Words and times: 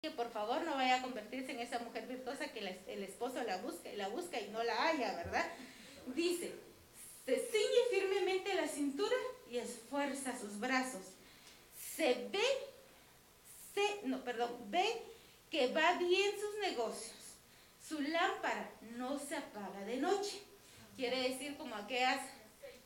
que 0.00 0.10
por 0.12 0.30
favor 0.30 0.62
no 0.62 0.76
vaya 0.76 0.96
a 0.96 1.02
convertirse 1.02 1.50
en 1.50 1.58
esa 1.58 1.80
mujer 1.80 2.06
virtuosa 2.06 2.52
que 2.52 2.60
el 2.60 3.02
esposo 3.02 3.42
la 3.42 3.56
busca 3.58 3.90
y 3.90 3.96
la 3.96 4.08
busca 4.08 4.40
y 4.40 4.48
no 4.50 4.62
la 4.62 4.86
haya, 4.86 5.16
¿verdad? 5.16 5.44
Dice, 6.14 6.52
se 7.26 7.34
ciñe 7.34 7.90
firmemente 7.90 8.54
la 8.54 8.68
cintura 8.68 9.16
y 9.50 9.58
esfuerza 9.58 10.38
sus 10.38 10.60
brazos. 10.60 11.02
Se 11.96 12.28
ve, 12.30 12.44
se, 13.74 14.06
no, 14.06 14.22
perdón, 14.22 14.52
ve 14.70 15.02
que 15.50 15.72
va 15.72 15.98
bien 15.98 16.30
sus 16.38 16.60
negocios. 16.60 17.16
Su 17.86 18.00
lámpara 18.00 18.70
no 18.96 19.18
se 19.18 19.34
apaga 19.34 19.80
de 19.84 19.96
noche. 19.96 20.40
Quiere 20.94 21.28
decir 21.28 21.56
como 21.56 21.74
aquellas 21.74 22.20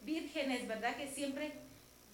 vírgenes, 0.01 0.67
¿verdad? 0.67 0.97
Que 0.97 1.09
siempre 1.09 1.53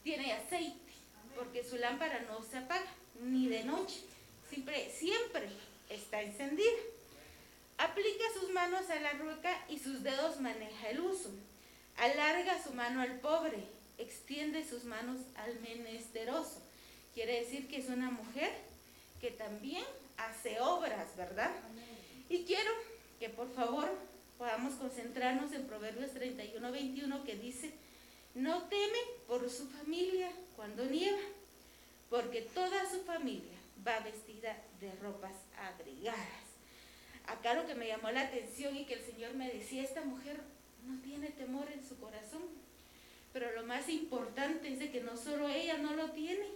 tiene 0.03 0.33
aceite, 0.33 0.93
porque 1.37 1.63
su 1.63 1.77
lámpara 1.77 2.19
no 2.29 2.43
se 2.43 2.59
apaga, 2.59 2.87
ni 3.21 3.49
de 3.49 3.63
noche 3.63 4.01
siempre, 4.51 4.91
siempre 4.91 5.49
está 5.91 6.23
encendida. 6.23 6.79
Aplica 7.79 8.25
sus 8.39 8.51
manos 8.51 8.89
a 8.91 9.01
la 9.01 9.13
rueca 9.13 9.65
y 9.69 9.79
sus 9.79 10.03
dedos 10.03 10.41
maneja 10.41 10.91
el 10.91 11.01
uso. 11.01 11.31
Alarga 11.97 12.63
su 12.63 12.73
mano 12.73 13.01
al 13.01 13.21
pobre, 13.21 13.59
extiende 13.99 14.69
sus 14.69 14.85
manos 14.85 15.21
al 15.37 15.59
menesteroso. 15.61 16.63
Quiere 17.15 17.41
decir 17.41 17.69
que 17.69 17.79
es 17.79 17.89
una 17.89 18.11
mujer 18.11 18.53
que 19.21 19.31
también 19.31 19.85
hace 20.17 20.61
obras, 20.61 21.17
¿verdad? 21.17 21.51
Y 22.29 22.45
quiero 22.45 22.71
que 23.19 23.29
por 23.29 23.53
favor 23.55 23.89
podamos 24.39 24.75
concentrarnos 24.75 25.53
en 25.53 25.67
Proverbios 25.67 26.13
31, 26.13 26.71
21 26.71 27.25
que 27.25 27.37
dice, 27.37 27.73
no 28.35 28.63
teme 28.65 28.99
por 29.27 29.49
su 29.51 29.69
familia 29.69 30.31
cuando 30.55 30.85
nieva, 30.85 31.19
porque 32.11 32.43
toda 32.43 32.89
su 32.89 33.03
familia 33.03 33.58
va 33.87 34.01
vestida 34.01 34.57
de 34.81 34.93
ropas 34.97 35.35
abrigadas. 35.57 36.49
Acá 37.27 37.55
lo 37.55 37.67
que 37.67 37.75
me 37.75 37.89
llamó 37.89 38.11
la 38.11 38.23
atención 38.23 38.77
y 38.77 38.85
que 38.87 38.95
el 38.95 39.05
Señor 39.05 39.35
me 39.35 39.53
decía, 39.53 39.83
esta 39.83 40.03
mujer 40.05 40.41
no 40.87 41.01
tiene 41.03 41.29
temor 41.31 41.71
en 41.71 41.87
su 41.87 41.99
corazón. 41.99 42.43
Pero 43.33 43.53
lo 43.53 43.65
más 43.65 43.89
importante 43.89 44.73
es 44.73 44.91
que 44.91 45.01
no 45.03 45.17
solo 45.17 45.49
ella 45.49 45.77
no 45.79 45.95
lo 45.95 46.11
tiene, 46.13 46.47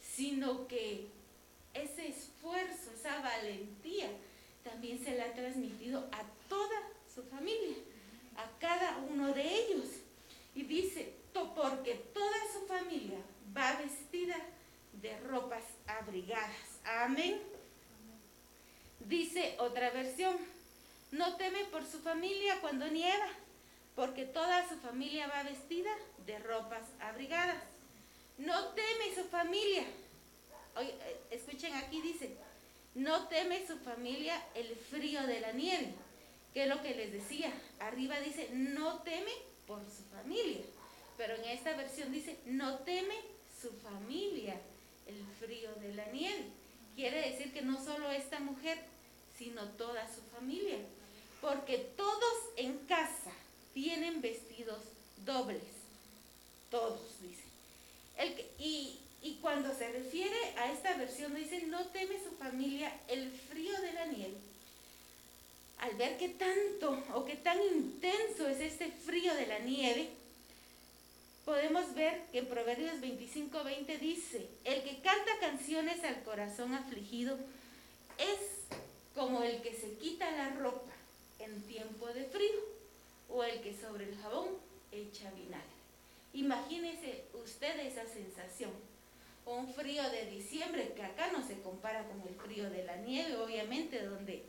sino 0.00 0.66
que 0.66 1.06
ese 1.74 2.08
esfuerzo, 2.08 2.90
esa 2.94 3.20
valentía, 3.20 4.10
también 4.64 5.02
se 5.02 5.16
la 5.16 5.26
ha 5.26 5.32
transmitido 5.32 6.08
a 6.10 6.24
toda 6.48 6.80
su 7.14 7.22
familia, 7.22 7.76
a 8.36 8.58
cada 8.58 8.98
uno 9.08 9.32
de 9.32 9.42
ellos. 9.42 9.86
Y 10.54 10.64
dice, 10.64 11.14
porque 11.54 11.94
toda 12.12 12.36
su 12.52 12.66
familia 12.66 13.18
va 13.56 13.80
vestida 13.80 14.36
de 15.02 15.18
ropas 15.20 15.62
abrigadas. 15.86 16.80
Amén. 16.84 17.40
Dice 19.00 19.54
otra 19.58 19.90
versión, 19.90 20.36
no 21.12 21.36
teme 21.36 21.64
por 21.66 21.86
su 21.86 22.00
familia 22.00 22.60
cuando 22.60 22.88
nieva, 22.88 23.28
porque 23.94 24.24
toda 24.24 24.68
su 24.68 24.76
familia 24.76 25.28
va 25.28 25.42
vestida 25.42 25.90
de 26.26 26.38
ropas 26.40 26.82
abrigadas. 27.00 27.56
No 28.38 28.68
teme 28.68 29.14
su 29.14 29.24
familia. 29.24 29.84
Oye, 30.76 30.90
eh, 30.90 31.20
escuchen 31.30 31.74
aquí 31.74 32.00
dice, 32.02 32.36
no 32.94 33.28
teme 33.28 33.66
su 33.66 33.78
familia 33.78 34.40
el 34.54 34.76
frío 34.76 35.26
de 35.26 35.40
la 35.40 35.52
nieve, 35.52 35.94
que 36.52 36.64
es 36.64 36.68
lo 36.68 36.82
que 36.82 36.94
les 36.94 37.12
decía. 37.12 37.52
Arriba 37.80 38.20
dice, 38.20 38.50
no 38.52 38.98
teme 39.02 39.32
por 39.66 39.80
su 39.84 40.02
familia, 40.14 40.60
pero 41.16 41.34
en 41.36 41.44
esta 41.44 41.76
versión 41.76 42.12
dice, 42.12 42.38
no 42.46 42.78
teme 42.80 43.14
su 43.60 43.70
familia 43.72 44.60
el 45.08 45.24
frío 45.40 45.70
de 45.80 45.94
la 45.94 46.06
nieve. 46.12 46.44
Quiere 46.94 47.30
decir 47.30 47.52
que 47.52 47.62
no 47.62 47.82
solo 47.82 48.10
esta 48.10 48.40
mujer, 48.40 48.78
sino 49.36 49.64
toda 49.70 50.06
su 50.12 50.20
familia. 50.36 50.78
Porque 51.40 51.78
todos 51.96 52.34
en 52.56 52.78
casa 52.86 53.32
tienen 53.72 54.20
vestidos 54.20 54.80
dobles. 55.24 55.62
Todos, 56.70 57.00
dice. 57.22 57.44
Y, 58.58 58.98
y 59.22 59.34
cuando 59.40 59.74
se 59.74 59.88
refiere 59.90 60.36
a 60.56 60.72
esta 60.72 60.96
versión, 60.96 61.34
dice, 61.34 61.62
no 61.66 61.86
teme 61.86 62.16
su 62.22 62.36
familia 62.36 62.92
el 63.08 63.30
frío 63.30 63.80
de 63.80 63.92
la 63.92 64.06
nieve. 64.06 64.36
Al 65.78 65.94
ver 65.94 66.18
que 66.18 66.30
tanto 66.30 67.00
o 67.14 67.24
que 67.24 67.36
tan 67.36 67.58
intenso 67.62 68.48
es 68.48 68.60
este 68.60 68.90
frío 68.90 69.32
de 69.34 69.46
la 69.46 69.60
nieve, 69.60 70.08
podemos 71.48 71.94
ver 71.94 72.24
que 72.30 72.40
en 72.40 72.46
Proverbios 72.46 73.00
25, 73.00 73.64
20 73.64 73.96
dice, 73.96 74.46
el 74.66 74.82
que 74.82 75.00
canta 75.00 75.30
canciones 75.40 76.04
al 76.04 76.22
corazón 76.22 76.74
afligido 76.74 77.38
es 78.18 78.66
como 79.14 79.42
el 79.42 79.62
que 79.62 79.72
se 79.72 79.94
quita 79.94 80.30
la 80.30 80.50
ropa 80.50 80.92
en 81.38 81.62
tiempo 81.62 82.06
de 82.08 82.24
frío 82.24 82.60
o 83.30 83.42
el 83.44 83.62
que 83.62 83.74
sobre 83.74 84.10
el 84.10 84.18
jabón 84.18 84.48
echa 84.92 85.30
vinagre. 85.30 85.64
Imagínese 86.34 87.24
usted 87.32 87.80
esa 87.80 88.04
sensación. 88.04 88.72
Un 89.46 89.72
frío 89.72 90.02
de 90.10 90.30
diciembre 90.30 90.92
que 90.94 91.02
acá 91.02 91.32
no 91.32 91.42
se 91.42 91.62
compara 91.62 92.04
con 92.08 92.20
el 92.28 92.34
frío 92.34 92.68
de 92.68 92.84
la 92.84 92.96
nieve, 92.96 93.38
obviamente 93.38 94.04
donde 94.04 94.42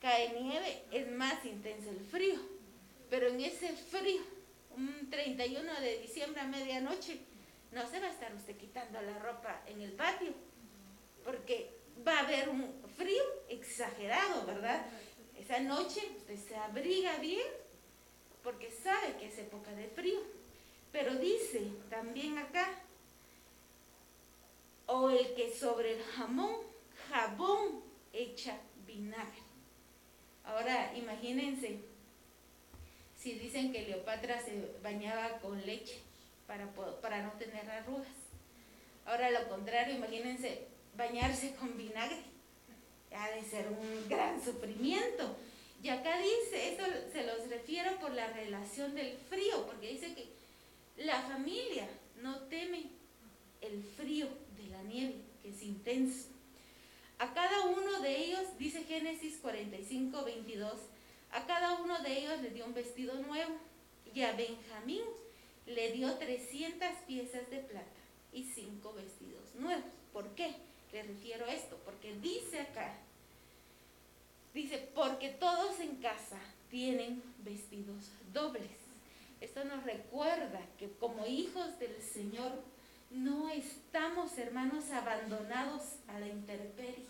cae 0.00 0.42
nieve 0.42 0.82
es 0.90 1.08
más 1.12 1.44
intenso 1.44 1.90
el 1.90 2.04
frío, 2.10 2.40
pero 3.08 3.28
en 3.28 3.40
ese 3.40 3.68
frío 3.68 4.39
un 4.76 5.08
31 5.10 5.80
de 5.80 5.98
diciembre 5.98 6.40
a 6.40 6.46
medianoche, 6.46 7.20
no 7.72 7.88
se 7.88 8.00
va 8.00 8.06
a 8.06 8.10
estar 8.10 8.34
usted 8.34 8.56
quitando 8.56 9.00
la 9.00 9.18
ropa 9.18 9.62
en 9.66 9.80
el 9.80 9.92
patio, 9.92 10.32
porque 11.24 11.70
va 12.06 12.18
a 12.18 12.20
haber 12.20 12.48
un 12.48 12.82
frío 12.96 13.22
exagerado, 13.48 14.46
¿verdad? 14.46 14.86
Esa 15.36 15.60
noche 15.60 16.00
usted 16.16 16.36
se 16.36 16.56
abriga 16.56 17.18
bien, 17.18 17.46
porque 18.42 18.70
sabe 18.70 19.16
que 19.18 19.26
es 19.26 19.38
época 19.38 19.70
de 19.72 19.88
frío. 19.88 20.20
Pero 20.92 21.14
dice 21.14 21.70
también 21.88 22.38
acá, 22.38 22.68
o 24.86 25.10
el 25.10 25.34
que 25.34 25.54
sobre 25.54 25.94
el 25.94 26.02
jamón, 26.02 26.56
jabón 27.08 27.82
echa 28.12 28.58
vinagre. 28.86 29.42
Ahora 30.44 30.92
imagínense, 30.96 31.80
si 33.20 33.34
dicen 33.34 33.70
que 33.70 33.86
Leopatra 33.86 34.40
se 34.40 34.52
bañaba 34.82 35.38
con 35.40 35.64
leche 35.66 36.00
para, 36.46 36.66
para 37.02 37.22
no 37.22 37.32
tener 37.32 37.68
arrugas. 37.70 38.08
Ahora 39.04 39.30
lo 39.30 39.48
contrario, 39.48 39.94
imagínense 39.94 40.66
bañarse 40.96 41.54
con 41.54 41.76
vinagre. 41.76 42.22
Ha 43.14 43.30
de 43.30 43.42
ser 43.42 43.68
un 43.68 44.08
gran 44.08 44.42
sufrimiento. 44.42 45.36
Y 45.82 45.88
acá 45.88 46.18
dice, 46.18 46.70
esto 46.70 46.84
se 47.12 47.26
los 47.26 47.48
refiero 47.48 47.98
por 47.98 48.12
la 48.12 48.28
relación 48.28 48.94
del 48.94 49.16
frío, 49.28 49.66
porque 49.66 49.92
dice 49.92 50.14
que 50.14 50.28
la 51.04 51.20
familia 51.22 51.88
no 52.22 52.38
teme 52.44 52.84
el 53.60 53.82
frío 53.82 54.28
de 54.56 54.68
la 54.70 54.82
nieve, 54.82 55.16
que 55.42 55.50
es 55.50 55.62
intenso. 55.62 56.28
A 57.18 57.34
cada 57.34 57.66
uno 57.66 58.00
de 58.00 58.16
ellos, 58.16 58.58
dice 58.58 58.84
Génesis 58.84 59.38
45, 59.38 60.24
22, 60.24 60.72
a 61.32 61.46
cada 61.46 61.74
uno 61.74 62.00
de 62.00 62.18
ellos 62.18 62.40
le 62.40 62.50
dio 62.50 62.64
un 62.64 62.74
vestido 62.74 63.14
nuevo 63.14 63.54
y 64.14 64.22
a 64.22 64.32
Benjamín 64.32 65.02
le 65.66 65.92
dio 65.92 66.14
300 66.14 66.88
piezas 67.06 67.48
de 67.50 67.58
plata 67.58 67.86
y 68.32 68.44
cinco 68.44 68.92
vestidos 68.92 69.54
nuevos. 69.54 69.84
¿Por 70.12 70.28
qué? 70.34 70.54
Le 70.92 71.02
refiero 71.04 71.46
a 71.46 71.52
esto, 71.52 71.78
porque 71.84 72.14
dice 72.16 72.60
acá, 72.60 72.94
dice, 74.52 74.88
porque 74.94 75.28
todos 75.28 75.78
en 75.78 75.96
casa 75.96 76.38
tienen 76.68 77.22
vestidos 77.38 78.10
dobles. 78.32 78.70
Esto 79.40 79.64
nos 79.64 79.84
recuerda 79.84 80.60
que 80.78 80.90
como 80.98 81.26
hijos 81.26 81.78
del 81.78 82.02
Señor 82.02 82.52
no 83.10 83.48
estamos, 83.50 84.36
hermanos, 84.38 84.90
abandonados 84.90 85.82
a 86.08 86.18
la 86.18 86.28
intemperie. 86.28 87.06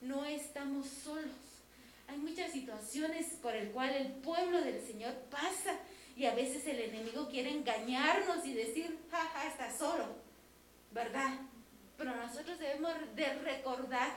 No 0.00 0.24
estamos 0.24 0.86
solos 0.86 1.49
hay 2.10 2.18
muchas 2.18 2.50
situaciones 2.50 3.26
por 3.40 3.54
el 3.54 3.70
cual 3.70 3.90
el 3.90 4.12
pueblo 4.14 4.60
del 4.60 4.84
Señor 4.84 5.14
pasa 5.30 5.78
y 6.16 6.26
a 6.26 6.34
veces 6.34 6.66
el 6.66 6.80
enemigo 6.80 7.28
quiere 7.28 7.50
engañarnos 7.50 8.44
y 8.44 8.52
decir, 8.52 8.98
jaja, 9.10 9.46
está 9.46 9.76
solo, 9.76 10.06
¿verdad? 10.90 11.38
Pero 11.96 12.16
nosotros 12.16 12.58
debemos 12.58 12.92
de 13.14 13.32
recordar 13.34 14.10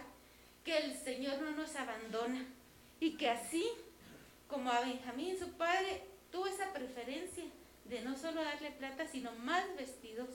que 0.63 0.75
el 0.77 0.97
Señor 0.97 1.39
no 1.41 1.51
nos 1.51 1.75
abandona 1.75 2.43
y 2.99 3.11
que 3.15 3.29
así 3.29 3.63
como 4.47 4.71
a 4.71 4.81
Benjamín, 4.81 5.37
su 5.37 5.51
padre, 5.51 6.03
tuvo 6.31 6.47
esa 6.47 6.73
preferencia 6.73 7.43
de 7.85 8.01
no 8.01 8.17
solo 8.17 8.43
darle 8.43 8.71
plata, 8.71 9.07
sino 9.07 9.31
más 9.33 9.63
vestidos, 9.75 10.29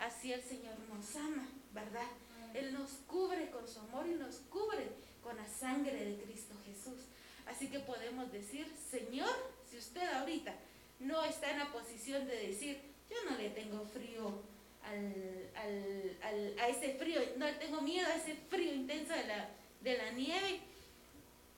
así 0.00 0.32
el 0.32 0.42
Señor 0.42 0.74
nos 0.92 1.14
ama, 1.14 1.46
¿verdad? 1.72 2.06
Él 2.54 2.72
nos 2.72 2.90
cubre 3.06 3.50
con 3.50 3.68
su 3.68 3.78
amor 3.80 4.06
y 4.08 4.14
nos 4.14 4.36
cubre 4.50 4.88
con 5.26 5.36
la 5.36 5.48
sangre 5.48 5.92
de 5.92 6.22
Cristo 6.22 6.54
Jesús. 6.64 7.00
Así 7.46 7.68
que 7.68 7.80
podemos 7.80 8.30
decir, 8.30 8.72
Señor, 8.90 9.34
si 9.68 9.76
usted 9.76 10.08
ahorita 10.14 10.54
no 11.00 11.24
está 11.24 11.50
en 11.50 11.58
la 11.58 11.72
posición 11.72 12.26
de 12.28 12.46
decir, 12.46 12.80
yo 13.10 13.16
no 13.28 13.36
le 13.36 13.50
tengo 13.50 13.84
frío 13.86 14.40
al, 14.84 16.58
a 16.60 16.68
ese 16.68 16.94
frío, 16.94 17.20
no 17.38 17.46
le 17.46 17.54
tengo 17.54 17.80
miedo 17.80 18.06
a 18.06 18.14
ese 18.14 18.36
frío 18.48 18.72
intenso 18.72 19.14
de 19.14 19.24
la, 19.24 19.48
de 19.80 19.98
la 19.98 20.12
nieve, 20.12 20.60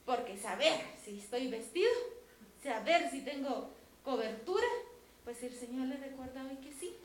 porque 0.06 0.38
saber 0.38 0.80
si 1.04 1.18
estoy 1.18 1.48
vestido, 1.48 1.90
saber 2.62 3.10
si 3.10 3.20
tengo 3.20 3.70
cobertura, 4.02 4.66
pues 5.24 5.42
el 5.42 5.54
Señor 5.54 5.88
le 5.88 5.98
recuerda 5.98 6.42
hoy 6.42 6.56
que 6.56 6.72
sí. 6.72 6.96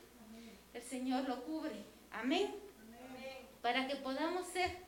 El 0.72 0.82
Señor 0.82 1.28
lo 1.28 1.44
cubre. 1.44 1.84
Amén. 2.10 2.54
Para 3.60 3.86
que 3.86 3.96
podamos 3.96 4.46
ser 4.48 4.83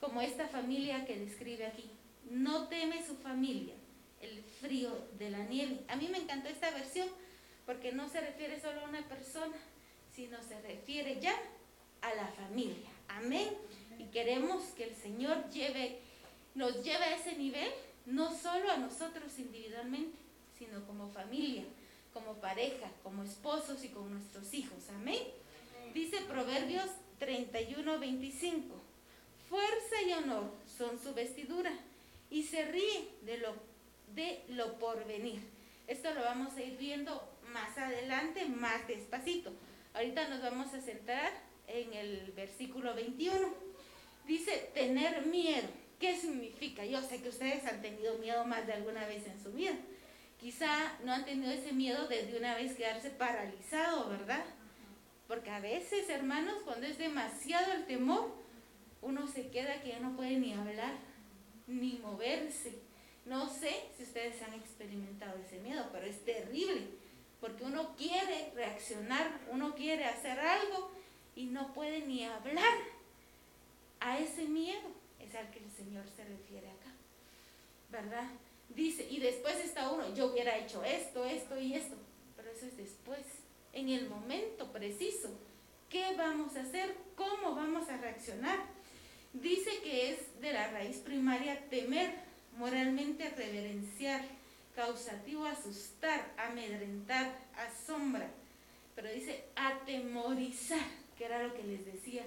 como 0.00 0.20
esta 0.20 0.48
familia 0.48 1.04
que 1.06 1.18
describe 1.18 1.66
aquí. 1.66 1.90
No 2.30 2.68
teme 2.68 3.04
su 3.06 3.16
familia 3.16 3.74
el 4.20 4.42
frío 4.42 4.90
de 5.18 5.30
la 5.30 5.44
nieve. 5.44 5.80
A 5.88 5.96
mí 5.96 6.08
me 6.08 6.18
encantó 6.18 6.48
esta 6.48 6.70
versión 6.70 7.08
porque 7.64 7.92
no 7.92 8.08
se 8.08 8.20
refiere 8.20 8.60
solo 8.60 8.80
a 8.80 8.88
una 8.88 9.06
persona, 9.08 9.56
sino 10.14 10.38
se 10.42 10.60
refiere 10.62 11.20
ya 11.20 11.34
a 12.00 12.14
la 12.14 12.26
familia. 12.28 12.90
Amén. 13.08 13.50
Y 13.98 14.04
queremos 14.06 14.62
que 14.76 14.84
el 14.84 14.94
Señor 14.94 15.48
lleve, 15.50 16.00
nos 16.54 16.82
lleve 16.84 17.04
a 17.04 17.16
ese 17.16 17.36
nivel, 17.36 17.70
no 18.06 18.34
solo 18.34 18.70
a 18.70 18.76
nosotros 18.76 19.38
individualmente, 19.38 20.16
sino 20.58 20.86
como 20.86 21.08
familia, 21.08 21.64
como 22.12 22.34
pareja, 22.34 22.90
como 23.02 23.24
esposos 23.24 23.84
y 23.84 23.88
con 23.88 24.10
nuestros 24.10 24.54
hijos. 24.54 24.88
Amén. 24.94 25.22
Dice 25.92 26.20
Proverbios 26.22 26.90
31, 27.18 27.98
25. 27.98 28.85
Fuerza 29.48 30.02
y 30.06 30.12
honor 30.12 30.50
son 30.66 30.98
su 31.00 31.14
vestidura 31.14 31.72
y 32.30 32.42
se 32.42 32.64
ríe 32.64 33.08
de 33.22 33.38
lo, 33.38 33.54
de 34.14 34.44
lo 34.48 34.78
porvenir. 34.78 35.40
Esto 35.86 36.12
lo 36.14 36.22
vamos 36.22 36.54
a 36.54 36.62
ir 36.62 36.76
viendo 36.76 37.22
más 37.52 37.78
adelante, 37.78 38.46
más 38.46 38.86
despacito. 38.88 39.52
Ahorita 39.94 40.28
nos 40.28 40.42
vamos 40.42 40.74
a 40.74 40.80
centrar 40.80 41.32
en 41.68 41.92
el 41.94 42.32
versículo 42.32 42.94
21. 42.94 43.54
Dice 44.26 44.70
tener 44.74 45.26
miedo. 45.26 45.68
¿Qué 46.00 46.16
significa? 46.16 46.84
Yo 46.84 47.00
sé 47.00 47.22
que 47.22 47.28
ustedes 47.28 47.64
han 47.64 47.80
tenido 47.80 48.18
miedo 48.18 48.44
más 48.44 48.66
de 48.66 48.74
alguna 48.74 49.06
vez 49.06 49.26
en 49.26 49.42
su 49.42 49.52
vida. 49.52 49.72
Quizá 50.38 50.98
no 51.04 51.12
han 51.12 51.24
tenido 51.24 51.50
ese 51.50 51.72
miedo 51.72 52.06
de 52.08 52.26
de 52.26 52.36
una 52.36 52.56
vez 52.56 52.76
quedarse 52.76 53.10
paralizado, 53.10 54.10
¿verdad? 54.10 54.44
Porque 55.26 55.50
a 55.50 55.60
veces, 55.60 56.08
hermanos, 56.10 56.56
cuando 56.64 56.86
es 56.86 56.98
demasiado 56.98 57.72
el 57.72 57.86
temor, 57.86 58.30
uno 59.02 59.26
se 59.26 59.48
queda 59.48 59.80
que 59.82 59.90
ya 59.90 60.00
no 60.00 60.16
puede 60.16 60.38
ni 60.38 60.52
hablar, 60.52 60.94
ni 61.66 61.98
moverse. 62.02 62.78
No 63.24 63.48
sé 63.48 63.88
si 63.96 64.04
ustedes 64.04 64.40
han 64.42 64.54
experimentado 64.54 65.38
ese 65.38 65.58
miedo, 65.58 65.88
pero 65.92 66.06
es 66.06 66.24
terrible, 66.24 66.88
porque 67.40 67.64
uno 67.64 67.96
quiere 67.96 68.52
reaccionar, 68.54 69.40
uno 69.50 69.74
quiere 69.74 70.04
hacer 70.04 70.38
algo 70.38 70.90
y 71.34 71.46
no 71.46 71.72
puede 71.74 72.06
ni 72.06 72.24
hablar. 72.24 72.78
A 74.00 74.18
ese 74.18 74.44
miedo 74.44 74.88
es 75.18 75.34
al 75.34 75.50
que 75.50 75.58
el 75.58 75.70
Señor 75.70 76.04
se 76.14 76.24
refiere 76.24 76.68
acá, 76.68 76.92
¿verdad? 77.90 78.28
Dice, 78.68 79.06
y 79.10 79.18
después 79.18 79.56
está 79.56 79.90
uno, 79.90 80.14
yo 80.14 80.26
hubiera 80.26 80.58
hecho 80.58 80.84
esto, 80.84 81.24
esto 81.24 81.58
y 81.58 81.74
esto, 81.74 81.96
pero 82.36 82.50
eso 82.50 82.66
es 82.66 82.76
después, 82.76 83.20
en 83.72 83.88
el 83.88 84.08
momento 84.08 84.70
preciso. 84.72 85.30
¿Qué 85.88 86.14
vamos 86.16 86.56
a 86.56 86.62
hacer? 86.62 86.96
¿Cómo 87.14 87.54
vamos 87.54 87.88
a 87.88 87.96
reaccionar? 87.96 88.75
Dice 89.32 89.70
que 89.82 90.12
es 90.12 90.40
de 90.40 90.52
la 90.52 90.70
raíz 90.70 90.98
primaria 90.98 91.68
temer, 91.68 92.10
moralmente 92.56 93.28
reverenciar, 93.30 94.22
causativo 94.74 95.44
asustar, 95.44 96.32
amedrentar, 96.36 97.38
asombra. 97.56 98.28
Pero 98.94 99.10
dice 99.10 99.44
atemorizar, 99.56 100.86
que 101.18 101.24
era 101.24 101.42
lo 101.42 101.54
que 101.54 101.64
les 101.64 101.84
decía. 101.84 102.24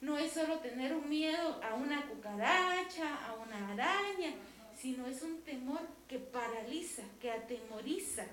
No 0.00 0.18
es 0.18 0.32
solo 0.32 0.58
tener 0.58 0.94
un 0.94 1.08
miedo 1.08 1.62
a 1.62 1.74
una 1.74 2.06
cucaracha, 2.06 3.26
a 3.26 3.34
una 3.34 3.72
araña, 3.72 4.34
sino 4.76 5.06
es 5.06 5.22
un 5.22 5.40
temor 5.42 5.80
que 6.08 6.18
paraliza, 6.18 7.02
que 7.20 7.30
atemoriza. 7.30 8.26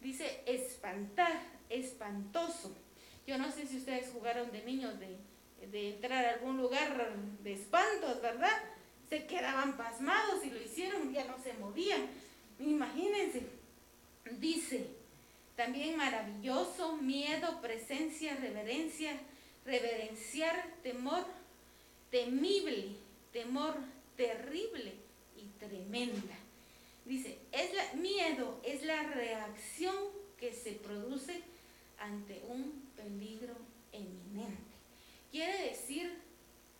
Dice 0.00 0.42
espantar, 0.46 1.38
espantoso. 1.68 2.74
Yo 3.26 3.38
no 3.38 3.52
sé 3.52 3.66
si 3.66 3.76
ustedes 3.76 4.10
jugaron 4.10 4.50
de 4.52 4.64
niños 4.64 4.98
de, 4.98 5.18
entrar 5.72 6.24
a 6.24 6.34
algún 6.34 6.56
lugar 6.58 7.14
de 7.42 7.52
espantos, 7.52 8.20
¿verdad? 8.20 8.56
Se 9.08 9.26
quedaban 9.26 9.76
pasmados 9.76 10.44
y 10.44 10.50
lo 10.50 10.60
hicieron, 10.60 11.12
ya 11.12 11.24
no 11.24 11.42
se 11.42 11.54
movían. 11.54 12.06
Imagínense. 12.58 13.42
Dice, 14.38 14.86
también 15.56 15.96
maravilloso, 15.96 16.96
miedo, 16.96 17.60
presencia, 17.60 18.36
reverencia, 18.36 19.18
reverenciar, 19.64 20.74
temor, 20.82 21.26
temible, 22.10 22.96
temor 23.32 23.76
terrible 24.16 25.02
tremenda. 25.68 26.36
Dice, 27.04 27.38
es 27.50 27.74
la, 27.74 27.92
miedo 27.94 28.60
es 28.64 28.82
la 28.84 29.02
reacción 29.04 29.94
que 30.38 30.52
se 30.52 30.72
produce 30.72 31.42
ante 31.98 32.42
un 32.48 32.90
peligro 32.96 33.54
eminente. 33.92 34.71
Quiere 35.32 35.70
decir 35.70 36.16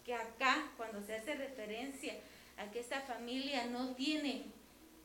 que 0.05 0.15
acá, 0.15 0.71
cuando 0.77 1.05
se 1.05 1.17
hace 1.17 1.35
referencia 1.35 2.15
a 2.57 2.71
que 2.71 2.79
esta 2.79 3.01
familia 3.01 3.67
no 3.67 3.95
tiene 3.95 4.45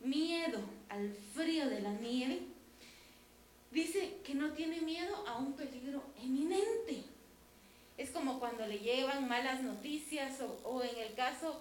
miedo 0.01 0.59
al 0.89 1.11
frío 1.33 1.67
de 1.67 1.81
la 1.81 1.93
nieve, 1.93 2.41
dice 3.71 4.17
que 4.23 4.35
no 4.35 4.51
tiene 4.51 4.81
miedo 4.81 5.15
a 5.25 5.37
un 5.37 5.53
peligro 5.53 6.03
eminente. 6.21 7.03
Es 7.97 8.11
como 8.11 8.39
cuando 8.39 8.67
le 8.67 8.77
llevan 8.77 9.27
malas 9.27 9.63
noticias 9.63 10.39
o, 10.63 10.83
en 10.83 10.97
el 10.99 11.15
caso 11.15 11.59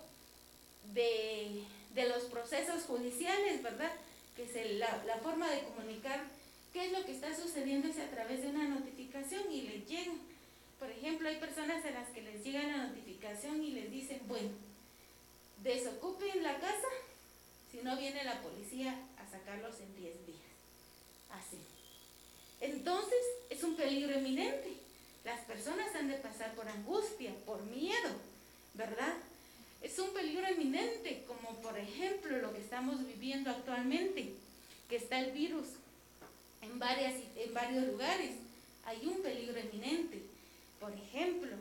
de 0.92 1.64
de 1.96 2.06
los 2.06 2.24
procesos 2.24 2.82
judiciales, 2.84 3.62
¿verdad? 3.62 3.90
Que 4.36 4.44
es 4.44 4.78
la, 4.78 5.02
la, 5.06 5.16
forma 5.16 5.50
de 5.50 5.62
comunicar 5.62 6.22
qué 6.72 6.86
es 6.86 6.92
lo 6.92 7.02
que 7.06 7.12
está 7.12 7.34
sucediendo 7.34 7.88
es 7.88 7.98
a 7.98 8.10
través 8.10 8.42
de 8.42 8.48
una 8.48 8.68
notificación 8.68 9.50
y 9.50 9.62
les 9.62 9.88
llega. 9.88 10.12
Por 10.78 10.90
ejemplo, 10.90 11.28
hay 11.28 11.36
personas 11.36 11.84
a 11.84 11.90
las 11.90 12.08
que 12.10 12.22
les 12.22 12.44
llega 12.44 12.62
la 12.62 12.86
notificación 12.88 13.62
y 13.62 13.70
les 13.72 13.90
dicen, 13.90 14.20
bueno, 14.26 14.50
desocupen 15.62 16.42
la 16.42 16.58
casa 16.58 16.88
si 17.70 17.78
no 17.78 17.96
viene 17.96 18.24
la 18.24 18.40
policía 18.42 18.94
a 19.18 19.30
sacarlos 19.30 19.80
en 19.80 19.96
10 19.96 20.26
días. 20.26 20.38
Así. 21.30 21.58
Entonces, 22.60 23.24
es 23.50 23.62
un 23.62 23.76
peligro 23.76 24.14
eminente. 24.14 24.76
Las 25.24 25.40
personas 25.42 25.94
han 25.94 26.08
de 26.08 26.14
pasar 26.14 26.54
por 26.54 26.68
angustia, 26.68 27.34
por 27.44 27.62
miedo, 27.64 28.10
¿verdad? 28.74 29.14
es 29.86 29.98
un 29.98 30.10
peligro 30.10 30.46
eminente, 30.46 31.24
como 31.26 31.60
por 31.62 31.78
ejemplo 31.78 32.36
lo 32.38 32.52
que 32.52 32.60
estamos 32.60 33.06
viviendo 33.06 33.50
actualmente, 33.50 34.32
que 34.88 34.96
está 34.96 35.20
el 35.20 35.30
virus 35.32 35.66
en, 36.62 36.78
varias, 36.78 37.14
en 37.36 37.54
varios 37.54 37.86
lugares. 37.86 38.32
Hay 38.84 39.06
un 39.06 39.22
peligro 39.22 39.56
eminente. 39.56 40.22
Por 40.80 40.92
ejemplo, 40.92 41.56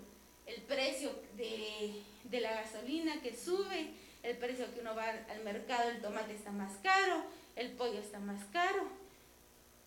el 0.45 0.61
precio 0.63 1.11
de, 1.37 2.03
de 2.23 2.41
la 2.41 2.53
gasolina 2.61 3.21
que 3.21 3.35
sube, 3.35 3.91
el 4.23 4.37
precio 4.37 4.73
que 4.73 4.81
uno 4.81 4.95
va 4.95 5.09
al 5.29 5.43
mercado, 5.43 5.89
el 5.89 6.01
tomate 6.01 6.33
está 6.33 6.51
más 6.51 6.73
caro, 6.83 7.23
el 7.55 7.71
pollo 7.71 7.99
está 7.99 8.19
más 8.19 8.43
caro. 8.51 8.87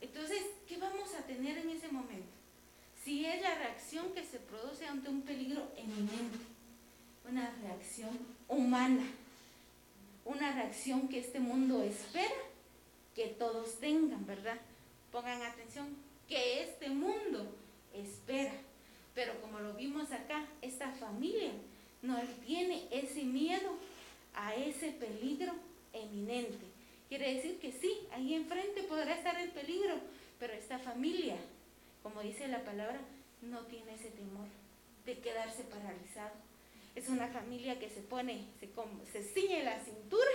Entonces, 0.00 0.42
¿qué 0.68 0.76
vamos 0.76 1.14
a 1.14 1.26
tener 1.26 1.58
en 1.58 1.70
ese 1.70 1.88
momento? 1.88 2.28
Si 3.04 3.26
es 3.26 3.42
la 3.42 3.54
reacción 3.54 4.12
que 4.12 4.24
se 4.24 4.38
produce 4.38 4.86
ante 4.86 5.08
un 5.08 5.22
peligro 5.22 5.70
eminente 5.76 6.38
una 7.28 7.50
reacción 7.62 8.18
humana, 8.48 9.04
una 10.24 10.52
reacción 10.52 11.08
que 11.08 11.18
este 11.18 11.40
mundo 11.40 11.82
espera 11.82 12.34
que 13.14 13.28
todos 13.28 13.78
tengan, 13.80 14.26
¿verdad? 14.26 14.58
Pongan 15.12 15.42
atención, 15.42 15.88
que 16.28 16.62
este 16.62 16.88
mundo 16.88 17.54
espera. 17.94 18.52
Pero 19.18 19.40
como 19.40 19.58
lo 19.58 19.74
vimos 19.74 20.12
acá, 20.12 20.46
esta 20.62 20.92
familia 20.92 21.50
no 22.02 22.16
tiene 22.46 22.86
ese 22.92 23.24
miedo 23.24 23.76
a 24.32 24.54
ese 24.54 24.92
peligro 24.92 25.52
eminente. 25.92 26.64
Quiere 27.08 27.34
decir 27.34 27.58
que 27.58 27.72
sí, 27.72 28.06
ahí 28.12 28.34
enfrente 28.34 28.84
podrá 28.84 29.16
estar 29.16 29.36
el 29.40 29.50
peligro, 29.50 29.96
pero 30.38 30.52
esta 30.52 30.78
familia, 30.78 31.34
como 32.04 32.20
dice 32.20 32.46
la 32.46 32.62
palabra, 32.62 33.00
no 33.42 33.62
tiene 33.62 33.96
ese 33.96 34.10
temor 34.10 34.46
de 35.04 35.18
quedarse 35.18 35.64
paralizado 35.64 36.36
es 36.94 37.08
una 37.08 37.26
familia 37.26 37.76
que 37.80 37.90
se 37.90 38.02
pone, 38.02 38.44
se, 38.60 38.68
se 39.12 39.22
ciñe 39.22 39.64
la 39.64 39.80
cintura 39.80 40.30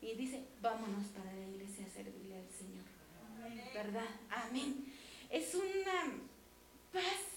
y 0.00 0.14
dice, 0.14 0.40
vámonos 0.62 1.08
para 1.08 1.30
la 1.30 1.46
iglesia 1.46 1.84
a 1.84 1.90
servirle 1.90 2.36
al 2.36 2.50
Señor. 2.50 2.84
¿Verdad? 3.74 4.08
Amén. 4.30 4.86
Es 5.28 5.54
una 5.54 6.14
paz 6.90 7.33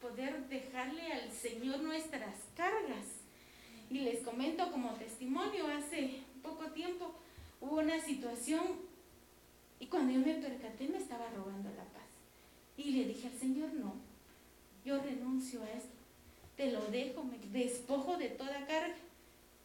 poder 0.00 0.48
dejarle 0.48 1.12
al 1.12 1.30
Señor 1.30 1.80
nuestras 1.80 2.36
cargas. 2.56 3.06
Y 3.90 4.00
les 4.00 4.20
comento 4.20 4.70
como 4.70 4.94
testimonio, 4.94 5.66
hace 5.66 6.22
poco 6.42 6.66
tiempo 6.72 7.12
hubo 7.60 7.78
una 7.78 8.00
situación 8.00 8.62
y 9.78 9.86
cuando 9.86 10.12
yo 10.12 10.20
me 10.20 10.34
percaté 10.34 10.88
me 10.88 10.98
estaba 10.98 11.28
robando 11.30 11.70
la 11.70 11.84
paz. 11.84 12.06
Y 12.76 12.92
le 12.92 13.04
dije 13.06 13.28
al 13.28 13.38
Señor, 13.38 13.72
no, 13.74 13.94
yo 14.84 15.02
renuncio 15.02 15.62
a 15.62 15.70
esto 15.70 16.00
te 16.60 16.70
lo 16.70 16.82
dejo, 16.88 17.24
me 17.24 17.38
despojo 17.58 18.18
de 18.18 18.28
toda 18.28 18.66
carga. 18.66 18.94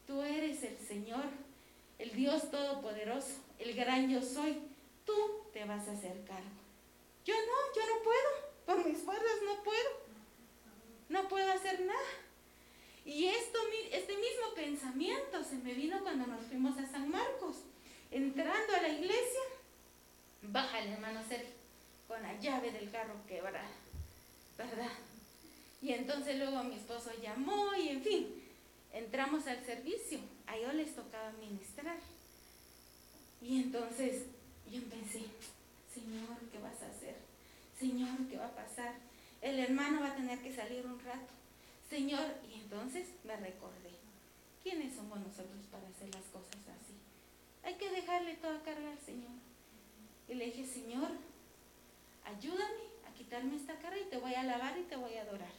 Tú 0.07 0.21
eres 0.21 0.63
el 1.99 2.15
Dios 2.15 2.49
Todopoderoso, 2.49 3.41
el 3.59 3.75
gran 3.75 4.09
yo 4.09 4.21
soy, 4.21 4.61
tú 5.05 5.13
te 5.51 5.65
vas 5.65 5.89
a 5.89 5.91
hacer 5.91 6.23
cargo. 6.23 6.55
Yo 7.25 7.33
no, 7.33 7.75
yo 7.75 7.81
no 7.93 8.01
puedo, 8.01 8.29
por 8.65 8.89
mis 8.89 8.99
fuerzas 8.99 9.41
no 9.43 9.61
puedo, 9.61 10.04
no 11.09 11.27
puedo 11.27 11.51
hacer 11.51 11.81
nada. 11.81 11.99
Y 13.05 13.25
esto, 13.25 13.59
este 13.91 14.13
mismo 14.13 14.53
pensamiento 14.55 15.43
se 15.43 15.55
me 15.57 15.73
vino 15.73 16.01
cuando 16.01 16.25
nos 16.25 16.45
fuimos 16.47 16.77
a 16.77 16.87
San 16.87 17.09
Marcos. 17.09 17.57
Entrando 18.11 18.75
a 18.75 18.81
la 18.81 18.89
iglesia, 18.89 19.41
baja 20.41 20.79
el 20.79 20.93
hermano 20.93 21.21
Sergio 21.27 21.53
con 22.07 22.21
la 22.21 22.39
llave 22.39 22.71
del 22.71 22.91
carro 22.91 23.15
quebrada, 23.27 23.69
¿verdad? 24.57 24.91
Y 25.81 25.93
entonces 25.93 26.37
luego 26.37 26.63
mi 26.63 26.75
esposo 26.75 27.11
llamó 27.21 27.75
y 27.75 27.89
en 27.89 28.01
fin, 28.01 28.43
entramos 28.93 29.45
al 29.47 29.63
servicio. 29.65 30.19
A 30.47 30.55
ellos 30.55 30.73
les 30.73 30.95
tocaba 30.95 31.31
ministrar. 31.33 31.97
Y 33.41 33.61
entonces 33.61 34.23
yo 34.71 34.81
pensé, 34.83 35.25
Señor, 35.93 36.37
¿qué 36.51 36.59
vas 36.59 36.81
a 36.81 36.87
hacer? 36.87 37.15
Señor, 37.79 38.17
¿qué 38.29 38.37
va 38.37 38.47
a 38.47 38.55
pasar? 38.55 38.95
El 39.41 39.59
hermano 39.59 40.01
va 40.01 40.07
a 40.07 40.15
tener 40.15 40.39
que 40.39 40.53
salir 40.53 40.85
un 40.85 40.99
rato. 40.99 41.33
Señor, 41.89 42.25
y 42.49 42.61
entonces 42.61 43.07
me 43.23 43.37
recordé, 43.37 43.91
¿quiénes 44.63 44.95
somos 44.95 45.19
nosotros 45.19 45.65
para 45.71 45.87
hacer 45.87 46.13
las 46.13 46.23
cosas 46.25 46.55
así? 46.55 46.95
Hay 47.63 47.75
que 47.75 47.89
dejarle 47.89 48.35
toda 48.35 48.61
carga 48.63 48.91
al 48.91 48.99
Señor. 48.99 49.31
Y 50.27 50.33
le 50.33 50.45
dije, 50.45 50.65
Señor, 50.65 51.09
ayúdame 52.25 52.85
a 53.07 53.13
quitarme 53.13 53.55
esta 53.55 53.77
carga 53.77 53.99
y 53.99 54.09
te 54.09 54.17
voy 54.17 54.33
a 54.33 54.41
alabar 54.41 54.77
y 54.77 54.83
te 54.83 54.95
voy 54.95 55.13
a 55.15 55.21
adorar. 55.21 55.53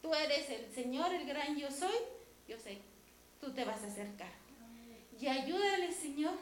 Tú 0.00 0.14
eres 0.14 0.48
el 0.50 0.72
Señor, 0.74 1.12
el 1.12 1.26
gran 1.26 1.56
yo 1.56 1.70
soy, 1.70 1.96
yo 2.48 2.58
sé, 2.58 2.78
tú 3.40 3.52
te 3.52 3.64
vas 3.64 3.82
a 3.82 3.86
acercar. 3.86 4.32
Y 5.20 5.26
ayúdale, 5.26 5.92
Señor, 5.92 6.34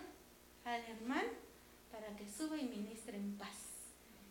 al 0.65 0.83
hermano 0.83 1.43
para 1.93 2.17
que 2.17 2.27
suba 2.29 2.57
y 2.57 2.65
ministre 2.65 3.17
en 3.17 3.37
paz 3.37 3.57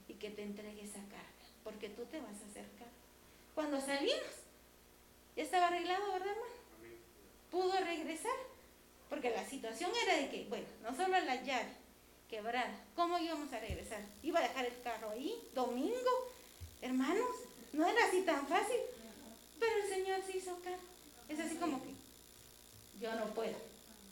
y 0.08 0.14
que 0.16 0.32
te 0.32 0.44
entregue 0.44 0.84
esa 0.84 1.00
carga, 1.00 1.31
porque 1.63 1.89
tú 1.89 2.06
te 2.06 2.20
vas 2.20 2.30
a 2.32 2.50
acercar. 2.50 2.88
Cuando 3.56 3.80
salimos, 3.82 4.41
ya 5.36 5.44
estaba 5.44 5.68
arreglado, 5.68 6.12
¿verdad, 6.13 6.30
hermano? 6.30 6.62
Pudo 7.50 7.74
regresar, 7.80 8.32
porque 9.10 9.30
la 9.30 9.46
situación 9.46 9.91
era 10.03 10.18
de 10.18 10.30
que, 10.30 10.46
bueno, 10.50 10.68
no 10.84 10.96
solo 10.96 11.20
la 11.20 11.44
llave 11.44 11.70
quebrada, 12.30 12.74
¿cómo 12.96 13.20
íbamos 13.20 13.51
a 13.51 13.60
regresar? 13.60 14.01
¿Iba 14.24 14.39
a 14.39 14.44
dejar 14.44 14.65
el 14.65 14.82
carro 14.82 15.10
ahí, 15.10 15.36
domingo? 15.53 16.32
Hermanos, 16.82 17.30
no 17.74 17.86
era 17.88 18.06
así 18.06 18.22
tan 18.22 18.48
fácil, 18.48 18.80
pero 19.60 19.75
el 19.84 19.89
Señor 19.89 20.22
se 20.25 20.38
hizo 20.38 20.56
cargo. 20.63 20.80
Es 21.27 21.39
así 21.39 21.56
como 21.56 21.82
que 21.84 21.94
yo 23.01 23.13
no 23.15 23.25
puedo, 23.34 23.56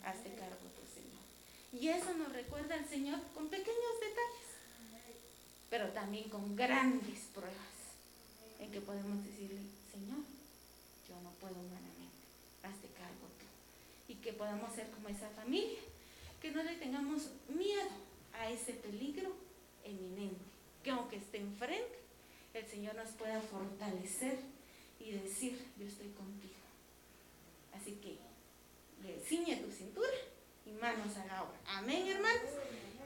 hazte 0.04 0.34
cargo 0.34 0.56
tu 0.76 0.86
Señor. 0.94 1.22
Y 1.72 1.88
eso 1.88 2.12
nos 2.14 2.32
recuerda 2.32 2.74
al 2.74 2.88
Señor 2.88 3.18
con 3.34 3.48
pequeños 3.48 4.00
detalles, 4.00 4.39
pero 5.70 5.88
también 5.90 6.28
con 6.28 6.56
grandes 6.56 7.20
pruebas 7.32 7.56
en 8.58 8.70
que 8.72 8.80
podemos 8.80 9.24
decirle, 9.24 9.60
Señor, 9.90 10.18
yo 11.08 11.18
no 11.22 11.30
puedo 11.40 11.54
humanamente, 11.54 12.26
hazte 12.62 12.88
cargo 12.88 13.30
tú. 13.38 14.12
Y 14.12 14.16
que 14.16 14.32
podamos 14.32 14.74
ser 14.74 14.90
como 14.90 15.08
esa 15.08 15.30
familia, 15.30 15.78
que 16.42 16.50
no 16.50 16.62
le 16.62 16.74
tengamos 16.76 17.30
miedo 17.48 17.88
a 18.34 18.50
ese 18.50 18.74
peligro 18.74 19.32
eminente, 19.84 20.42
que 20.82 20.90
aunque 20.90 21.16
esté 21.16 21.38
enfrente, 21.38 22.00
el 22.52 22.66
Señor 22.66 22.96
nos 22.96 23.10
pueda 23.10 23.40
fortalecer 23.40 24.40
y 24.98 25.12
decir, 25.12 25.64
yo 25.78 25.86
estoy 25.86 26.08
contigo. 26.08 26.54
Así 27.72 27.92
que 27.92 28.18
ciñe 29.24 29.56
tu 29.56 29.70
cintura 29.70 30.08
y 30.66 30.72
manos 30.72 31.16
a 31.16 31.24
la 31.26 31.44
obra. 31.44 31.58
Amén, 31.66 32.08
hermanos. 32.08 32.50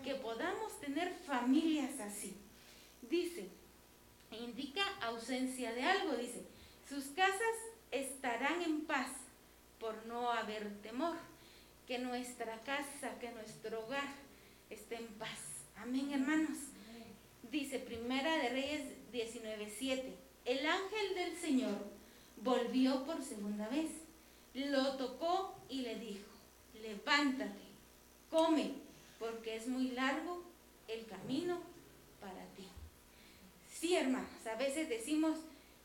Que 0.03 0.15
podamos 0.15 0.81
tener 0.81 1.15
familias 1.27 2.01
así. 2.01 2.35
Dice, 3.15 3.47
indica 4.33 4.83
ausencia 5.01 5.73
de 5.73 5.85
algo, 5.85 6.17
dice, 6.17 6.43
sus 6.89 7.05
casas 7.15 7.57
estarán 7.93 8.61
en 8.61 8.87
paz 8.87 9.09
por 9.79 10.05
no 10.07 10.33
haber 10.33 10.83
temor. 10.83 11.17
Que 11.87 12.01
nuestra 12.01 12.59
casa, 12.63 13.17
que 13.21 13.31
nuestro 13.31 13.85
hogar 13.85 14.09
esté 14.69 14.97
en 14.97 15.07
paz. 15.15 15.39
Amén, 15.77 16.11
hermanos. 16.13 16.59
Dice 17.53 17.79
Primera 17.79 18.37
de 18.39 18.49
Reyes 18.49 18.83
19:7. 19.13 20.17
El 20.45 20.67
ángel 20.67 21.15
del 21.15 21.37
Señor 21.37 21.79
volvió 22.39 23.05
por 23.05 23.23
segunda 23.23 23.69
vez, 23.69 23.93
lo 24.55 24.97
tocó 24.97 25.55
y 25.69 25.83
le 25.83 26.01
dijo, 26.01 26.33
levántate, 26.83 27.63
come, 28.29 28.73
porque 29.21 29.55
es 29.55 29.69
muy 29.69 29.93
largo 29.93 30.43
el 30.89 31.07
camino. 31.07 31.74
Sí, 33.85 33.95
hermanos, 33.97 34.47
a 34.51 34.57
veces 34.57 34.89
decimos, 34.89 35.41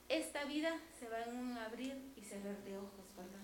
esta 0.08 0.46
vida 0.46 0.74
se 0.98 1.10
va 1.10 1.22
en 1.22 1.36
un 1.36 1.58
abrir 1.58 2.01
y 2.15 2.22
cerrar 2.22 2.56
de 2.63 2.77
ojos, 2.77 3.13
¿verdad? 3.18 3.44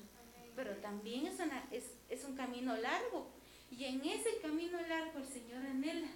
Pero 0.56 0.78
también 0.78 1.28
es, 1.28 1.38
es, 1.72 1.92
es 2.10 2.24
un 2.24 2.38
camino 2.38 2.74
largo. 2.78 3.28
Y 3.70 3.84
en 3.84 4.00
ese 4.06 4.38
camino 4.42 4.80
largo 4.88 5.20
el 5.20 5.28
Señor 5.28 5.66
anhela 5.66 6.08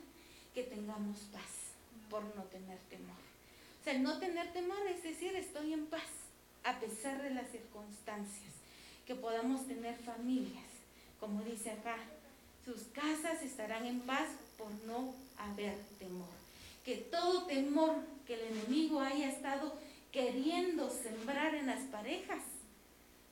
que 0.54 0.64
tengamos 0.64 1.18
paz 1.34 1.74
por 2.10 2.24
no 2.38 2.44
tener 2.44 2.78
temor. 2.90 3.18
O 3.82 3.84
sea, 3.84 3.92
el 3.92 4.04
no 4.04 4.18
tener 4.20 4.54
temor 4.54 4.88
es 4.88 5.04
decir, 5.04 5.36
estoy 5.36 5.74
en 5.74 5.88
paz 5.88 6.08
a 6.64 6.80
pesar 6.80 7.22
de 7.22 7.32
las 7.32 7.52
circunstancias. 7.52 8.54
Que 9.06 9.16
podamos 9.16 9.68
tener 9.68 9.98
familias, 9.98 10.72
como 11.20 11.42
dice 11.42 11.72
acá, 11.72 11.98
sus 12.64 12.84
casas 12.94 13.44
estarán 13.44 13.86
en 13.86 14.00
paz 14.00 14.30
por 14.58 14.72
no 14.86 15.14
haber 15.38 15.78
temor 16.00 16.39
que 16.90 16.96
todo 16.96 17.46
temor 17.46 17.98
que 18.26 18.34
el 18.34 18.58
enemigo 18.58 19.00
haya 19.00 19.30
estado 19.30 19.78
queriendo 20.12 20.90
sembrar 20.90 21.54
en 21.54 21.68
las 21.68 21.82
parejas 21.82 22.42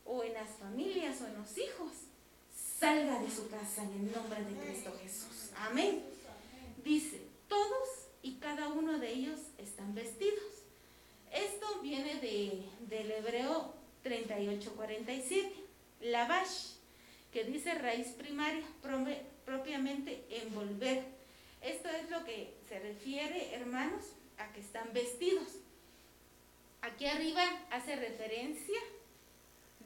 o 0.05 0.23
en 0.23 0.35
las 0.35 0.49
familias 0.59 1.19
o 1.21 1.25
en 1.25 1.39
los 1.39 1.57
hijos, 1.57 1.91
salga 2.79 3.19
de 3.19 3.31
su 3.31 3.49
casa 3.49 3.81
en 3.81 3.93
el 3.93 4.11
nombre 4.11 4.43
de 4.43 4.63
Cristo 4.63 4.95
Jesús. 5.01 5.49
Amén. 5.57 6.03
Dice, 6.83 7.19
todos 7.47 7.89
y 8.21 8.35
cada 8.35 8.67
uno 8.67 8.99
de 8.99 9.11
ellos 9.11 9.39
están 9.57 9.95
vestidos. 9.95 10.43
Esto 11.31 11.81
viene 11.81 12.19
de, 12.19 12.61
del 12.81 13.09
hebreo 13.09 13.73
3847, 14.03 15.51
lavash, 16.01 16.73
que 17.33 17.43
dice 17.43 17.73
raíz 17.73 18.09
primaria, 18.09 18.67
propiamente 19.45 20.23
envolver 20.29 21.16
esto 21.67 21.89
es 21.89 22.09
lo 22.09 22.23
que 22.23 22.53
se 22.67 22.79
refiere, 22.79 23.53
hermanos, 23.53 24.05
a 24.37 24.51
que 24.53 24.61
están 24.61 24.93
vestidos. 24.93 25.57
Aquí 26.81 27.05
arriba 27.05 27.43
hace 27.71 27.95
referencia 27.95 28.79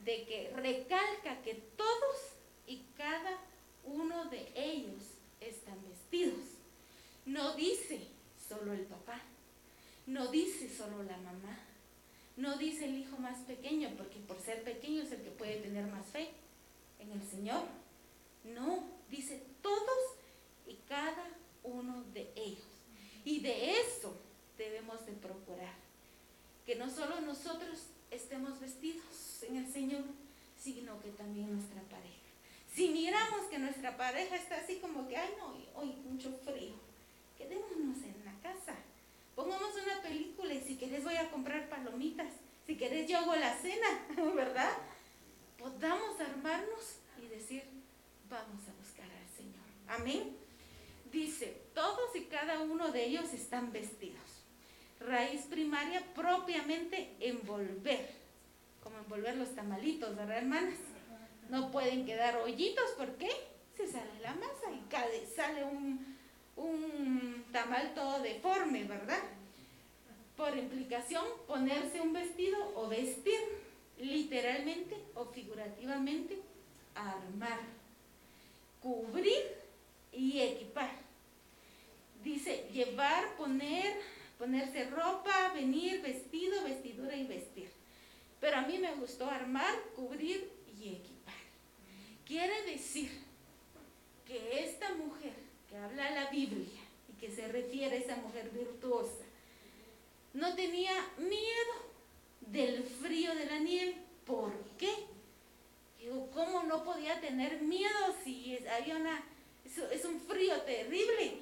de 0.04 0.24
que 0.24 0.52
recalca 0.54 1.42
que 1.42 1.54
todos 1.76 2.16
y 2.66 2.82
cada 2.96 3.38
uno 3.84 4.26
de 4.26 4.52
ellos 4.54 5.02
están 5.40 5.78
vestidos. 5.88 6.40
No 7.26 7.54
dice 7.54 8.06
solo 8.48 8.72
el 8.72 8.82
papá, 8.82 9.20
no 10.06 10.28
dice 10.28 10.68
solo 10.68 11.02
la 11.02 11.16
mamá, 11.18 11.58
no 12.36 12.56
dice 12.56 12.86
el 12.86 12.98
hijo 12.98 13.16
más 13.18 13.38
pequeño, 13.40 13.90
porque 13.96 14.18
por 14.20 14.40
ser 14.40 14.62
pequeño 14.62 15.02
es 15.02 15.12
el 15.12 15.22
que 15.22 15.30
puede 15.30 15.60
tener 15.60 15.86
más 15.86 16.06
fe 16.06 16.30
en 16.98 17.12
el 17.12 17.22
Señor. 17.28 17.64
No, 18.44 18.84
dice 19.08 19.42
todos 19.62 19.98
y 20.66 20.74
cada 20.88 21.41
uno 21.64 22.04
de 22.12 22.32
ellos. 22.36 22.66
Y 23.24 23.40
de 23.40 23.80
eso 23.80 24.14
debemos 24.58 25.04
de 25.06 25.12
procurar. 25.12 25.74
Que 26.66 26.76
no 26.76 26.90
solo 26.90 27.20
nosotros 27.20 27.86
estemos 28.10 28.60
vestidos 28.60 29.42
en 29.42 29.56
el 29.56 29.72
Señor, 29.72 30.02
sino 30.56 31.00
que 31.00 31.10
también 31.10 31.52
nuestra 31.52 31.82
pareja. 31.82 32.08
Si 32.72 32.88
miramos 32.88 33.46
que 33.50 33.58
nuestra 33.58 33.96
pareja 33.96 34.36
está 34.36 34.56
así 34.56 34.76
como 34.76 35.08
que, 35.08 35.16
ay 35.16 35.34
no, 35.38 35.54
hoy 35.74 35.92
mucho 36.08 36.32
frío, 36.44 36.74
quedémonos 37.36 37.98
en 37.98 38.24
la 38.24 38.32
casa. 38.40 38.74
Pongamos 39.34 39.70
una 39.84 40.02
película 40.02 40.54
y 40.54 40.60
si 40.60 40.76
querés 40.76 41.04
voy 41.04 41.16
a 41.16 41.30
comprar 41.30 41.68
palomitas, 41.68 42.32
si 42.66 42.76
querés 42.76 43.08
yo 43.08 43.18
hago 43.18 43.34
la 43.34 43.54
cena, 43.58 44.06
¿verdad? 44.34 44.72
Podamos 45.58 46.18
armarnos 46.20 46.98
y 47.22 47.26
decir, 47.26 47.62
vamos 48.30 48.62
a 48.68 48.78
buscar 48.80 49.06
al 49.06 49.36
Señor. 49.36 49.62
Amén 49.88 50.41
dice, 51.12 51.62
todos 51.74 52.14
y 52.16 52.24
cada 52.24 52.60
uno 52.60 52.90
de 52.90 53.04
ellos 53.04 53.32
están 53.32 53.72
vestidos. 53.72 54.22
Raíz 55.00 55.42
primaria 55.42 56.02
propiamente 56.14 57.14
envolver, 57.20 58.10
como 58.82 58.98
envolver 58.98 59.36
los 59.36 59.54
tamalitos, 59.54 60.16
¿verdad, 60.16 60.38
hermanas? 60.38 60.78
No 61.50 61.70
pueden 61.70 62.06
quedar 62.06 62.36
hoyitos, 62.36 62.90
¿por 62.96 63.16
qué? 63.16 63.30
Se 63.76 63.86
sale 63.86 64.20
la 64.20 64.34
masa 64.34 64.70
y 64.72 65.26
sale 65.34 65.64
un, 65.64 66.16
un 66.56 67.44
tamal 67.52 67.94
todo 67.94 68.20
deforme, 68.20 68.84
¿verdad? 68.84 69.22
Por 70.36 70.56
implicación, 70.56 71.24
ponerse 71.46 72.00
un 72.00 72.12
vestido 72.12 72.58
o 72.74 72.88
vestir, 72.88 73.38
literalmente 73.98 74.96
o 75.14 75.26
figurativamente, 75.26 76.38
armar 76.94 77.60
cubrir 78.82 79.42
y 80.12 80.40
equipar. 80.40 80.90
Dice 82.22 82.68
llevar, 82.72 83.36
poner, 83.36 84.00
ponerse 84.38 84.84
ropa, 84.90 85.52
venir, 85.54 86.02
vestido, 86.02 86.62
vestidura 86.64 87.16
y 87.16 87.26
vestir. 87.26 87.70
Pero 88.40 88.56
a 88.56 88.62
mí 88.62 88.78
me 88.78 88.94
gustó 88.94 89.28
armar, 89.28 89.74
cubrir 89.94 90.50
y 90.78 90.88
equipar. 90.88 91.34
Quiere 92.26 92.62
decir 92.62 93.10
que 94.26 94.64
esta 94.64 94.94
mujer 94.94 95.34
que 95.68 95.76
habla 95.76 96.10
la 96.10 96.30
Biblia 96.30 96.80
y 97.08 97.20
que 97.20 97.30
se 97.30 97.48
refiere 97.48 97.96
a 97.96 98.00
esa 98.00 98.16
mujer 98.16 98.50
virtuosa, 98.50 99.24
no 100.34 100.54
tenía 100.54 100.92
miedo 101.18 101.92
del 102.40 102.82
frío 102.84 103.34
de 103.34 103.46
la 103.46 103.58
nieve. 103.58 103.96
¿Por 104.24 104.52
qué? 104.78 104.92
¿cómo 106.34 106.62
no 106.64 106.82
podía 106.84 107.20
tener 107.20 107.62
miedo 107.62 108.14
si 108.24 108.58
había 108.66 108.96
una... 108.96 109.24
Es 109.64 110.04
un 110.04 110.20
frío 110.20 110.60
terrible. 110.62 111.38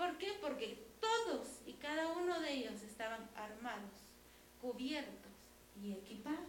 ¿Por 0.00 0.16
qué? 0.16 0.32
Porque 0.40 0.78
todos 0.98 1.46
y 1.66 1.74
cada 1.74 2.08
uno 2.12 2.40
de 2.40 2.54
ellos 2.54 2.80
estaban 2.80 3.28
armados, 3.36 3.92
cubiertos 4.58 5.30
y 5.78 5.92
equipados. 5.92 6.40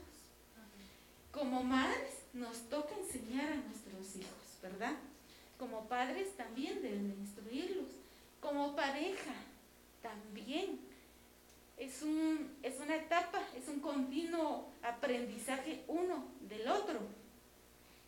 Como 1.33 1.61
madres 1.61 2.13
nos 2.31 2.69
toca 2.69 2.95
enseñar 2.95 3.51
a 3.51 3.57
nuestros 3.57 4.15
hijos, 4.15 4.61
¿verdad? 4.61 4.93
Como 5.59 5.85
padres 5.89 6.37
también 6.37 6.81
deben 6.81 7.13
instruirlos. 7.19 7.89
Como 8.39 8.73
pareja 8.73 9.33
también 10.01 10.79
es, 11.75 12.03
un, 12.03 12.55
es 12.63 12.79
una 12.79 12.95
etapa, 12.95 13.41
es 13.57 13.67
un 13.67 13.81
continuo 13.81 14.69
aprendizaje 14.81 15.83
uno 15.89 16.23
del 16.47 16.69
otro, 16.69 17.01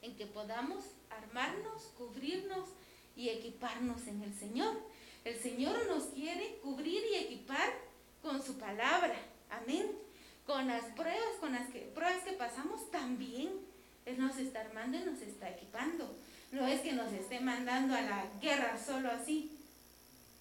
en 0.02 0.16
que 0.16 0.26
podamos 0.26 0.86
armarnos, 1.10 1.92
cubrirnos 1.98 2.70
y 3.18 3.28
equiparnos 3.28 4.08
en 4.08 4.24
el 4.24 4.34
Señor. 4.34 4.93
El 5.24 5.40
Señor 5.40 5.88
nos 5.88 6.06
quiere 6.08 6.60
cubrir 6.62 7.02
y 7.12 7.16
equipar 7.16 7.74
con 8.22 8.44
su 8.44 8.58
palabra. 8.58 9.16
Amén. 9.50 9.88
Con 10.46 10.68
las 10.68 10.84
pruebas, 10.96 11.38
con 11.40 11.54
las 11.54 11.70
que, 11.70 11.80
pruebas 11.80 12.24
que 12.24 12.34
pasamos 12.34 12.92
también. 12.92 13.52
Él 14.06 14.20
nos 14.20 14.38
está 14.38 14.62
armando 14.62 14.98
y 14.98 15.04
nos 15.04 15.22
está 15.22 15.50
equipando. 15.50 16.14
No 16.52 16.68
es 16.68 16.82
que 16.82 16.92
nos 16.92 17.12
esté 17.14 17.40
mandando 17.40 17.96
a 17.96 18.02
la 18.02 18.26
guerra 18.42 18.78
solo 18.78 19.10
así, 19.10 19.52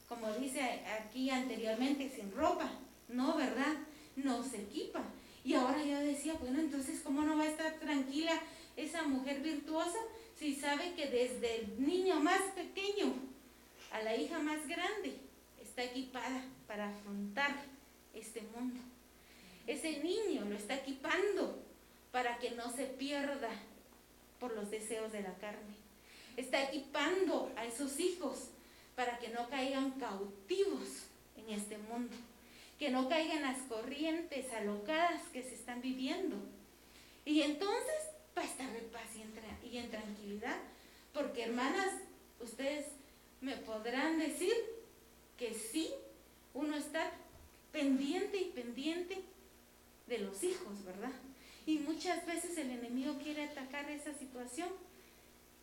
como 0.08 0.30
dice 0.32 0.82
aquí 1.00 1.30
anteriormente, 1.30 2.10
sin 2.14 2.32
ropa. 2.32 2.70
No, 3.08 3.36
¿verdad? 3.36 3.74
Nos 4.16 4.52
equipa. 4.52 5.02
Y 5.44 5.54
ahora 5.54 5.82
yo 5.82 6.00
decía, 6.00 6.34
bueno, 6.40 6.58
entonces, 6.58 7.00
¿cómo 7.02 7.22
no 7.22 7.36
va 7.36 7.44
a 7.44 7.48
estar 7.48 7.74
tranquila 7.74 8.32
esa 8.76 9.04
mujer 9.04 9.42
virtuosa 9.42 9.98
si 10.36 10.56
sabe 10.56 10.94
que 10.94 11.06
desde 11.06 11.60
el 11.60 11.86
niño 11.86 12.20
más 12.20 12.40
pequeño 12.54 13.14
a 13.92 14.02
la 14.02 14.16
hija 14.16 14.38
más 14.38 14.66
grande 14.66 15.16
está 15.60 15.84
equipada 15.84 16.44
para 16.66 16.88
afrontar 16.88 17.54
este 18.14 18.42
mundo? 18.42 18.80
Ese 19.66 20.02
niño 20.02 20.44
lo 20.44 20.56
está 20.56 20.76
equipando 20.76 21.62
para 22.10 22.38
que 22.38 22.50
no 22.52 22.70
se 22.72 22.86
pierda 22.86 23.50
por 24.40 24.54
los 24.54 24.70
deseos 24.70 25.12
de 25.12 25.22
la 25.22 25.34
carne. 25.34 25.76
Está 26.36 26.64
equipando 26.64 27.52
a 27.56 27.64
esos 27.64 28.00
hijos 28.00 28.48
para 28.96 29.18
que 29.18 29.28
no 29.28 29.48
caigan 29.48 29.92
cautivos 29.92 31.04
en 31.36 31.50
este 31.50 31.78
mundo 31.78 32.16
que 32.82 32.90
no 32.90 33.08
caigan 33.08 33.42
las 33.42 33.58
corrientes 33.68 34.52
alocadas 34.52 35.22
que 35.32 35.44
se 35.44 35.54
están 35.54 35.80
viviendo. 35.80 36.34
Y 37.24 37.42
entonces 37.42 37.94
va 38.36 38.42
a 38.42 38.44
estar 38.44 38.74
en 38.74 38.90
paz 38.90 39.06
y 39.14 39.78
en, 39.78 39.88
tranquilidad, 39.88 40.56
porque 41.14 41.44
hermanas, 41.44 41.92
ustedes 42.40 42.86
me 43.42 43.56
podrán 43.56 44.18
decir 44.18 44.54
que 45.36 45.52
sí, 45.52 45.90
uno 46.54 46.76
está 46.76 47.10
pendiente 47.72 48.38
y 48.38 48.52
pendiente 48.52 49.18
de 50.06 50.18
los 50.18 50.42
hijos, 50.42 50.84
¿verdad? 50.84 51.12
Y 51.66 51.78
muchas 51.78 52.24
veces 52.24 52.56
el 52.56 52.70
enemigo 52.70 53.18
quiere 53.22 53.44
atacar 53.44 53.90
esa 53.90 54.14
situación 54.14 54.68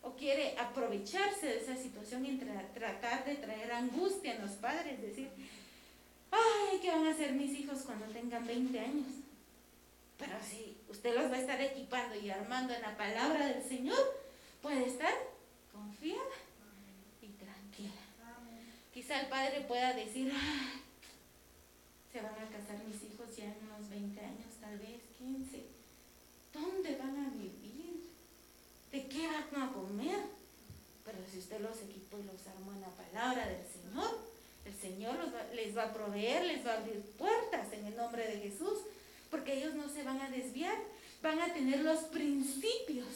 o 0.02 0.12
quiere 0.16 0.58
aprovecharse 0.58 1.46
de 1.46 1.58
esa 1.58 1.76
situación 1.76 2.26
y 2.26 2.38
tratar 2.38 3.26
de 3.26 3.36
traer 3.36 3.72
angustia 3.72 4.36
a 4.36 4.40
los 4.40 4.52
padres, 4.52 5.02
decir, 5.02 5.30
ay, 6.32 6.80
¿qué 6.82 6.90
van 6.90 7.08
a 7.08 7.12
hacer 7.12 7.32
mis 7.34 7.58
hijos 7.60 7.82
cuando 7.84 8.06
tengan 8.08 8.46
20 8.46 8.80
años? 8.80 9.08
Pero 10.18 10.34
si 10.44 10.78
usted 10.90 11.16
los 11.16 11.32
va 11.32 11.36
a 11.36 11.42
estar 11.42 11.62
equipando 11.62 12.16
y 12.16 12.30
armando 12.30 12.74
en 12.74 12.82
la 12.82 12.98
palabra 12.98 13.48
del 13.48 13.64
Señor, 13.64 14.00
puede 14.62 14.86
estar 14.86 15.14
confiada. 15.72 16.49
Quizá 19.00 19.22
el 19.22 19.28
padre 19.28 19.62
pueda 19.62 19.94
decir, 19.94 20.30
ay, 20.30 20.82
se 22.12 22.20
van 22.20 22.34
a 22.34 22.52
casar 22.52 22.84
mis 22.86 23.02
hijos 23.02 23.34
ya 23.34 23.46
en 23.46 23.56
unos 23.64 23.90
20 23.90 24.20
años, 24.20 24.52
tal 24.60 24.78
vez 24.78 25.00
15. 25.18 25.64
¿Dónde 26.54 26.98
van 26.98 27.16
a 27.16 27.30
vivir? 27.30 28.04
¿De 28.92 29.08
qué 29.08 29.28
van 29.28 29.70
a 29.70 29.72
comer? 29.72 30.20
Pero 31.06 31.18
si 31.32 31.40
usted 31.40 31.62
los 31.62 31.78
equipó 31.78 32.20
y 32.20 32.24
los 32.24 32.46
armó 32.46 32.74
en 32.74 32.82
la 32.82 32.90
palabra 32.90 33.48
del 33.48 33.64
Señor, 33.72 34.20
el 34.66 34.76
Señor 34.76 35.16
les 35.56 35.78
va 35.78 35.84
a 35.84 35.94
proveer, 35.94 36.44
les 36.44 36.68
va 36.68 36.74
a 36.74 36.78
abrir 36.80 37.00
puertas 37.18 37.72
en 37.72 37.86
el 37.86 37.96
nombre 37.96 38.28
de 38.28 38.50
Jesús, 38.50 38.80
porque 39.32 39.60
ellos 39.60 39.76
no 39.76 39.88
se 39.88 40.04
van 40.04 40.20
a 40.20 40.30
desviar, 40.30 40.76
van 41.24 41.40
a 41.40 41.54
tener 41.54 41.86
los 41.86 42.00
principios 42.00 43.08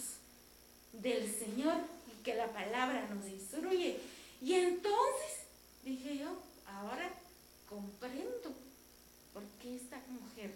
del 0.93 1.30
Señor 1.30 1.76
y 2.08 2.24
que 2.24 2.36
la 2.36 2.48
palabra 2.54 3.06
nos 3.13 3.28
instruye. 3.28 4.00
Y 4.41 4.54
entonces, 4.54 5.33
dije 5.84 6.17
yo, 6.17 6.38
ahora 6.65 7.12
comprendo 7.69 8.54
por 9.34 9.43
qué 9.62 9.76
esta 9.76 9.98
mujer 10.10 10.54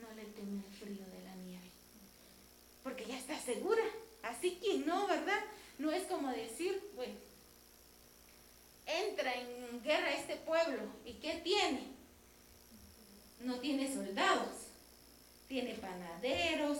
no 0.00 0.08
le 0.14 0.24
teme 0.24 0.62
el 0.66 0.74
frío 0.74 1.06
de 1.06 1.24
la 1.24 1.34
nieve. 1.36 1.70
Porque 2.82 3.06
ya 3.06 3.18
está 3.18 3.38
segura. 3.38 3.82
Así 4.22 4.56
que 4.56 4.78
no, 4.78 5.06
¿verdad? 5.06 5.40
No 5.78 5.90
es 5.90 6.04
como 6.04 6.30
decir, 6.30 6.80
bueno, 6.94 7.14
entra 8.86 9.32
en 9.34 9.82
guerra 9.82 10.12
este 10.12 10.36
pueblo 10.36 10.82
y 11.04 11.14
¿qué 11.14 11.40
tiene? 11.42 11.82
No 13.40 13.58
tiene 13.60 13.92
soldados, 13.92 14.66
tiene 15.48 15.74
panaderos, 15.74 16.78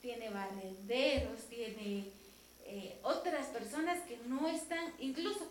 tiene 0.00 0.30
barrenderos, 0.30 1.40
tiene 1.48 2.10
eh, 2.66 2.98
otras 3.02 3.46
personas 3.48 4.00
que 4.06 4.18
no 4.26 4.46
están, 4.48 4.92
incluso 5.00 5.50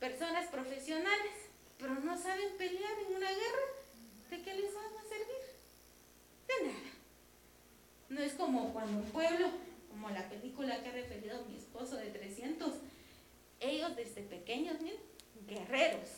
personas 0.00 0.48
profesionales, 0.48 1.32
pero 1.78 1.94
no 1.94 2.20
saben 2.20 2.56
pelear 2.56 2.98
en 3.06 3.16
una 3.16 3.30
guerra. 3.30 3.66
¿De 4.30 4.42
qué 4.42 4.54
les 4.54 4.74
van 4.74 4.86
a 4.86 5.08
servir? 5.08 5.36
De 6.48 6.66
nada. 6.66 6.90
No 8.08 8.20
es 8.20 8.32
como 8.32 8.72
cuando 8.72 8.98
un 8.98 9.10
pueblo, 9.10 9.50
como 9.88 10.10
la 10.10 10.28
película 10.28 10.82
que 10.82 10.88
ha 10.88 10.92
referido 10.92 11.44
mi 11.44 11.56
esposo 11.56 11.96
de 11.96 12.10
300, 12.10 12.74
ellos 13.60 13.94
desde 13.94 14.22
pequeños, 14.22 14.80
miren, 14.80 15.00
guerreros, 15.46 16.08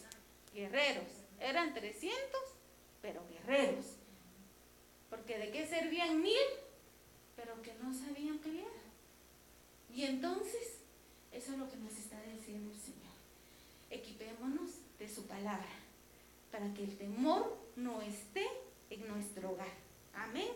guerreros. 0.55 1.09
Eran 1.41 1.75
300, 1.75 2.19
pero 3.03 3.23
guerreros. 3.29 3.97
Porque 5.11 5.39
de 5.39 5.51
qué 5.51 5.67
servían 5.67 6.23
mil, 6.23 6.39
pero 7.35 7.61
que 7.63 7.75
no 7.75 7.93
sabían 7.93 8.39
pelear. 8.39 8.71
Y 9.93 10.05
entonces, 10.05 10.79
eso 11.33 11.53
es 11.53 11.59
lo 11.59 11.69
que 11.69 11.77
nos 11.77 11.93
está 11.93 12.21
diciendo 12.23 12.71
el 12.73 12.81
Señor. 12.81 13.02
Equipémonos 13.93 14.71
de 14.99 15.09
su 15.09 15.27
palabra, 15.27 15.69
para 16.51 16.75
que 16.75 16.83
el 16.83 16.97
temor 16.97 17.57
no 17.77 18.03
esté 18.03 18.47
en 18.91 19.07
nuestro 19.07 19.53
hogar. 19.53 19.73
Amén. 20.15 20.49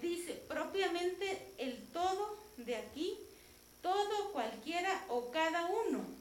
Dice, 0.00 0.32
propiamente 0.48 1.52
el 1.58 1.76
todo 1.92 2.38
de 2.56 2.76
aquí, 2.76 3.18
todo, 3.82 4.32
cualquiera 4.32 5.04
o 5.08 5.30
cada 5.30 5.66
uno 5.66 6.16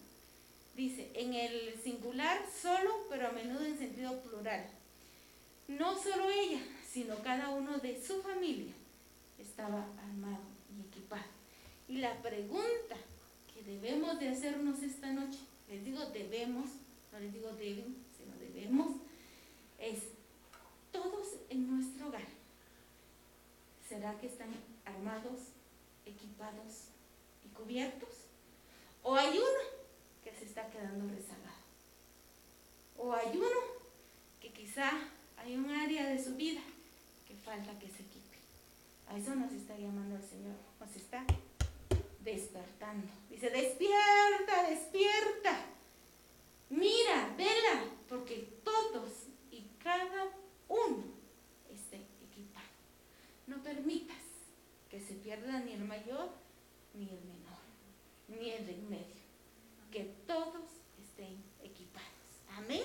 Dice, 0.76 1.10
en 1.14 1.34
el 1.34 1.80
singular 1.82 2.38
solo, 2.62 3.08
pero 3.10 3.30
a 3.30 3.32
menudo 3.32 3.64
en 3.64 3.78
sentido 3.78 4.20
plural. 4.20 4.66
No 5.70 5.98
solo 5.98 6.30
ella, 6.30 6.60
sino 6.92 7.16
cada 7.24 7.50
uno 7.50 7.78
de 7.78 8.06
su 8.06 8.22
familia 8.22 8.74
estaba 9.40 9.88
armado 9.98 10.44
y 10.76 10.82
equipado. 10.82 11.24
Y 11.88 12.00
la 12.00 12.22
pregunta 12.22 12.98
que 13.54 13.64
debemos 13.64 14.20
de 14.20 14.30
hacernos 14.30 14.84
esta 14.84 15.14
noche, 15.14 15.40
les 15.70 15.84
digo 15.84 16.06
debemos, 16.08 16.70
no 17.12 17.20
les 17.20 17.34
digo 17.34 17.52
deben, 17.54 17.96
sino 18.18 18.36
debemos, 18.38 18.98
es 19.80 20.04
todos 20.92 21.28
en 21.50 21.70
nuestro 21.70 22.08
hogar. 22.08 22.28
¿Será 23.88 24.18
que 24.20 24.28
están 24.28 24.50
armados, 24.86 25.40
equipados 26.06 26.90
y 27.46 27.50
cubiertos? 27.50 28.10
¿O 29.04 29.16
hay 29.16 29.38
uno 29.38 29.86
que 30.26 30.34
se 30.34 30.46
está 30.46 30.68
quedando 30.72 31.08
rezagado. 31.14 31.62
O 32.98 33.14
hay 33.14 33.38
uno 33.38 33.60
que 34.42 34.52
quizá 34.52 34.90
hay 35.38 35.56
un 35.56 35.70
área 35.70 36.10
de 36.10 36.22
su 36.22 36.36
vida 36.36 36.62
que 37.28 37.36
falta 37.36 37.78
que 37.78 37.88
se 37.88 38.04
quite. 38.06 38.40
A 39.08 39.16
eso 39.16 39.36
nos 39.36 39.54
está 39.54 39.78
llamando 39.78 40.16
el 40.16 40.24
Señor, 40.24 40.56
nos 40.80 40.96
está 40.96 41.24
despertando. 42.26 43.08
Dice, 43.30 43.50
despierta, 43.50 44.70
despierta. 44.70 45.66
Mira, 46.70 47.34
vela, 47.38 47.86
porque 48.10 48.60
todos 48.64 49.28
y 49.52 49.68
cada 49.82 50.32
uno 50.68 51.04
esté 51.72 52.02
equipado. 52.28 52.66
No 53.48 53.62
permitas 53.64 54.18
que 54.90 55.00
se 55.00 55.14
pierda 55.14 55.60
ni 55.60 55.74
el 55.74 55.86
mayor 55.86 56.30
ni 56.96 57.10
el 57.10 57.22
menor, 57.22 57.60
ni 58.28 58.52
el 58.52 58.70
en 58.70 58.90
medio. 58.90 59.24
Que 59.92 60.12
todos 60.26 60.66
estén 61.00 61.38
equipados. 61.64 62.10
Amén. 62.58 62.84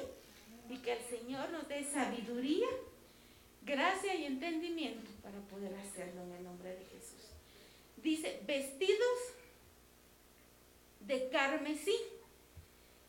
Y 0.68 0.78
que 0.78 0.92
el 0.92 1.02
Señor 1.04 1.50
nos 1.50 1.66
dé 1.68 1.82
sabiduría, 1.84 2.68
gracia 3.62 4.14
y 4.14 4.26
entendimiento 4.26 5.10
para 5.22 5.40
poder 5.48 5.74
hacerlo 5.74 6.22
en 6.22 6.32
el 6.32 6.44
nombre 6.44 6.70
de 6.70 6.84
Jesús. 6.84 6.99
Dice, 8.02 8.40
vestidos 8.46 9.18
de 11.00 11.28
carmesí. 11.30 11.96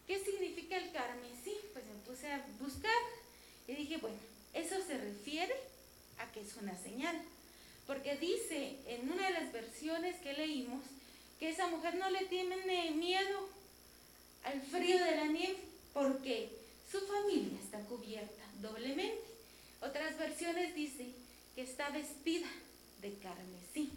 ¿Qué 0.07 0.19
significa 0.23 0.77
el 0.77 0.91
carmesí? 0.91 1.55
Pues 1.73 1.85
me 1.85 1.95
puse 2.05 2.31
a 2.31 2.45
buscar 2.59 2.91
y 3.67 3.73
dije, 3.73 3.97
bueno, 3.97 4.17
eso 4.53 4.75
se 4.85 4.97
refiere 4.97 5.55
a 6.17 6.31
que 6.31 6.41
es 6.41 6.55
una 6.57 6.77
señal. 6.77 7.21
Porque 7.87 8.17
dice 8.17 8.77
en 8.87 9.11
una 9.11 9.27
de 9.27 9.33
las 9.33 9.53
versiones 9.53 10.19
que 10.21 10.33
leímos 10.33 10.83
que 11.39 11.49
esa 11.49 11.67
mujer 11.67 11.95
no 11.95 12.09
le 12.09 12.25
tiene 12.25 12.57
miedo 12.91 13.49
al 14.43 14.61
frío 14.61 15.03
de 15.03 15.15
la 15.15 15.27
nieve 15.27 15.57
porque 15.93 16.49
su 16.91 16.99
familia 17.01 17.59
está 17.63 17.79
cubierta 17.85 18.43
doblemente. 18.61 19.21
Otras 19.81 20.17
versiones 20.17 20.75
dicen 20.75 21.13
que 21.55 21.63
está 21.63 21.89
vestida 21.89 22.47
de 23.01 23.13
carmesí. 23.17 23.91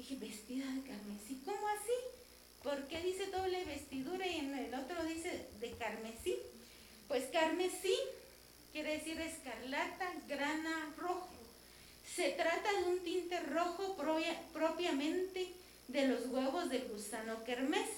Dije, 0.00 0.16
vestida 0.16 0.64
de 0.64 0.80
carmesí, 0.80 1.42
¿cómo 1.44 1.68
así? 1.68 1.92
¿Por 2.62 2.88
qué 2.88 3.02
dice 3.02 3.26
doble 3.26 3.66
vestidura 3.66 4.26
y 4.26 4.36
en 4.36 4.54
el 4.54 4.72
otro 4.72 5.04
dice 5.04 5.46
de 5.60 5.72
carmesí? 5.72 6.38
Pues 7.06 7.24
carmesí 7.30 7.94
quiere 8.72 8.96
decir 8.96 9.20
escarlata, 9.20 10.10
grana, 10.26 10.94
rojo. 10.96 11.28
Se 12.16 12.30
trata 12.30 12.72
de 12.72 12.84
un 12.84 13.00
tinte 13.00 13.40
rojo 13.40 13.94
propiamente 14.54 15.52
de 15.88 16.08
los 16.08 16.28
huevos 16.28 16.70
del 16.70 16.88
gusano 16.88 17.44
kermés, 17.44 17.90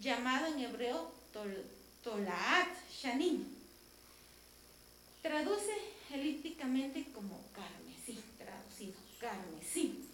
llamado 0.00 0.46
en 0.46 0.60
hebreo 0.60 1.12
tolaat 2.02 2.68
shanim. 2.90 3.44
Traduce 5.20 5.74
elípticamente 6.14 7.04
como 7.12 7.44
carmesí, 7.52 8.24
traducido, 8.38 8.94
carmesí. 9.20 10.05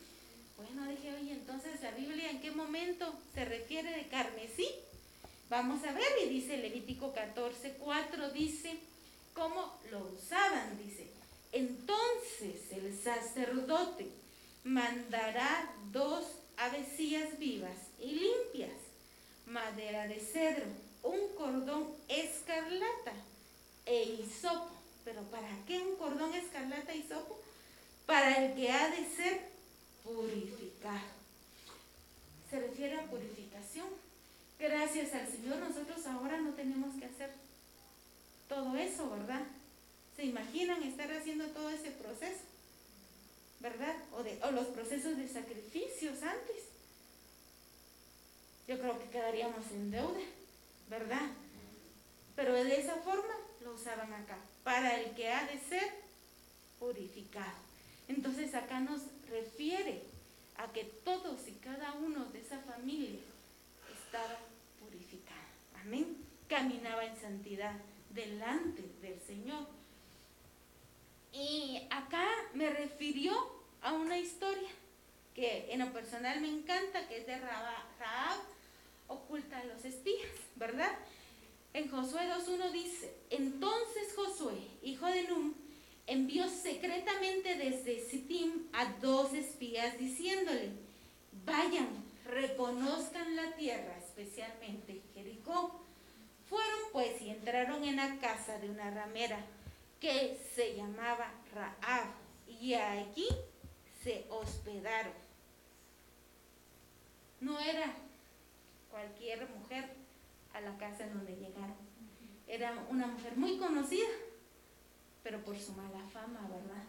Bueno, 0.63 0.89
dije, 0.89 1.13
oye, 1.15 1.33
entonces 1.33 1.81
la 1.83 1.91
Biblia 1.91 2.31
en 2.31 2.41
qué 2.41 2.53
momento 2.53 3.13
se 3.35 3.45
refiere 3.45 3.91
de 3.91 4.07
carmesí? 4.07 4.69
Vamos 5.51 5.83
a 5.85 5.93
ver, 5.93 6.07
y 6.25 6.29
dice 6.29 6.57
Levítico 6.57 7.13
14, 7.13 7.75
4, 7.81 8.31
dice, 8.31 8.79
¿cómo 9.35 9.75
lo 9.91 9.99
usaban? 10.07 10.79
Dice, 10.79 11.09
entonces 11.51 12.71
el 12.71 12.97
sacerdote 12.97 14.09
mandará 14.65 15.75
dos 15.91 16.27
avecillas 16.57 17.39
vivas 17.39 17.77
y 17.99 18.13
limpias, 18.13 18.79
madera 19.47 20.07
de 20.07 20.21
cedro, 20.21 20.67
un 21.03 21.35
cordón 21.37 21.89
escarlata 22.09 23.13
e 23.85 24.05
hisopo. 24.05 24.71
¿Pero 25.05 25.23
para 25.23 25.49
qué 25.67 25.81
un 25.81 25.97
cordón 25.97 26.33
escarlata 26.35 26.93
e 26.93 26.99
hisopo? 26.99 27.41
Para 28.07 28.45
el 28.45 28.55
que 28.55 28.71
ha 28.71 28.89
de 28.91 29.05
ser 29.17 29.52
purificado. 30.05 31.23
Se 32.51 32.61
refiere 32.61 32.99
a 32.99 33.07
purificación. 33.07 33.87
Gracias 34.59 35.13
al 35.15 35.29
Señor 35.29 35.57
nosotros 35.59 36.07
ahora 36.07 36.41
no 36.41 36.53
tenemos 36.55 36.95
que 36.97 37.07
hacer 37.07 37.31
todo 38.49 38.77
eso, 38.77 39.11
¿verdad? 39.11 39.43
¿Se 40.17 40.25
imaginan 40.25 40.83
estar 40.83 41.11
haciendo 41.11 41.47
todo 41.49 41.71
ese 41.71 41.91
proceso? 41.91 42.43
¿Verdad? 43.61 43.97
O, 44.13 44.23
de, 44.23 44.39
o 44.43 44.51
los 44.51 44.67
procesos 44.69 45.17
de 45.17 45.29
sacrificios 45.29 46.23
antes. 46.23 46.65
Yo 48.69 48.79
creo 48.79 48.99
que 48.99 49.11
quedaríamos 49.11 49.67
en 49.73 49.91
deuda, 49.91 50.21
¿verdad? 50.89 51.31
Pero 52.37 52.53
de 52.53 52.81
esa 52.81 52.97
forma 52.97 53.35
lo 53.63 53.75
usaban 53.75 54.13
acá, 54.13 54.37
para 54.65 55.01
el 55.01 55.15
que 55.15 55.31
ha 55.31 55.47
de 55.47 55.59
ser 55.61 55.91
purificado. 56.79 57.53
Entonces 58.09 58.55
acá 58.55 58.81
nos 58.81 59.01
refiere 59.33 60.03
a 60.59 60.71
que 60.73 60.85
todos 60.85 61.49
y 61.49 61.53
cada 61.53 61.95
uno 61.95 62.27
de 62.27 62.41
esa 62.41 62.59
familia 62.61 63.19
estaba 64.05 64.39
purificado. 64.79 65.41
Amén. 65.81 66.19
Caminaba 66.49 67.05
en 67.05 67.19
santidad 67.19 67.75
delante 68.11 68.83
del 69.01 69.19
Señor. 69.23 69.67
Y 71.33 71.89
acá 71.91 72.29
me 72.53 72.69
refirió 72.71 73.33
a 73.81 73.95
una 73.95 74.19
historia 74.19 74.69
que 75.35 75.73
en 75.73 75.81
lo 75.81 75.91
personal 75.93 76.41
me 76.43 76.49
encanta, 76.49 77.09
que 77.09 77.19
es 77.19 77.27
de 77.27 77.39
Raab, 77.39 78.39
oculta 79.09 79.59
a 79.59 79.65
los 79.65 79.83
espías, 79.85 80.29
¿verdad? 80.57 80.93
En 81.73 81.91
Josué 81.91 82.21
2.1 82.29 82.71
dice, 82.71 83.15
entonces 83.31 84.15
Josué, 84.15 84.59
hijo 84.83 85.07
de 85.07 85.23
Num, 85.23 85.55
envió 86.13 86.49
secretamente 86.49 87.57
desde 87.57 88.01
Sittim 88.01 88.69
a 88.73 88.85
dos 89.01 89.33
espías 89.33 89.99
diciéndole, 89.99 90.73
vayan, 91.47 91.89
reconozcan 92.27 93.35
la 93.35 93.57
tierra, 93.57 93.97
especialmente 93.99 95.03
Jericó. 95.15 95.81
Fueron 96.49 96.81
pues 96.93 97.21
y 97.23 97.31
entraron 97.31 97.83
en 97.85 97.97
la 97.97 98.19
casa 98.19 98.59
de 98.59 98.69
una 98.69 98.91
ramera 98.91 99.39
que 100.01 100.39
se 100.55 100.77
llamaba 100.77 101.33
Raab 101.55 102.09
y 102.47 102.75
allí 102.75 103.29
se 104.03 104.27
hospedaron. 104.29 105.15
No 107.41 107.59
era 107.59 107.95
cualquier 108.91 109.49
mujer 109.49 109.89
a 110.53 110.61
la 110.61 110.77
casa 110.77 111.05
en 111.05 111.15
donde 111.15 111.37
llegaron. 111.37 111.77
Era 112.47 112.87
una 112.91 113.07
mujer 113.07 113.37
muy 113.37 113.57
conocida 113.57 114.09
pero 115.23 115.43
por 115.45 115.59
su 115.59 115.73
mala 115.73 116.05
fama, 116.13 116.49
¿verdad? 116.49 116.85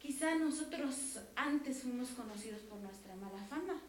Quizá 0.00 0.34
nosotros 0.36 1.18
antes 1.34 1.82
fuimos 1.82 2.10
conocidos 2.10 2.60
por 2.62 2.78
nuestra 2.78 3.14
mala 3.16 3.42
fama, 3.44 3.80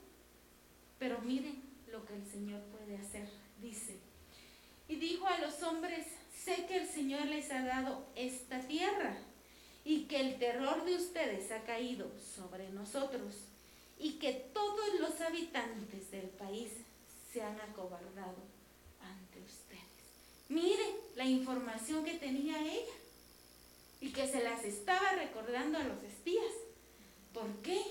pero 0.98 1.20
miren 1.22 1.62
lo 1.92 2.06
que 2.06 2.16
el 2.16 2.26
Señor 2.26 2.62
puede 2.64 2.98
hacer, 2.98 3.30
dice. 3.62 4.00
Y 4.88 4.96
dijo 4.96 5.28
a 5.28 5.40
los 5.40 5.62
hombres, 5.64 6.08
sé 6.34 6.66
que 6.66 6.78
el 6.78 6.88
Señor 6.88 7.28
les 7.28 7.52
ha 7.52 7.64
dado 7.64 8.06
esta 8.16 8.62
tierra 8.62 9.18
y 9.84 10.06
que 10.06 10.20
el 10.20 10.40
terror 10.40 10.86
de 10.86 10.96
ustedes 10.96 11.52
ha 11.52 11.64
caído 11.64 12.12
sobre 12.20 12.70
nosotros 12.70 13.36
y 14.00 14.14
que 14.14 14.34
todos 14.54 15.00
los 15.00 15.20
habitantes 15.22 16.12
del 16.12 16.30
país 16.30 16.72
se 17.32 17.42
han 17.42 17.60
acobardado 17.62 18.38
ante 19.02 19.40
ustedes. 19.42 19.84
Miren 20.50 20.96
la 21.16 21.26
información 21.26 22.04
que 22.04 22.14
tenía 22.14 22.60
ella 22.62 22.94
y 24.00 24.12
que 24.12 24.28
se 24.28 24.44
las 24.44 24.64
estaba 24.64 25.12
recordando 25.14 25.78
a 25.78 25.84
los 25.84 26.04
espías. 26.04 26.54
¿Por 27.34 27.48
qué? 27.64 27.82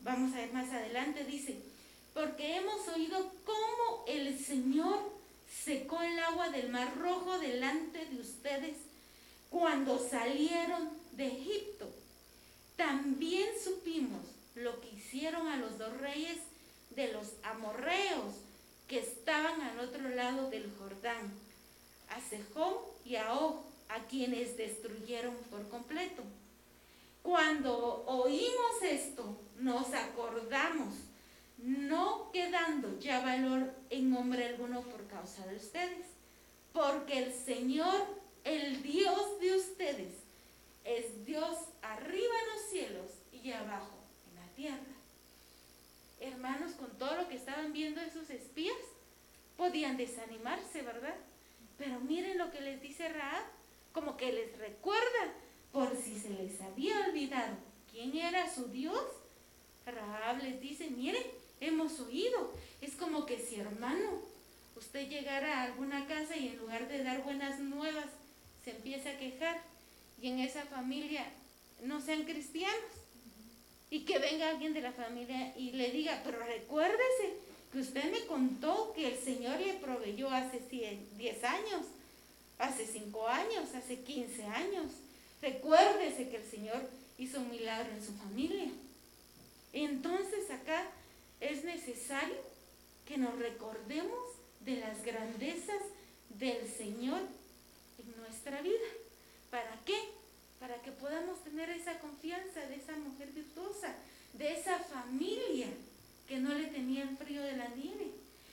Vamos 0.00 0.32
a 0.34 0.38
ver 0.38 0.52
más 0.52 0.70
adelante, 0.70 1.24
dice, 1.24 1.56
porque 2.14 2.56
hemos 2.56 2.86
oído 2.88 3.32
cómo 3.44 4.04
el 4.06 4.38
Señor 4.38 4.98
secó 5.64 6.02
el 6.02 6.18
agua 6.18 6.50
del 6.50 6.70
mar 6.70 6.92
rojo 6.98 7.38
delante 7.38 8.04
de 8.06 8.20
ustedes 8.20 8.76
cuando 9.50 9.98
salieron 9.98 10.90
de 11.12 11.26
Egipto. 11.28 11.88
También 12.76 13.48
supimos 13.62 14.22
lo 14.54 14.80
que 14.80 14.88
hicieron 14.88 15.46
a 15.48 15.56
los 15.56 15.78
dos 15.78 15.96
reyes 15.98 16.38
de 16.90 17.12
los 17.12 17.28
amorreos 17.44 18.34
que 18.88 18.98
estaban 18.98 19.60
al 19.60 19.80
otro 19.80 20.08
lado 20.10 20.50
del 20.50 20.70
Jordán, 20.78 21.32
a 22.10 22.20
Sejón 22.20 22.74
y 23.04 23.16
a 23.16 23.32
Og, 23.34 23.71
a 23.92 24.06
quienes 24.06 24.56
destruyeron 24.56 25.34
por 25.50 25.68
completo. 25.68 26.22
Cuando 27.22 28.04
oímos 28.06 28.82
esto, 28.82 29.38
nos 29.58 29.92
acordamos, 29.92 30.94
no 31.58 32.30
quedando 32.32 32.98
ya 32.98 33.20
valor 33.20 33.72
en 33.90 34.16
hombre 34.16 34.46
alguno 34.46 34.80
por 34.80 35.06
causa 35.08 35.46
de 35.46 35.56
ustedes, 35.56 36.06
porque 36.72 37.18
el 37.18 37.32
Señor, 37.32 38.06
el 38.44 38.82
Dios 38.82 39.38
de 39.40 39.56
ustedes, 39.56 40.12
es 40.84 41.24
Dios 41.26 41.58
arriba 41.82 42.34
en 42.42 42.56
los 42.56 42.70
cielos 42.70 43.10
y 43.30 43.52
abajo 43.52 43.98
en 44.30 44.40
la 44.40 44.48
tierra. 44.56 44.92
Hermanos, 46.18 46.72
con 46.72 46.90
todo 46.98 47.16
lo 47.16 47.28
que 47.28 47.36
estaban 47.36 47.72
viendo 47.72 48.00
esos 48.00 48.30
espías, 48.30 48.76
podían 49.56 49.96
desanimarse, 49.96 50.82
¿verdad? 50.82 51.14
Pero 51.78 52.00
miren 52.00 52.38
lo 52.38 52.50
que 52.50 52.60
les 52.60 52.80
dice 52.80 53.08
Raab 53.08 53.61
como 53.92 54.16
que 54.16 54.32
les 54.32 54.56
recuerda, 54.58 55.34
por 55.72 55.96
si 55.96 56.18
se 56.18 56.30
les 56.30 56.60
había 56.60 57.06
olvidado 57.06 57.56
quién 57.90 58.16
era 58.16 58.52
su 58.52 58.68
Dios. 58.68 59.02
Rahab 59.86 60.42
les 60.42 60.60
dice, 60.60 60.90
miren, 60.90 61.22
hemos 61.60 61.98
oído. 62.00 62.52
Es 62.80 62.94
como 62.94 63.26
que 63.26 63.38
si 63.38 63.56
hermano, 63.56 64.10
usted 64.76 65.08
llegara 65.08 65.58
a 65.58 65.64
alguna 65.64 66.06
casa 66.06 66.36
y 66.36 66.48
en 66.48 66.58
lugar 66.58 66.88
de 66.88 67.02
dar 67.02 67.22
buenas 67.22 67.58
nuevas, 67.60 68.06
se 68.64 68.70
empieza 68.72 69.10
a 69.10 69.18
quejar 69.18 69.60
y 70.20 70.28
en 70.28 70.38
esa 70.38 70.64
familia 70.66 71.24
no 71.82 72.00
sean 72.00 72.24
cristianos. 72.24 72.76
Y 73.90 74.00
que 74.00 74.18
venga 74.18 74.48
alguien 74.48 74.72
de 74.72 74.80
la 74.80 74.92
familia 74.92 75.54
y 75.56 75.72
le 75.72 75.90
diga, 75.90 76.22
pero 76.24 76.38
recuérdese 76.38 77.34
que 77.72 77.80
usted 77.80 78.10
me 78.10 78.24
contó 78.26 78.92
que 78.94 79.08
el 79.08 79.18
Señor 79.18 79.60
le 79.60 79.74
proveyó 79.74 80.30
hace 80.30 80.60
10 80.60 81.44
años, 81.44 81.86
hace 82.62 82.86
5 82.86 83.28
años, 83.28 83.74
hace 83.74 84.00
15 84.00 84.44
años. 84.44 84.86
Recuérdese 85.40 86.28
que 86.28 86.36
el 86.36 86.48
Señor 86.48 86.88
hizo 87.18 87.40
un 87.40 87.50
milagro 87.50 87.92
en 87.92 88.04
su 88.04 88.12
familia. 88.12 88.70
Entonces 89.72 90.50
acá 90.50 90.84
es 91.40 91.64
necesario 91.64 92.36
que 93.06 93.18
nos 93.18 93.36
recordemos 93.38 94.18
de 94.60 94.76
las 94.76 95.04
grandezas 95.04 95.82
del 96.38 96.68
Señor 96.68 97.20
en 97.98 98.20
nuestra 98.22 98.62
vida. 98.62 98.88
¿Para 99.50 99.76
qué? 99.84 99.98
Para 100.60 100.80
que 100.82 100.92
podamos 100.92 101.42
tener 101.42 101.68
esa 101.70 101.98
confianza 101.98 102.60
de 102.60 102.76
esa 102.76 102.96
mujer 102.96 103.30
virtuosa, 103.32 103.92
de 104.34 104.52
esa 104.52 104.78
familia 104.78 105.66
que 106.28 106.38
no 106.38 106.54
le 106.54 106.66
tenía 106.66 107.02
el 107.02 107.16
frío 107.16 107.42
de 107.42 107.56
la 107.56 107.68
nieve. 107.68 108.12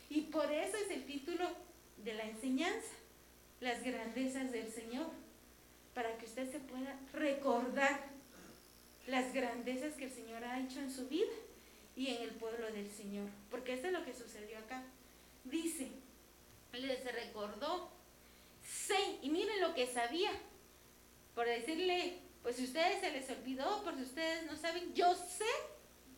Y 0.09 0.21
por 0.21 0.51
eso 0.51 0.77
es 0.77 0.89
el 0.89 1.05
título 1.05 1.47
de 2.03 2.13
la 2.15 2.23
enseñanza, 2.23 2.98
las 3.61 3.83
grandezas 3.83 4.51
del 4.51 4.71
Señor, 4.71 5.07
para 5.93 6.17
que 6.17 6.25
usted 6.25 6.51
se 6.51 6.59
pueda 6.59 6.97
recordar 7.13 7.99
las 9.07 9.33
grandezas 9.33 9.95
que 9.95 10.05
el 10.05 10.11
Señor 10.11 10.43
ha 10.43 10.59
hecho 10.59 10.79
en 10.79 10.91
su 10.91 11.07
vida 11.07 11.31
y 11.95 12.07
en 12.07 12.21
el 12.21 12.31
pueblo 12.31 12.71
del 12.71 12.89
Señor. 12.89 13.27
Porque 13.49 13.73
esto 13.73 13.87
es 13.87 13.93
lo 13.93 14.05
que 14.05 14.13
sucedió 14.13 14.57
acá. 14.59 14.83
Dice, 15.43 15.89
les 16.73 17.03
recordó, 17.13 17.89
sé, 18.63 19.17
y 19.21 19.29
miren 19.29 19.59
lo 19.61 19.73
que 19.73 19.87
sabía, 19.87 20.31
por 21.35 21.47
decirle, 21.47 22.19
pues 22.43 22.55
si 22.55 22.65
ustedes 22.65 23.01
se 23.01 23.11
les 23.11 23.29
olvidó, 23.29 23.83
por 23.83 23.95
si 23.95 24.03
ustedes 24.03 24.45
no 24.45 24.55
saben, 24.55 24.93
yo 24.93 25.13
sé 25.15 25.45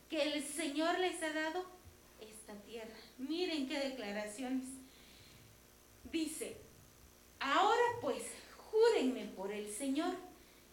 que 0.09 0.33
el 0.33 0.43
Señor 0.43 0.99
les 0.99 1.21
ha 1.23 1.31
dado 1.31 1.65
esta 2.19 2.53
tierra. 2.63 2.93
Miren 3.17 3.67
qué 3.67 3.79
declaraciones. 3.79 4.65
Dice, 6.11 6.57
ahora 7.41 7.83
pues, 7.99 8.23
júrenme 8.57 9.25
por 9.35 9.51
el 9.51 9.69
Señor 9.69 10.13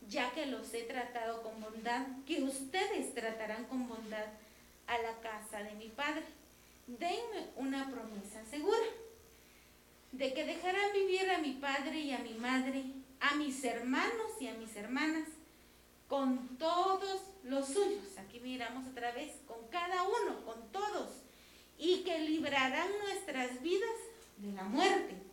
ya 0.08 0.32
que 0.32 0.46
los 0.46 0.72
he 0.72 0.82
tratado 0.84 1.42
con 1.42 1.60
bondad, 1.60 2.06
que 2.26 2.42
ustedes 2.42 3.14
tratarán 3.14 3.64
con 3.66 3.88
bondad 3.88 4.26
a 4.86 4.98
la 4.98 5.20
casa 5.20 5.62
de 5.62 5.74
mi 5.74 5.88
Padre. 5.88 6.24
Denme 6.86 7.48
una 7.56 7.90
promesa 7.90 8.44
segura 8.46 8.86
de 10.12 10.32
que 10.32 10.46
dejarán 10.46 10.92
vivir 10.94 11.30
a 11.30 11.38
mi 11.38 11.52
Padre 11.52 12.00
y 12.00 12.12
a 12.12 12.18
mi 12.18 12.34
Madre, 12.34 12.84
a 13.20 13.34
mis 13.34 13.62
hermanos 13.64 14.32
y 14.40 14.48
a 14.48 14.54
mis 14.54 14.74
hermanas, 14.76 15.28
con 16.08 16.56
todos 16.56 17.20
los 17.44 17.66
suyos. 17.66 18.16
Aquí 18.16 18.40
miramos 18.40 18.86
otra 18.86 19.12
vez, 19.12 19.34
con 19.46 19.68
cada 19.68 20.04
uno, 20.04 20.42
con 20.46 20.72
todos, 20.72 21.10
y 21.76 22.02
que 22.04 22.20
librarán 22.20 22.88
nuestras 23.04 23.60
vidas 23.60 23.90
de 24.38 24.52
la 24.52 24.62
muerte. 24.62 25.27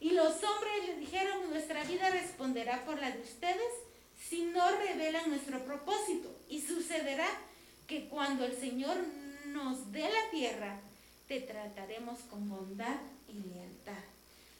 Y 0.00 0.10
los 0.10 0.42
hombres 0.42 0.86
le 0.86 0.96
dijeron, 0.96 1.50
nuestra 1.50 1.82
vida 1.84 2.10
responderá 2.10 2.84
por 2.84 3.00
la 3.00 3.10
de 3.10 3.20
ustedes 3.20 3.72
si 4.28 4.42
no 4.42 4.70
revelan 4.78 5.30
nuestro 5.30 5.64
propósito. 5.64 6.34
Y 6.48 6.60
sucederá 6.60 7.28
que 7.86 8.08
cuando 8.08 8.44
el 8.44 8.56
Señor 8.56 8.96
nos 9.46 9.90
dé 9.92 10.02
la 10.02 10.30
tierra, 10.30 10.80
te 11.26 11.40
trataremos 11.40 12.18
con 12.30 12.48
bondad 12.48 12.96
y 13.28 13.32
lealtad. 13.32 14.02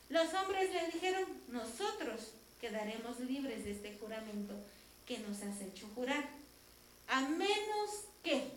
Los 0.08 0.32
hombres 0.34 0.72
le 0.72 0.86
dijeron, 0.92 1.24
nosotros 1.48 2.32
quedaremos 2.60 3.20
libres 3.20 3.64
de 3.64 3.72
este 3.72 3.96
juramento 3.98 4.54
que 5.06 5.18
nos 5.20 5.42
has 5.42 5.60
hecho 5.60 5.88
jurar, 5.94 6.28
a 7.08 7.20
menos 7.20 8.04
que 8.22 8.50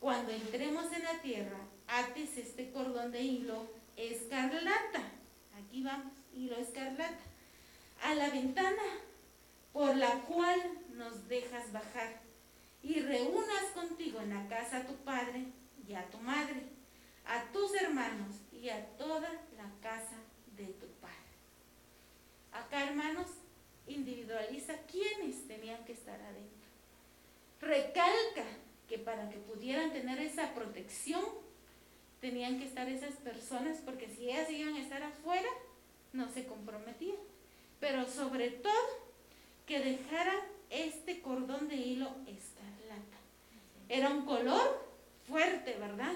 cuando 0.00 0.30
entremos 0.32 0.92
en 0.92 1.02
la 1.02 1.20
tierra 1.22 1.58
ates 1.88 2.36
este 2.36 2.70
cordón 2.70 3.10
de 3.12 3.22
hilo 3.22 3.66
escarlata, 3.96 5.02
aquí 5.66 5.82
vamos, 5.82 6.12
hilo 6.32 6.56
escarlata, 6.56 7.18
a 8.02 8.14
la 8.14 8.30
ventana 8.30 8.82
por 9.72 9.96
la 9.96 10.20
cual 10.20 10.60
nos 10.94 11.28
dejas 11.28 11.72
bajar, 11.72 12.20
y 12.82 13.00
reúnas 13.00 13.64
contigo 13.74 14.20
en 14.20 14.30
la 14.30 14.46
casa 14.48 14.78
a 14.78 14.86
tu 14.86 14.94
padre 14.96 15.46
y 15.88 15.94
a 15.94 16.08
tu 16.08 16.18
madre, 16.18 16.62
a 17.26 17.50
tus 17.52 17.74
hermanos 17.74 18.36
y 18.52 18.68
a 18.68 18.86
toda 18.96 19.28
la 19.56 19.70
casa 19.82 20.16
de 20.56 20.66
tu 20.66 20.86
padre. 21.00 21.16
Acá, 22.52 22.84
hermanos, 22.84 23.26
individualiza 23.88 24.74
quiénes 24.90 25.48
tenían 25.48 25.84
que 25.84 25.92
estar 25.92 26.20
adentro. 26.20 26.68
Recalca 27.60 28.44
que 28.88 28.98
para 28.98 29.28
que 29.28 29.38
pudieran 29.38 29.92
tener 29.92 30.20
esa 30.20 30.54
protección, 30.54 31.24
tenían 32.20 32.58
que 32.58 32.66
estar 32.66 32.88
esas 32.88 33.14
personas, 33.14 33.78
porque 33.84 34.08
si 34.08 34.30
ellas 34.30 34.50
iban 34.50 34.74
a 34.74 34.82
estar 34.82 35.02
afuera, 35.02 35.48
no 36.12 36.28
se 36.30 36.46
comprometían. 36.46 37.16
Pero 37.80 38.08
sobre 38.08 38.50
todo, 38.50 39.06
que 39.66 39.80
dejaran 39.80 40.38
este 40.70 41.20
cordón 41.20 41.68
de 41.68 41.76
hilo 41.76 42.10
escarlata. 42.26 43.18
Era 43.88 44.10
un 44.10 44.24
color 44.24 44.86
fuerte, 45.26 45.76
¿verdad? 45.78 46.14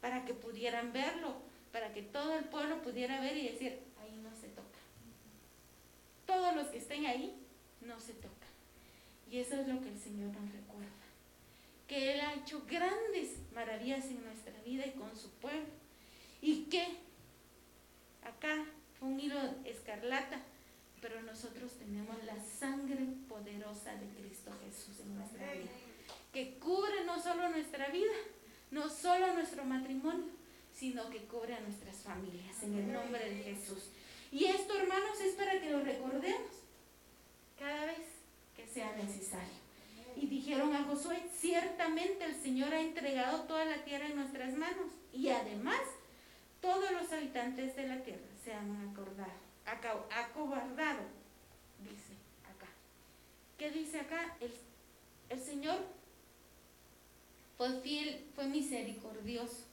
Para 0.00 0.24
que 0.24 0.34
pudieran 0.34 0.92
verlo, 0.92 1.36
para 1.72 1.92
que 1.92 2.02
todo 2.02 2.36
el 2.36 2.44
pueblo 2.44 2.82
pudiera 2.82 3.20
ver 3.20 3.36
y 3.36 3.48
decir, 3.48 3.80
ahí 4.00 4.16
no 4.22 4.34
se 4.34 4.48
toca. 4.48 4.78
Todos 6.26 6.54
los 6.54 6.68
que 6.68 6.78
estén 6.78 7.06
ahí, 7.06 7.34
no 7.80 8.00
se 8.00 8.12
toca. 8.14 8.46
Y 9.30 9.38
eso 9.38 9.56
es 9.56 9.68
lo 9.68 9.80
que 9.80 9.88
el 9.88 9.98
Señor 9.98 10.28
nos 10.28 10.52
recuerda. 10.52 10.88
Que 11.88 12.14
Él 12.14 12.20
ha 12.20 12.34
hecho 12.34 12.62
grandes 12.66 13.38
maravillas 13.52 14.04
en 14.06 14.24
nuestra 14.24 14.53
vida 14.64 14.86
y 14.86 14.92
con 14.92 15.16
su 15.16 15.30
pueblo. 15.30 15.68
Y 16.40 16.64
que 16.64 16.84
acá 18.22 18.64
fue 18.98 19.08
un 19.08 19.20
hilo 19.20 19.38
escarlata 19.64 20.40
pero 21.04 21.20
nosotros 21.20 21.72
tenemos 21.72 22.16
la 22.24 22.42
sangre 22.42 23.06
poderosa 23.28 23.94
de 23.94 24.06
Cristo 24.18 24.50
Jesús 24.64 25.00
en 25.00 25.18
nuestra 25.18 25.52
vida, 25.52 25.70
que 26.32 26.54
cubre 26.54 27.04
no 27.04 27.22
solo 27.22 27.50
nuestra 27.50 27.88
vida, 27.88 28.14
no 28.70 28.88
solo 28.88 29.34
nuestro 29.34 29.66
matrimonio, 29.66 30.32
sino 30.72 31.10
que 31.10 31.26
cubre 31.26 31.56
a 31.56 31.60
nuestras 31.60 31.96
familias 31.96 32.62
en 32.62 32.78
el 32.78 32.90
nombre 32.90 33.22
de 33.28 33.42
Jesús. 33.42 33.90
Y 34.32 34.46
esto, 34.46 34.78
hermanos, 34.78 35.20
es 35.20 35.34
para 35.34 35.60
que 35.60 35.72
lo 35.72 35.82
recordemos 35.82 36.52
cada 37.58 37.84
vez 37.84 38.06
que 38.56 38.66
sea 38.66 38.96
necesario. 38.96 39.63
Y 40.16 40.26
dijeron 40.26 40.74
a 40.74 40.84
Josué, 40.84 41.22
ciertamente 41.36 42.24
el 42.24 42.34
Señor 42.34 42.72
ha 42.72 42.80
entregado 42.80 43.42
toda 43.42 43.64
la 43.64 43.84
tierra 43.84 44.06
en 44.06 44.16
nuestras 44.16 44.54
manos 44.54 44.92
y 45.12 45.28
además 45.30 45.80
todos 46.60 46.90
los 46.92 47.12
habitantes 47.12 47.76
de 47.76 47.88
la 47.88 48.02
tierra 48.02 48.26
se 48.42 48.54
han 48.54 48.88
acordado 48.90 49.44
acobardado, 49.66 51.02
dice 51.80 52.14
acá. 52.44 52.68
¿Qué 53.58 53.70
dice 53.70 54.00
acá? 54.00 54.36
El, 54.40 55.40
Señor 55.40 55.78
fue 57.56 57.80
fiel, 57.80 58.30
fue 58.34 58.46
misericordioso 58.46 59.64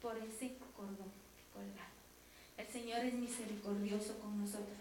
por 0.00 0.16
ese 0.16 0.56
cordón 0.74 1.12
colgado. 1.52 1.96
El 2.56 2.66
Señor 2.68 3.04
es 3.04 3.14
misericordioso 3.14 4.18
con 4.20 4.40
nosotros 4.40 4.78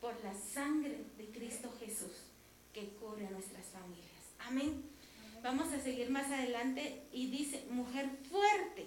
por 0.00 0.22
la 0.22 0.34
sangre 0.34 1.04
de 1.16 1.24
Cristo 1.30 1.72
Jesús 1.80 2.24
que 2.74 2.88
cubre 3.00 3.26
a 3.26 3.30
nuestras 3.30 3.66
familias. 3.66 4.13
Amén. 4.46 4.84
Vamos 5.42 5.72
a 5.72 5.80
seguir 5.80 6.10
más 6.10 6.30
adelante 6.30 7.02
y 7.12 7.30
dice, 7.30 7.64
mujer 7.70 8.08
fuerte. 8.30 8.86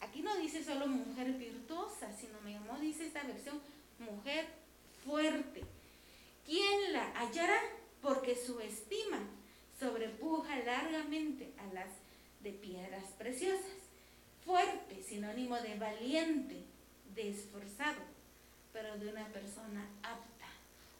Aquí 0.00 0.22
no 0.22 0.36
dice 0.36 0.64
solo 0.64 0.86
mujer 0.86 1.32
virtuosa, 1.32 2.12
sino 2.16 2.40
me 2.40 2.52
llamó, 2.52 2.78
dice 2.78 3.06
esta 3.06 3.22
versión, 3.22 3.60
mujer 3.98 4.46
fuerte. 5.04 5.62
¿Quién 6.44 6.92
la 6.92 7.12
hallará? 7.18 7.60
Porque 8.00 8.34
su 8.34 8.58
estima 8.60 9.18
sobrepuja 9.78 10.58
largamente 10.60 11.52
a 11.58 11.72
las 11.72 11.88
de 12.40 12.50
piedras 12.50 13.04
preciosas. 13.18 13.66
Fuerte, 14.44 15.02
sinónimo 15.02 15.56
de 15.60 15.76
valiente, 15.76 16.64
de 17.14 17.30
esforzado, 17.30 18.02
pero 18.72 18.98
de 18.98 19.08
una 19.08 19.26
persona 19.28 19.86
apta, 20.02 20.48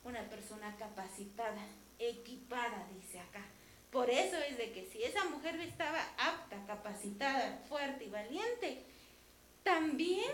una 0.04 0.22
persona 0.30 0.76
capacitada, 0.76 1.66
equipada, 1.98 2.86
dice 2.94 3.18
acá. 3.18 3.44
Por 4.02 4.10
eso 4.10 4.36
es 4.36 4.58
de 4.58 4.72
que 4.72 4.84
si 4.84 5.04
esa 5.04 5.24
mujer 5.26 5.60
estaba 5.60 6.00
apta, 6.18 6.66
capacitada, 6.66 7.62
fuerte 7.68 8.06
y 8.06 8.08
valiente, 8.08 8.82
también 9.62 10.28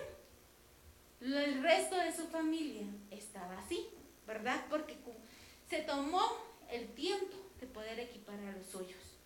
el 1.21 1.63
resto 1.63 1.99
de 1.99 2.17
su 2.17 2.29
familia 2.29 2.87
estaba 3.11 3.59
así, 3.59 3.87
¿verdad? 4.27 4.65
Porque 4.71 4.97
se 5.69 5.83
tomó 5.83 6.23
el 6.71 6.89
tiempo 6.95 7.37
de 7.61 7.67
poder 7.67 8.01
equipar 8.01 8.41
a 8.41 8.53
los 8.53 8.65
suyos. 8.69 9.19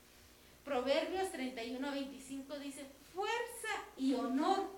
Proverbios 0.64 1.30
31, 1.30 1.92
25 1.92 2.58
dice, 2.58 2.84
fuerza 3.14 3.84
y 3.96 4.14
honor 4.14 4.72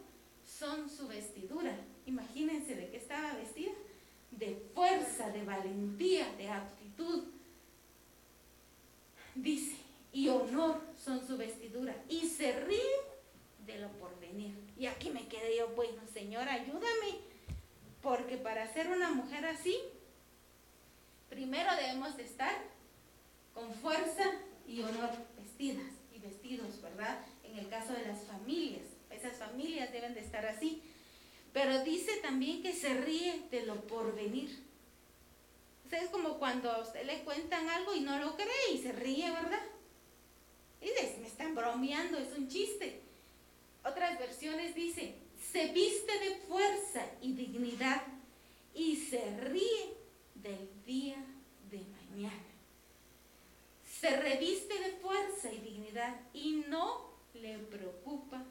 son 0.46 0.90
su 0.90 1.09
vestidura. 1.09 1.74
Imagínense 2.05 2.74
de 2.74 2.90
qué 2.90 2.98
estaba 2.98 3.33
vestida. 3.33 3.72
De 4.31 4.62
fuerza, 4.74 5.31
de 5.31 5.42
valentía, 5.42 6.31
de 6.37 6.50
aptitud. 6.50 7.34
Dice, 9.35 9.77
y 10.12 10.29
honor 10.29 10.81
son 11.03 11.27
su 11.27 11.37
vestidura. 11.37 11.94
Y 12.09 12.20
se 12.29 12.53
ríe 12.61 12.81
de 13.66 13.79
lo 13.79 13.88
por 13.92 14.18
venir. 14.20 14.55
Y 14.79 14.87
aquí 14.87 15.11
me 15.11 15.27
quedé 15.27 15.57
yo, 15.57 15.68
bueno, 15.70 16.03
Señor, 16.12 16.49
ayúdame. 16.49 17.18
Porque 18.03 18.37
para 18.37 18.73
ser 18.73 18.88
una 18.88 19.11
mujer 19.11 19.47
así, 19.47 19.77
primero 21.29 21.75
debemos 21.77 22.16
de 22.16 22.25
estar 22.25 22.55
con 23.55 23.73
fuerza 23.75 24.25
y 24.68 24.83
honor 24.83 25.11
vestidas 25.37 25.87
y 26.14 26.18
vestidos, 26.18 26.81
¿verdad? 26.83 27.25
En 27.42 27.59
el 27.59 27.68
caso 27.68 27.92
de 27.92 28.07
las 28.07 28.23
familias, 28.25 28.83
esas 29.11 29.37
familias 29.38 29.92
deben 29.92 30.14
de 30.14 30.20
estar 30.20 30.44
así. 30.47 30.83
Pero 31.53 31.85
dice 31.85 32.11
también 32.20 32.62
que 32.62 32.73
se 32.73 32.94
ríe 32.94 33.47
de 33.51 33.64
lo 33.64 33.81
por 33.87 34.14
O 35.90 35.97
es 35.97 36.09
como 36.11 36.38
cuando 36.38 36.70
a 36.70 36.81
usted 36.81 37.05
le 37.05 37.23
cuentan 37.25 37.68
algo 37.68 37.94
y 37.94 38.01
no 38.01 38.18
lo 38.18 38.37
cree 38.37 38.73
y 38.73 38.79
se 38.79 38.92
ríe, 38.92 39.31
¿verdad? 39.31 39.62
Y 40.81 40.87
dice, 40.87 41.18
me 41.20 41.29
están 41.29 41.55
bromeando, 41.55 42.18
es 42.18 42.37
un 42.37 42.49
chiste. 42.49 43.01
Otras 43.85 44.18
versiones 44.18 44.75
dicen, 44.75 45.14
se 45.53 45.68
viste 45.73 46.18
de 46.18 46.37
fuerza 46.49 47.05
y 47.20 47.33
dignidad 47.33 48.03
y 48.75 48.97
se 48.97 49.38
ríe 49.40 49.94
del 50.35 50.68
día 50.85 51.16
de 51.70 51.79
mañana. 51.79 52.42
Se 53.87 54.16
reviste 54.20 54.79
de 54.79 54.90
fuerza 54.92 55.53
y 55.53 55.59
dignidad 55.59 56.20
y 56.33 56.64
no 56.68 57.14
le 57.35 57.59
preocupa 57.59 58.42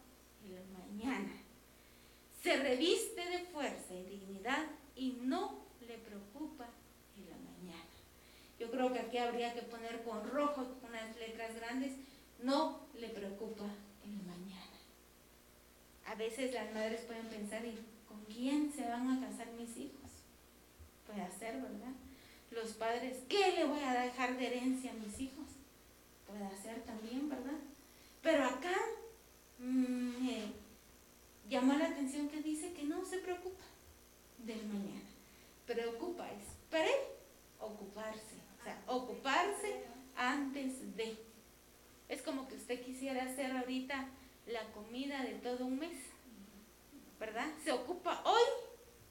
el 0.44 0.66
mañana. 0.72 1.32
Se 2.42 2.58
reviste 2.58 3.24
de 3.26 3.40
fuerza 3.46 3.94
y 3.94 4.04
dignidad 4.04 4.66
y 4.96 5.18
no 5.22 5.66
le 5.88 5.98
preocupa. 5.98 6.68
Yo 8.64 8.72
creo 8.72 8.94
que 8.94 9.00
aquí 9.00 9.18
habría 9.18 9.54
que 9.54 9.64
poner 9.64 10.04
con 10.04 10.24
rojo 10.30 10.66
unas 10.88 11.18
letras 11.18 11.54
grandes, 11.54 11.92
no 12.42 12.80
le 12.98 13.10
preocupa 13.10 13.66
el 14.06 14.16
mañana. 14.26 14.78
A 16.06 16.16
veces 16.16 16.54
las 16.54 16.74
madres 16.74 17.02
pueden 17.02 17.28
pensar, 17.28 17.66
¿y 17.66 17.78
con 18.08 18.24
quién 18.24 18.72
se 18.72 18.88
van 18.88 19.12
a 19.12 19.28
casar 19.28 19.52
mis 19.52 19.76
hijos? 19.76 20.10
Puede 21.06 21.30
ser, 21.38 21.56
¿verdad? 21.56 21.92
Los 22.52 22.72
padres, 22.76 23.18
¿qué 23.28 23.52
le 23.52 23.66
voy 23.66 23.82
a 23.84 24.02
dejar 24.02 24.38
de 24.38 24.48
herencia 24.48 24.92
a 24.92 24.94
mis 24.94 25.20
hijos? 25.20 25.48
Puede 26.26 26.56
ser 26.56 26.84
también, 26.84 27.28
¿verdad? 27.28 27.60
Pero 28.22 28.46
acá 28.46 28.78
mm, 29.60 30.24
me 30.26 30.54
llama 31.50 31.78
la 31.78 31.88
atención 31.88 32.30
que 32.30 32.42
dice 32.42 32.72
que 32.72 32.84
no 32.84 33.04
se 33.04 33.18
preocupa 33.18 33.66
del 34.38 34.66
mañana. 34.68 35.10
Preocupa 35.66 36.32
es 36.32 36.48
preocuparse. 36.70 38.33
O 38.64 38.66
sea, 38.66 38.82
ocuparse 38.88 39.84
antes 40.16 40.96
de. 40.96 41.18
Es 42.08 42.22
como 42.22 42.48
que 42.48 42.56
usted 42.56 42.82
quisiera 42.82 43.26
hacer 43.26 43.52
ahorita 43.52 44.08
la 44.48 44.64
comida 44.72 45.22
de 45.22 45.34
todo 45.34 45.66
un 45.66 45.80
mes, 45.80 45.98
¿verdad? 47.20 47.48
Se 47.62 47.74
ocupa 47.74 48.24
hoy, 48.24 48.42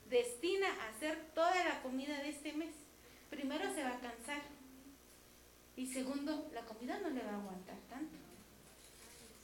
destina 0.08 0.68
a 0.68 0.88
hacer 0.88 1.18
toda 1.34 1.54
la 1.64 1.82
comida 1.82 2.18
de 2.22 2.30
este 2.30 2.54
mes. 2.54 2.70
Primero 3.28 3.70
se 3.74 3.82
va 3.82 3.90
a 3.90 4.00
cansar 4.00 4.40
y 5.76 5.86
segundo, 5.86 6.50
la 6.54 6.62
comida 6.62 6.98
no 7.00 7.10
le 7.10 7.22
va 7.22 7.32
a 7.32 7.40
aguantar 7.40 7.76
tanto. 7.90 8.16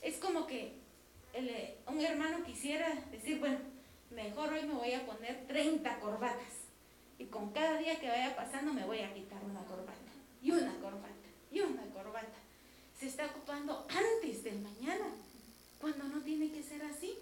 Es 0.01 0.17
como 0.17 0.47
que 0.47 0.73
un 1.85 2.01
hermano 2.01 2.43
quisiera 2.43 2.95
decir, 3.11 3.39
bueno, 3.39 3.59
mejor 4.09 4.53
hoy 4.53 4.63
me 4.63 4.73
voy 4.73 4.93
a 4.93 5.05
poner 5.05 5.45
30 5.47 5.99
corbatas 5.99 6.53
y 7.17 7.25
con 7.25 7.51
cada 7.51 7.77
día 7.77 7.99
que 7.99 8.07
vaya 8.07 8.35
pasando 8.35 8.73
me 8.73 8.85
voy 8.85 8.99
a 8.99 9.13
quitar 9.13 9.43
una 9.43 9.65
y 10.41 10.51
una 10.51 10.75
corbata 10.79 11.29
y 11.51 11.59
una 11.61 11.83
corbata. 11.93 12.37
Se 12.99 13.07
está 13.07 13.27
ocupando 13.27 13.87
antes 13.89 14.43
del 14.43 14.59
mañana 14.59 15.07
cuando 15.79 16.03
no 16.05 16.21
tiene 16.21 16.51
que 16.51 16.63
ser 16.63 16.81
así. 16.83 17.17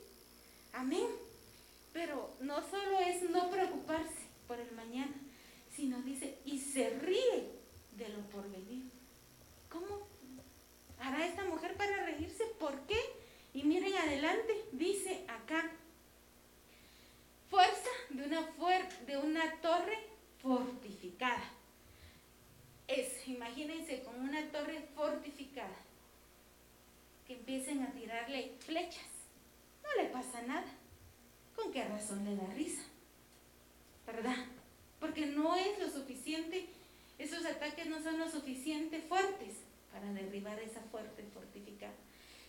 Amén. 0.73 1.07
Pero 1.93 2.31
no 2.41 2.61
solo 2.69 2.99
es 2.99 3.29
no 3.29 3.49
preocuparse 3.49 4.27
por 4.47 4.59
el 4.59 4.71
mañana, 4.71 5.13
sino 5.75 6.01
dice, 6.01 6.39
y 6.45 6.59
se 6.59 6.89
ríe 6.91 7.51
de 7.97 8.09
lo 8.09 8.19
por 8.29 8.49
venir. 8.51 8.83
¿Cómo 9.69 10.07
hará 10.99 11.25
esta 11.25 11.43
mujer 11.45 11.75
para 11.75 12.05
reírse? 12.05 12.45
¿Por 12.59 12.79
qué? 12.81 12.99
Y 13.53 13.63
miren 13.63 13.95
adelante, 13.95 14.65
dice 14.71 15.25
acá, 15.27 15.71
fuerza 17.49 17.89
de 18.09 18.23
una, 18.23 18.47
de 19.05 19.17
una 19.17 19.61
torre 19.61 19.97
fortificada. 20.41 21.56
Es, 22.87 23.27
imagínense, 23.27 24.03
con 24.03 24.19
una 24.19 24.49
torre 24.51 24.81
fortificada 24.95 25.75
que 27.27 27.33
empiecen 27.33 27.83
a 27.83 27.91
tirarle 27.91 28.53
flechas. 28.59 29.05
No 29.83 30.01
le 30.01 30.09
pasa 30.09 30.41
nada. 30.43 30.67
¿Con 31.55 31.71
qué 31.71 31.83
razón 31.83 32.23
le 32.23 32.35
da 32.35 32.47
risa? 32.53 32.83
¿Verdad? 34.05 34.37
Porque 34.99 35.25
no 35.25 35.55
es 35.55 35.77
lo 35.79 35.89
suficiente, 35.89 36.67
esos 37.19 37.45
ataques 37.45 37.87
no 37.87 38.01
son 38.01 38.19
lo 38.19 38.29
suficiente 38.29 39.01
fuertes 39.01 39.55
para 39.91 40.11
derribar 40.13 40.59
esa 40.59 40.81
fuerte 40.91 41.23
fortificada. 41.33 41.93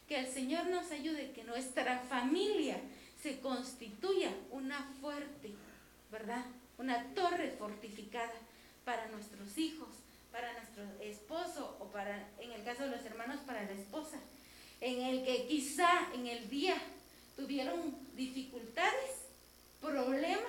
Que 0.07 0.20
el 0.20 0.27
Señor 0.27 0.66
nos 0.66 0.90
ayude, 0.90 1.33
que 1.33 1.44
nuestra 1.44 1.98
familia 2.01 2.81
se 3.20 3.40
constituya 3.40 4.31
una 4.51 4.94
fuerte, 5.01 5.53
¿verdad? 6.12 6.44
Una 6.79 7.12
torre 7.14 7.51
fortificada 7.59 8.33
para 8.85 9.09
nuestros 9.09 9.59
hijos, 9.59 9.88
para 10.32 10.52
nuestro 10.52 10.84
esposo 11.00 11.76
o 11.80 11.86
para, 11.90 12.28
en 12.38 12.52
el 12.52 12.64
caso 12.64 12.84
de 12.84 12.90
los 12.90 13.04
hermanos, 13.04 13.40
para 13.46 13.62
la 13.62 13.72
esposa 13.72 14.18
en 14.80 15.00
el 15.00 15.24
que 15.24 15.46
quizá 15.46 16.12
en 16.14 16.26
el 16.26 16.48
día 16.48 16.76
tuvieron 17.36 17.94
dificultades, 18.14 19.26
problemas, 19.80 20.42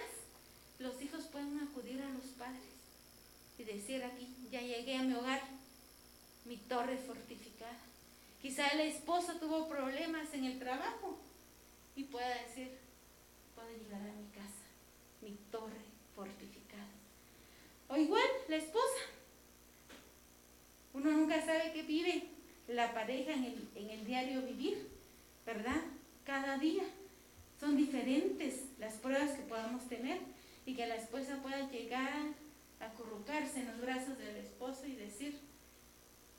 los 0.79 1.01
hijos 1.01 1.25
pueden 1.25 1.59
acudir 1.59 2.01
a 2.01 2.09
los 2.09 2.25
padres 2.37 2.61
y 3.57 3.63
decir 3.63 4.03
aquí, 4.03 4.27
ya 4.51 4.61
llegué 4.61 4.95
a 4.95 5.03
mi 5.03 5.13
hogar, 5.13 5.41
mi 6.45 6.57
torre 6.57 6.97
fortificada. 6.97 7.77
Quizá 8.41 8.67
el 8.69 8.81
esposo 8.81 9.33
tuvo 9.35 9.67
problemas 9.67 10.33
en 10.33 10.45
el 10.45 10.59
trabajo 10.59 11.19
y 11.95 12.03
pueda 12.03 12.29
decir, 12.43 12.77
puedo 13.55 13.69
llegar 13.69 14.01
a 14.01 14.13
mi 14.13 14.29
casa, 14.29 14.65
mi 15.21 15.37
torre 15.51 15.81
fortificada. 16.15 16.87
O 17.89 17.97
igual 17.97 18.23
la 18.47 18.55
esposa. 18.55 19.18
Uno 20.93 21.11
nunca 21.11 21.43
sabe 21.45 21.71
qué 21.73 21.83
vive 21.83 22.23
la 22.67 22.93
pareja 22.93 23.33
en 23.33 23.45
el, 23.89 24.05
diario 24.05 24.41
vivir, 24.41 24.87
¿verdad? 25.45 25.81
Cada 26.25 26.57
día. 26.57 26.83
Son 27.59 27.75
diferentes 27.75 28.63
las 28.79 28.93
pruebas 28.93 29.31
que 29.31 29.41
podamos 29.43 29.87
tener 29.89 30.19
y 30.65 30.75
que 30.75 30.87
la 30.87 30.95
esposa 30.95 31.41
pueda 31.41 31.69
llegar 31.69 32.13
a 32.79 32.85
acurrucarse 32.85 33.59
en 33.59 33.67
los 33.67 33.81
brazos 33.81 34.17
del 34.17 34.37
esposo 34.37 34.85
y 34.87 34.95
decir, 34.95 35.37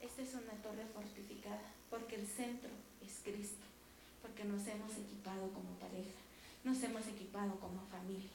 esta 0.00 0.22
es 0.22 0.32
una 0.32 0.54
torre 0.62 0.86
fortificada, 0.94 1.60
porque 1.90 2.16
el 2.16 2.26
centro 2.26 2.70
es 3.04 3.20
Cristo, 3.22 3.66
porque 4.22 4.44
nos 4.44 4.66
hemos 4.66 4.92
equipado 4.96 5.52
como 5.52 5.74
pareja, 5.78 6.16
nos 6.64 6.82
hemos 6.82 7.06
equipado 7.06 7.60
como 7.60 7.84
familia. 7.88 8.30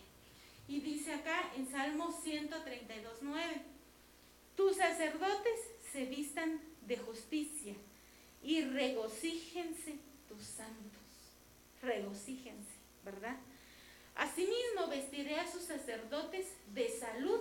Y 0.68 0.82
dice 0.82 1.14
acá 1.14 1.52
en 1.56 1.68
Salmo 1.68 2.12
132, 2.12 3.18
9, 3.22 3.62
tus 4.56 4.78
sacerdotes 4.78 5.60
se 5.96 6.06
vistan 6.06 6.60
de 6.88 6.98
justicia 6.98 7.74
y 8.44 8.62
regocíjense 8.64 9.96
tus 10.28 10.42
santos. 10.44 11.02
Regocíjense, 11.82 12.76
¿verdad? 13.06 13.38
Asimismo 14.16 14.88
vestiré 14.90 15.40
a 15.40 15.50
sus 15.50 15.64
sacerdotes 15.64 16.48
de 16.74 16.90
salud 16.90 17.40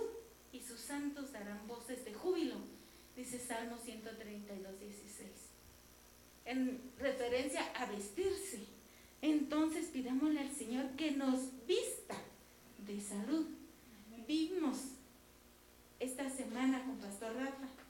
y 0.53 0.61
sus 0.61 0.79
santos 0.79 1.33
darán 1.33 1.67
voces 1.67 2.05
de 2.05 2.13
júbilo, 2.13 2.55
dice 3.17 3.39
Salmo 3.39 3.77
132, 3.77 4.79
16. 4.79 5.29
En 6.45 6.91
referencia 6.97 7.65
a 7.75 7.87
vestirse. 7.87 8.59
Entonces 9.21 9.87
pidámosle 9.87 10.39
al 10.39 10.51
Señor 10.55 10.91
que 10.91 11.11
nos 11.11 11.65
vista 11.67 12.15
de 12.87 13.01
salud. 13.01 13.47
Vimos 14.27 14.77
esta 15.99 16.29
semana 16.29 16.85
con 16.85 16.97
Pastor 16.99 17.35
Rafa 17.35 17.84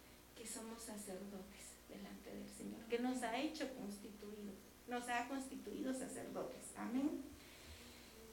que 0.46 0.52
somos 0.52 0.80
sacerdotes 0.80 1.74
delante 1.89 2.30
del 2.30 2.48
Señor, 2.48 2.86
que 2.88 3.00
nos 3.00 3.24
ha 3.24 3.36
hecho 3.41 3.68
constituidos, 3.74 4.54
nos 4.88 5.10
ha 5.10 5.28
constituido 5.28 5.91
sacerdotes. 5.91 6.62
Amén. 6.78 7.24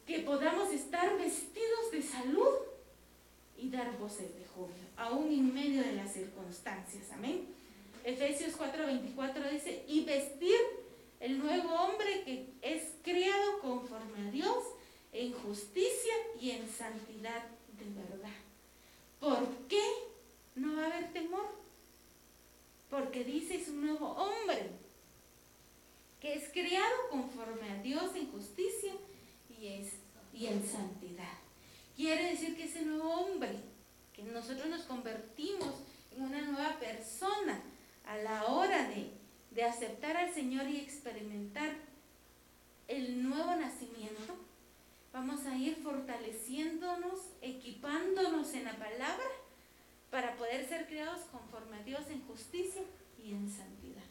Que 0.07 0.19
podamos 0.19 0.71
estar 0.75 1.17
vestidos 1.17 1.91
de 1.91 2.03
salud 2.03 2.55
y 3.57 3.71
dar 3.71 3.97
voces 3.97 4.35
de 4.35 4.45
júbilo, 4.45 4.89
aún 4.99 5.33
en 5.33 5.55
medio 5.55 5.83
de 5.83 5.95
las 5.95 6.13
circunstancias. 6.13 7.11
Amén. 7.13 7.47
Efesios 8.05 8.59
4:24 8.59 9.51
dice, 9.51 9.83
y 9.89 10.05
vestir 10.05 10.59
el 11.19 11.39
nuevo 11.39 11.73
hombre 11.73 12.25
que 12.25 12.53
es 12.61 12.93
criado 13.03 13.59
conforme 13.61 14.29
a 14.29 14.31
Dios 14.31 14.63
en 15.13 15.33
justicia 15.33 16.15
y 16.39 16.51
en 16.51 16.69
santidad 16.69 17.45
de 17.79 17.87
verdad. 17.87 18.37
¿Por 19.19 19.49
qué 19.67 19.83
no 20.57 20.77
va 20.77 20.83
a 20.83 20.87
haber 20.89 21.11
temor? 21.15 21.62
Porque 22.93 23.25
dice 23.25 23.55
es 23.55 23.69
un 23.69 23.87
nuevo 23.87 24.07
hombre 24.07 24.69
que 26.21 26.35
es 26.35 26.51
criado 26.51 27.09
conforme 27.11 27.71
a 27.71 27.83
Dios 27.83 28.15
en 28.15 28.31
justicia 28.31 28.93
y, 29.49 29.67
es, 29.69 29.95
y 30.35 30.49
en 30.49 30.63
santidad. 30.63 31.33
Quiere 31.97 32.33
decir 32.33 32.55
que 32.55 32.65
ese 32.65 32.83
nuevo 32.83 33.11
hombre, 33.15 33.49
que 34.13 34.23
nosotros 34.25 34.67
nos 34.67 34.83
convertimos 34.83 35.75
en 36.15 36.23
una 36.23 36.43
nueva 36.43 36.79
persona 36.79 37.63
a 38.05 38.19
la 38.19 38.45
hora 38.45 38.87
de, 38.91 39.11
de 39.53 39.65
aceptar 39.65 40.15
al 40.19 40.35
Señor 40.35 40.69
y 40.69 40.77
experimentar 40.77 41.75
el 42.89 43.27
nuevo 43.27 43.57
nacimiento, 43.57 44.37
vamos 45.15 45.47
a 45.47 45.57
ir 45.57 45.77
fortaleciéndonos, 45.77 47.21
equipándonos 47.41 48.53
en 48.53 48.65
la 48.65 48.77
palabra 48.77 49.25
conforme 51.31 51.77
a 51.77 51.83
Dios 51.83 52.03
en 52.11 52.27
justicia 52.27 52.83
y 53.23 53.33
en 53.33 53.51
santidad. 53.51 54.03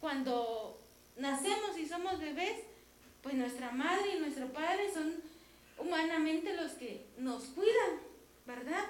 Cuando 0.00 0.78
nacemos 1.16 1.78
y 1.78 1.86
somos 1.86 2.20
bebés, 2.20 2.62
pues 3.22 3.34
nuestra 3.34 3.72
madre 3.72 4.16
y 4.16 4.20
nuestro 4.20 4.48
padre 4.52 4.92
son 4.92 5.14
humanamente 5.78 6.54
los 6.54 6.72
que 6.72 7.06
nos 7.18 7.44
cuidan, 7.46 8.00
¿verdad? 8.46 8.84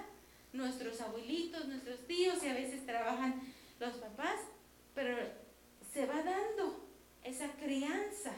Nuestros 0.52 1.00
abuelitos, 1.00 1.66
nuestros 1.68 2.06
tíos 2.06 2.42
y 2.42 2.48
a 2.48 2.54
veces 2.54 2.84
trabajan 2.84 3.40
los 3.78 3.94
papás, 3.94 4.40
pero 4.94 5.16
se 5.92 6.06
va 6.06 6.22
dando 6.22 6.84
esa 7.24 7.52
crianza, 7.52 8.32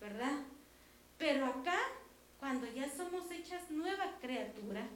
¿verdad? 0.00 0.38
Pero 1.18 1.46
acá, 1.46 1.78
cuando 2.38 2.66
ya 2.66 2.88
somos 2.90 3.30
hechas 3.30 3.70
nueva 3.70 4.16
criatura, 4.20 4.88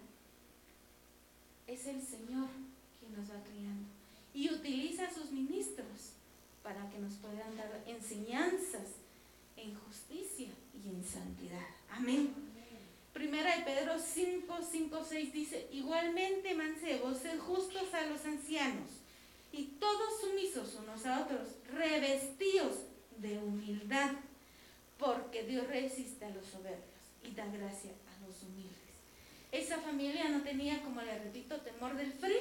es 1.66 1.86
el 1.86 2.02
Señor 2.02 2.48
quien 2.98 3.14
nos 3.16 3.30
va 3.30 3.42
criando 3.44 3.88
y 4.34 4.50
utiliza 4.50 5.06
a 5.06 5.14
sus 5.14 5.30
ministros 5.30 6.14
para 6.62 6.88
que 6.90 6.98
nos 6.98 7.14
puedan 7.14 7.56
dar 7.56 7.82
enseñanzas 7.86 8.96
en 9.56 9.74
justicia 9.74 10.48
y 10.74 10.88
en 10.88 11.04
santidad. 11.04 11.66
Amén. 11.90 12.34
Primera 13.12 13.56
de 13.56 13.64
Pedro 13.64 13.98
5, 13.98 14.58
5, 14.70 15.04
6 15.06 15.32
dice, 15.32 15.68
igualmente 15.70 16.54
mancebos, 16.54 17.18
sed 17.18 17.38
justos 17.40 17.92
a 17.92 18.06
los 18.06 18.24
ancianos 18.24 18.88
y 19.52 19.64
todos 19.78 20.20
sumisos 20.20 20.74
unos 20.82 21.04
a 21.04 21.20
otros, 21.20 21.48
revestidos 21.70 22.78
de 23.18 23.38
humildad, 23.38 24.12
porque 24.98 25.42
Dios 25.44 25.66
resiste 25.66 26.24
a 26.24 26.30
los 26.30 26.46
soberbios 26.46 26.82
y 27.22 27.32
da 27.32 27.46
gracia 27.46 27.90
a 27.90 28.26
los 28.26 28.42
humildes. 28.42 28.71
Esa 29.52 29.78
familia 29.78 30.30
no 30.30 30.42
tenía, 30.42 30.82
como 30.82 31.02
le 31.02 31.18
repito, 31.18 31.60
temor 31.60 31.94
del 31.94 32.12
frío, 32.14 32.40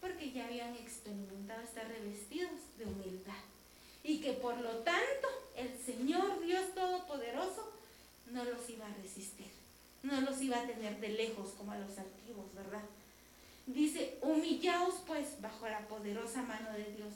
porque 0.00 0.32
ya 0.32 0.46
habían 0.46 0.74
experimentado 0.74 1.62
estar 1.62 1.86
revestidos 1.86 2.50
de 2.76 2.86
humildad. 2.86 3.32
Y 4.02 4.20
que 4.20 4.32
por 4.32 4.60
lo 4.60 4.78
tanto 4.78 5.28
el 5.56 5.78
Señor 5.78 6.44
Dios 6.44 6.74
Todopoderoso 6.74 7.72
no 8.32 8.44
los 8.44 8.68
iba 8.68 8.86
a 8.86 8.94
resistir, 8.94 9.46
no 10.02 10.20
los 10.22 10.42
iba 10.42 10.58
a 10.60 10.66
tener 10.66 11.00
de 11.00 11.10
lejos 11.10 11.52
como 11.52 11.70
a 11.70 11.78
los 11.78 11.96
antiguos, 11.96 12.52
¿verdad? 12.52 12.82
Dice, 13.66 14.18
humillaos 14.20 14.96
pues 15.06 15.40
bajo 15.40 15.68
la 15.68 15.86
poderosa 15.86 16.42
mano 16.42 16.72
de 16.72 16.92
Dios, 16.96 17.14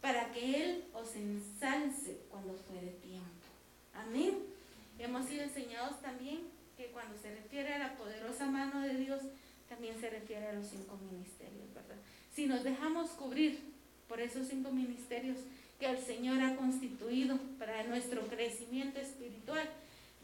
para 0.00 0.32
que 0.32 0.62
Él 0.62 0.84
os 0.94 1.14
ensalce 1.16 2.20
cuando 2.30 2.54
fuere 2.54 2.92
tiempo. 3.02 3.26
Amén. 3.92 4.38
Hemos 4.98 5.26
sido 5.26 5.42
enseñados 5.42 6.00
también 6.00 6.59
que 6.80 6.86
cuando 6.86 7.14
se 7.20 7.30
refiere 7.34 7.74
a 7.74 7.78
la 7.78 7.94
poderosa 7.94 8.46
mano 8.46 8.80
de 8.80 8.94
Dios, 8.94 9.20
también 9.68 10.00
se 10.00 10.08
refiere 10.08 10.46
a 10.48 10.54
los 10.54 10.66
cinco 10.66 10.96
ministerios, 10.96 11.74
¿verdad? 11.74 11.96
si 12.34 12.46
nos 12.46 12.64
dejamos 12.64 13.10
cubrir 13.10 13.60
por 14.08 14.18
esos 14.18 14.48
cinco 14.48 14.72
ministerios 14.72 15.36
que 15.78 15.84
el 15.84 15.98
Señor 15.98 16.40
ha 16.40 16.56
constituido 16.56 17.38
para 17.58 17.82
nuestro 17.84 18.26
crecimiento 18.28 18.98
espiritual, 18.98 19.68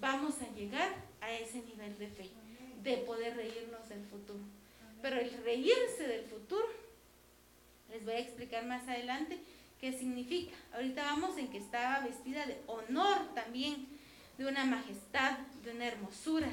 vamos 0.00 0.40
a 0.40 0.54
llegar 0.54 0.94
a 1.20 1.30
ese 1.30 1.60
nivel 1.60 1.98
de 1.98 2.08
fe, 2.08 2.30
de 2.82 2.96
poder 2.98 3.36
reírnos 3.36 3.86
del 3.90 4.04
futuro. 4.06 4.40
Pero 5.02 5.20
el 5.20 5.30
reírse 5.44 6.08
del 6.08 6.24
futuro, 6.24 6.66
les 7.90 8.02
voy 8.02 8.14
a 8.14 8.20
explicar 8.20 8.64
más 8.64 8.88
adelante 8.88 9.38
qué 9.78 9.92
significa. 9.92 10.56
Ahorita 10.72 11.04
vamos 11.04 11.36
en 11.36 11.48
que 11.48 11.58
estaba 11.58 12.00
vestida 12.00 12.46
de 12.46 12.56
honor 12.66 13.34
también, 13.34 13.86
de 14.38 14.46
una 14.46 14.64
majestad, 14.64 15.38
de 15.64 15.72
una 15.72 15.86
hermosura, 15.86 16.48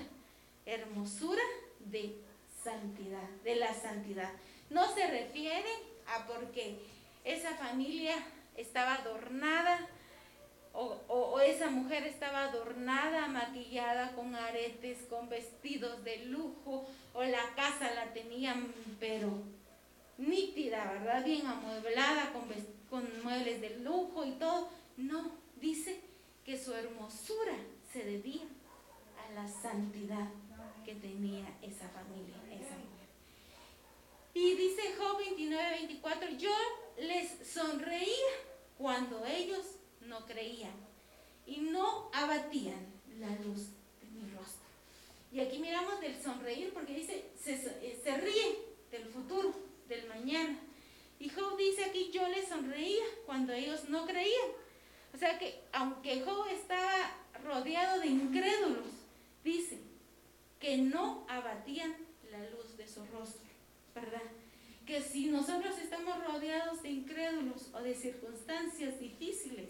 hermosura 0.66 1.44
de 1.80 2.16
santidad, 2.64 3.28
de 3.44 3.56
la 3.56 3.74
santidad. 3.74 4.32
No 4.70 4.94
se 4.94 5.08
refiere 5.08 5.70
a 6.08 6.26
porque 6.26 6.80
esa 7.24 7.56
familia 7.56 8.16
estaba 8.56 8.96
adornada 8.96 9.88
o, 10.74 11.40
esa 11.40 11.70
mujer 11.70 12.04
estaba 12.08 12.46
adornada, 12.46 13.28
maquillada 13.28 14.14
con 14.14 14.34
aretes, 14.34 14.98
con 15.08 15.30
vestidos 15.30 16.04
de 16.04 16.26
lujo, 16.26 16.88
o 17.14 17.24
la 17.24 17.54
casa 17.56 17.94
la 17.94 18.12
tenían, 18.12 18.74
pero 19.00 19.30
nítida, 20.18 20.92
¿verdad? 20.94 21.24
Bien 21.24 21.46
amueblada, 21.46 22.34
con, 22.34 22.44
con 22.90 23.24
muebles 23.24 23.62
de 23.62 23.78
lujo 23.82 24.26
y 24.26 24.32
todo. 24.32 24.70
No, 24.98 25.32
dice 25.62 26.00
que 26.44 26.58
su 26.58 26.74
hermosura 26.74 27.54
se 27.94 28.04
debía 28.04 28.44
a 29.18 29.34
la 29.34 29.48
santidad 29.48 30.28
que 30.84 30.96
tenía 30.96 31.46
esa 31.62 31.88
familia, 31.90 32.36
esa 32.52 32.76
y 34.36 34.56
dice 34.56 34.82
Job 34.98 35.18
29, 35.20 35.70
24, 35.70 36.30
yo 36.32 36.50
les 36.98 37.48
sonreía 37.48 38.32
cuando 38.80 39.24
ellos 39.28 39.64
no 40.02 40.26
creían 40.26 40.74
y 41.46 41.58
no 41.58 42.10
abatían 42.12 42.84
la 43.20 43.30
luz 43.46 43.68
de 44.02 44.10
mi 44.10 44.28
rostro. 44.32 44.66
Y 45.32 45.40
aquí 45.40 45.60
miramos 45.60 46.02
del 46.02 46.20
sonreír 46.20 46.74
porque 46.74 46.96
dice, 46.96 47.26
se 47.44 48.18
ríe 48.18 48.58
del 48.90 49.06
futuro, 49.06 49.54
del 49.88 50.08
mañana. 50.08 50.60
Y 51.20 51.30
Job 51.30 51.56
dice 51.56 51.86
aquí, 51.86 52.10
yo 52.12 52.28
les 52.28 52.48
sonreía 52.48 53.04
cuando 53.28 53.54
ellos 53.54 53.88
no 53.90 54.08
creían. 54.08 54.48
O 55.14 55.18
sea 55.18 55.38
que 55.38 55.62
aunque 55.72 56.22
Job 56.22 56.48
estaba 56.48 57.23
rodeado 57.44 58.00
de 58.02 58.08
incrédulos, 58.08 58.88
dice 59.44 59.80
que 60.60 60.78
no 60.78 61.26
abatían 61.28 61.96
la 62.32 62.40
luz 62.50 62.78
de 62.78 62.88
su 62.88 63.06
rostro. 63.06 63.44
¿verdad? 63.96 64.22
Que 64.86 65.02
si 65.02 65.28
nosotros 65.28 65.78
estamos 65.78 66.24
rodeados 66.26 66.82
de 66.84 66.90
incrédulos 66.90 67.70
o 67.74 67.82
de 67.82 67.96
circunstancias 67.96 69.00
difíciles, 69.00 69.70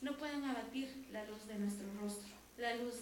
no 0.00 0.16
pueden 0.16 0.44
abatir 0.44 1.06
la 1.12 1.24
luz 1.24 1.46
de 1.46 1.58
nuestro 1.58 1.86
rostro, 2.00 2.28
la 2.58 2.76
luz, 2.76 2.94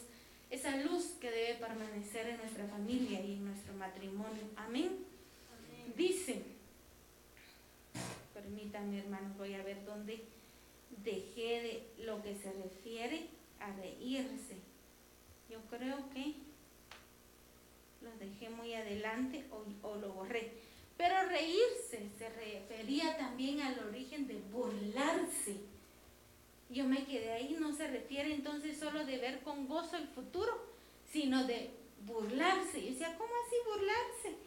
esa 0.51 0.77
luz 0.77 1.17
que 1.21 1.31
debe 1.31 1.55
permanecer 1.55 2.29
en 2.29 2.39
nuestra 2.39 2.67
familia 2.67 3.21
y 3.21 3.35
en 3.35 3.45
nuestro 3.45 3.75
matrimonio. 3.75 4.43
Amén. 4.57 4.99
Dice, 5.97 6.43
permítanme 8.35 9.01
hermanos, 9.01 9.37
voy 9.37 9.55
a 9.55 9.63
ver 9.63 9.85
dónde 9.85 10.25
dejé 11.05 11.63
de 11.97 12.05
lo 12.05 12.23
que 12.23 12.35
se 12.37 12.53
refiere 12.53 13.27
a 13.63 13.73
reírse. 13.77 14.57
Yo 15.49 15.61
creo 15.71 16.11
que 16.11 16.35
lo 18.01 18.11
dejé 18.19 18.51
muy 18.51 18.75
adelante 18.75 19.45
o, 19.83 19.97
lo 19.97 20.13
borré. 20.13 20.53
Pero 20.97 21.15
reírse 21.29 22.11
se 22.19 22.29
refería 22.31 23.17
también 23.17 23.61
al 23.61 23.79
origen 23.79 24.27
de 24.27 24.41
burlarse. 24.53 25.57
Yo 26.69 26.85
me 26.85 27.05
quedé 27.05 27.33
ahí, 27.33 27.57
no 27.61 27.73
se 27.73 27.87
refiere 27.87 28.35
entonces 28.35 28.79
solo 28.79 29.05
de 29.05 29.19
ver 29.19 29.41
con 29.41 29.69
gozo 29.69 29.97
el 29.97 30.09
futuro, 30.09 30.53
sino 31.11 31.45
de 31.45 31.71
burlarse. 32.07 32.79
Y 32.81 32.91
decía, 32.91 33.17
¿cómo 33.19 33.33
así 33.47 33.57
burlarse? 33.67 34.39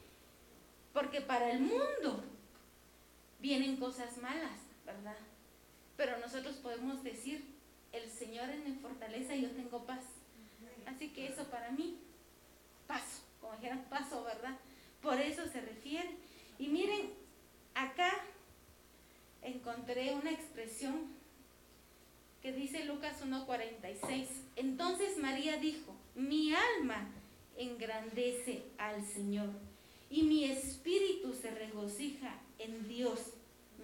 Porque 0.93 1.21
para 1.21 1.51
el 1.51 1.59
mundo 1.61 2.23
vienen 3.39 3.77
cosas 3.77 4.17
malas, 4.17 4.59
¿verdad? 4.85 5.17
Pero 5.97 6.17
nosotros 6.19 6.55
podemos 6.57 7.03
decir, 7.03 7.54
el 7.95 8.09
Señor 8.09 8.49
es 8.49 8.63
mi 8.65 8.73
fortaleza 8.75 9.35
y 9.35 9.43
yo 9.43 9.51
tengo 9.51 9.85
paz. 9.85 10.03
Así 10.85 11.09
que 11.09 11.27
eso 11.27 11.45
para 11.45 11.71
mí, 11.71 11.97
paso 12.87 13.25
como 13.45 13.57
dijera 13.57 13.83
paso, 13.89 14.23
¿verdad? 14.23 14.57
Por 15.01 15.19
eso 15.19 15.47
se 15.47 15.61
refiere. 15.61 16.09
Y 16.57 16.67
miren, 16.67 17.11
acá 17.75 18.11
encontré 19.41 20.15
una 20.15 20.31
expresión 20.31 21.13
que 22.41 22.51
dice 22.51 22.85
Lucas 22.85 23.23
1.46. 23.23 24.27
Entonces 24.55 25.17
María 25.17 25.57
dijo, 25.57 25.95
mi 26.15 26.53
alma 26.53 27.07
engrandece 27.57 28.63
al 28.77 29.05
Señor 29.05 29.49
y 30.09 30.23
mi 30.23 30.45
espíritu 30.45 31.33
se 31.33 31.51
regocija 31.51 32.39
en 32.57 32.87
Dios, 32.87 33.33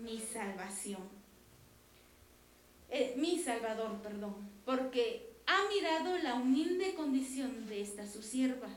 mi 0.01 0.19
salvación. 0.19 1.20
Eh, 2.91 3.15
mi 3.17 3.39
Salvador, 3.39 4.01
perdón, 4.03 4.35
porque 4.65 5.31
ha 5.47 5.67
mirado 5.69 6.17
la 6.19 6.35
humilde 6.35 6.93
condición 6.93 7.67
de 7.67 7.81
esta 7.81 8.05
su 8.05 8.21
sierva 8.21 8.69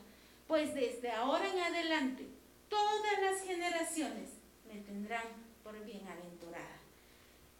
pues 0.46 0.74
desde 0.74 1.10
ahora 1.10 1.48
en 1.50 1.58
adelante 1.58 2.26
todas 2.68 3.20
las 3.22 3.42
generaciones 3.42 4.30
me 4.68 4.80
tendrán 4.80 5.24
por 5.62 5.82
bienaventurada. 5.84 6.78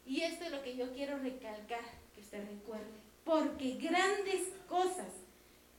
Y 0.07 0.21
esto 0.21 0.45
es 0.45 0.51
lo 0.51 0.63
que 0.63 0.77
yo 0.77 0.93
quiero 0.93 1.19
recalcar, 1.19 1.85
que 2.15 2.21
usted 2.21 2.47
recuerde, 2.47 2.85
porque 3.25 3.77
grandes 3.77 4.49
cosas 4.69 5.09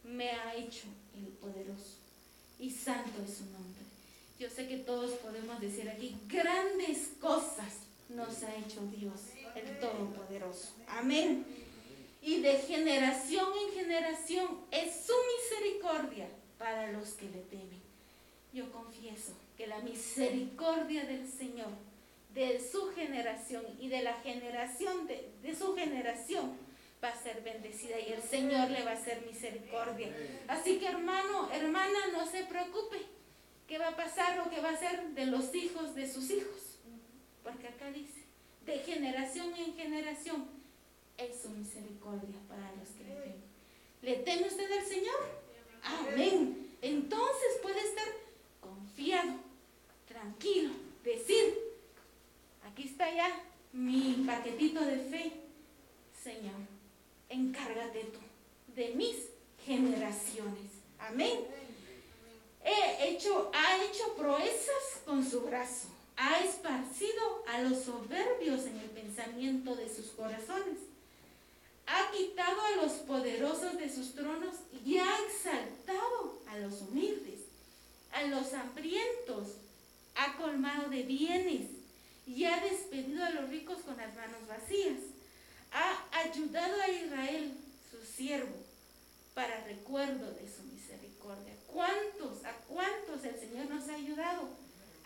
me 0.04 0.32
ha 0.32 0.56
hecho 0.56 0.88
el 1.16 1.26
poderoso 1.26 1.98
y 2.60 2.72
santo 2.72 3.22
es 3.24 3.38
su 3.38 3.46
nombre. 3.46 3.84
Yo 4.40 4.50
sé 4.50 4.68
que 4.68 4.78
todos 4.78 5.12
podemos 5.20 5.60
decir 5.62 5.88
aquí, 5.90 6.18
grandes 6.28 7.10
cosas 7.22 7.74
nos 8.10 8.44
ha 8.44 8.56
hecho 8.56 8.82
Dios, 8.88 9.22
el 9.56 9.80
Todopoderoso. 9.80 10.76
Amén. 10.88 11.46
Y 12.22 12.42
de 12.42 12.58
generación 12.58 13.48
en 13.68 13.74
generación 13.74 14.62
es 14.72 15.06
su 15.06 15.14
misericordia 15.38 16.28
para 16.58 16.92
los 16.92 17.10
que 17.12 17.30
le 17.30 17.42
temen. 17.42 17.82
Yo 18.54 18.72
confieso 18.72 19.34
que 19.58 19.68
la 19.68 19.80
misericordia 19.80 21.06
del 21.06 21.28
Señor, 21.28 21.70
de 22.34 22.60
su 22.60 22.92
generación 22.94 23.64
y 23.80 23.88
de 23.88 24.02
la 24.02 24.14
generación 24.22 25.08
de, 25.08 25.56
su 25.56 25.76
generación, 25.76 26.58
va 27.04 27.10
a 27.10 27.22
ser 27.22 27.42
bendecida 27.44 28.00
y 28.00 28.14
el 28.14 28.22
Señor 28.22 28.70
le 28.72 28.84
va 28.84 28.92
a 28.92 28.96
hacer 28.96 29.26
misericordia. 29.26 30.10
Así 30.48 30.80
que 30.80 30.88
hermano, 30.88 31.50
hermana, 31.52 32.00
no 32.12 32.26
se 32.26 32.44
preocupe. 32.44 32.98
¿Qué 33.68 33.78
va 33.78 33.90
a 33.90 33.96
pasar 33.96 34.40
o 34.42 34.50
qué 34.50 34.60
va 34.62 34.70
a 34.70 34.78
ser 34.78 35.10
de 35.10 35.26
los 35.26 35.54
hijos 35.56 35.96
de 35.96 36.12
sus 36.12 36.30
hijos? 36.30 36.78
Porque 37.44 37.68
acá 37.68 37.92
dice, 37.92 38.25
de 38.66 38.80
generación 38.80 39.54
en 39.56 39.76
generación, 39.76 40.46
es 41.18 41.42
su 41.42 41.50
misericordia 41.50 42.40
para 42.48 42.72
los 42.74 42.90
que 42.90 43.04
le 43.04 43.16
temen. 43.16 43.44
¿Le 44.02 44.16
teme 44.18 44.48
usted 44.48 44.72
al 44.72 44.86
Señor? 44.86 45.16
Amén. 45.84 46.76
Entonces 46.82 47.60
puede 47.62 47.80
estar 47.80 48.08
confiado, 48.60 49.34
tranquilo, 50.08 50.72
decir, 51.04 51.58
aquí 52.66 52.84
está 52.84 53.14
ya 53.14 53.44
mi 53.72 54.24
paquetito 54.26 54.84
de 54.84 54.98
fe. 54.98 55.32
Señor, 56.24 56.56
encárgate 57.30 58.06
tú 58.06 58.20
de 58.76 58.90
mis 58.96 59.16
generaciones. 59.66 60.72
Amén. 61.00 61.40
He 62.64 63.10
hecho, 63.10 63.52
ha 63.54 63.84
hecho 63.84 64.16
proezas 64.16 65.02
con 65.06 65.24
su 65.24 65.42
brazo. 65.42 65.95
Ha 66.18 66.40
esparcido 66.40 67.44
a 67.48 67.62
los 67.62 67.84
soberbios 67.84 68.66
en 68.66 68.78
el 68.78 68.90
pensamiento 68.90 69.76
de 69.76 69.94
sus 69.94 70.08
corazones. 70.12 70.80
Ha 71.88 72.12
quitado 72.12 72.62
a 72.62 72.84
los 72.84 72.92
poderosos 72.94 73.78
de 73.78 73.94
sus 73.94 74.16
tronos 74.16 74.56
y 74.86 74.98
ha 74.98 75.20
exaltado 75.28 76.40
a 76.48 76.58
los 76.58 76.82
humildes, 76.82 77.42
a 78.12 78.24
los 78.24 78.54
hambrientos. 78.54 79.58
Ha 80.16 80.38
colmado 80.38 80.90
de 80.90 81.04
bienes 81.04 81.70
y 82.26 82.46
ha 82.46 82.60
despedido 82.62 83.24
a 83.24 83.32
los 83.32 83.50
ricos 83.50 83.80
con 83.82 83.98
las 83.98 84.16
manos 84.16 84.48
vacías 84.48 85.00
ha 85.76 86.20
ayudado 86.20 86.82
a 86.82 86.90
Israel, 86.90 87.54
su 87.92 88.06
siervo, 88.06 88.56
para 89.34 89.64
recuerdo 89.66 90.32
de 90.32 90.50
su 90.50 90.64
misericordia. 90.64 91.54
¿Cuántos, 91.68 92.46
a 92.46 92.54
cuántos 92.70 93.26
el 93.26 93.38
Señor 93.38 93.70
nos 93.70 93.90
ha 93.90 93.96
ayudado? 93.96 94.50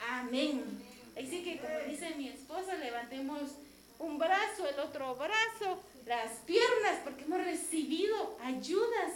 Amén. 0.07 0.63
Así 1.17 1.43
que 1.43 1.59
como 1.59 1.79
dice 1.87 2.15
mi 2.15 2.29
esposa, 2.29 2.75
levantemos 2.75 3.51
un 3.99 4.17
brazo, 4.17 4.67
el 4.67 4.79
otro 4.79 5.15
brazo, 5.15 5.83
las 6.05 6.31
piernas, 6.45 6.99
porque 7.03 7.23
hemos 7.23 7.43
recibido 7.43 8.37
ayudas 8.41 9.13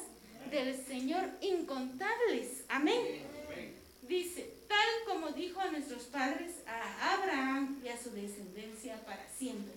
del 0.51 0.85
Señor 0.85 1.29
incontables. 1.41 2.63
Amén. 2.67 3.21
Dice, 4.03 4.51
tal 4.67 4.89
como 5.07 5.31
dijo 5.31 5.59
a 5.61 5.71
nuestros 5.71 6.03
padres, 6.03 6.51
a 6.67 7.13
Abraham 7.13 7.81
y 7.83 7.87
a 7.87 8.01
su 8.01 8.11
descendencia 8.11 8.97
para 9.05 9.25
siempre. 9.29 9.73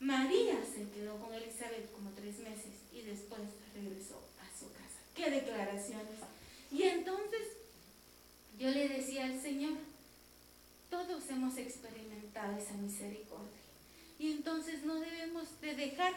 María 0.00 0.56
se 0.62 0.88
quedó 0.90 1.18
con 1.18 1.34
Elizabeth 1.34 1.90
como 1.92 2.10
tres 2.10 2.38
meses 2.38 2.72
y 2.92 3.00
después 3.00 3.40
regresó 3.74 4.22
a 4.38 4.58
su 4.58 4.70
casa. 4.72 5.00
¡Qué 5.14 5.30
declaraciones! 5.30 6.20
Y 6.70 6.82
entonces 6.82 7.48
yo 8.58 8.70
le 8.70 8.88
decía 8.88 9.24
al 9.24 9.40
Señor, 9.40 9.78
todos 10.90 11.28
hemos 11.30 11.56
experimentado 11.56 12.58
esa 12.58 12.74
misericordia. 12.74 13.58
Y 14.18 14.32
entonces 14.32 14.84
no 14.84 14.96
debemos 14.96 15.60
de 15.60 15.74
dejar 15.74 16.12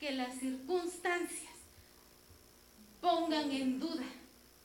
que 0.00 0.12
las 0.12 0.38
circunstancias 0.38 1.52
pongan 3.00 3.50
en 3.50 3.78
duda 3.78 4.04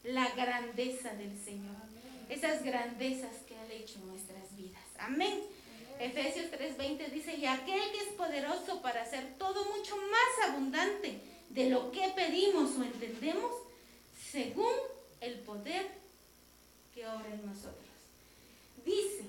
la 0.04 0.30
grandeza 0.36 1.14
del 1.14 1.38
Señor. 1.44 1.76
Esas 2.30 2.64
grandezas 2.64 3.36
que 3.48 3.56
ha 3.56 3.72
hecho 3.72 4.00
en 4.00 4.08
nuestras 4.08 4.56
vidas. 4.56 4.82
Amén. 4.98 5.42
Efesios 6.00 6.48
3:20 6.52 7.12
dice, 7.12 7.36
y 7.36 7.46
aquel 7.46 7.92
que 7.92 8.00
es 8.00 8.14
poderoso 8.18 8.82
para 8.82 9.04
hacer 9.04 9.36
todo 9.38 9.66
mucho 9.76 9.96
más 9.96 10.50
abundante 10.50 11.20
de 11.50 11.70
lo 11.70 11.92
que 11.92 12.12
pedimos 12.16 12.72
o 12.78 12.84
entendemos, 12.84 13.52
según 14.32 14.74
el 15.22 15.40
poder 15.40 15.88
que 16.94 17.08
obra 17.08 17.30
en 17.32 17.46
nosotros. 17.46 17.83
Dice, 18.86 19.24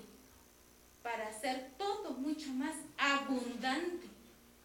para 1.02 1.28
hacer 1.28 1.70
todo 1.76 2.11
mucho 2.12 2.48
más 2.50 2.74
abundante 2.96 4.07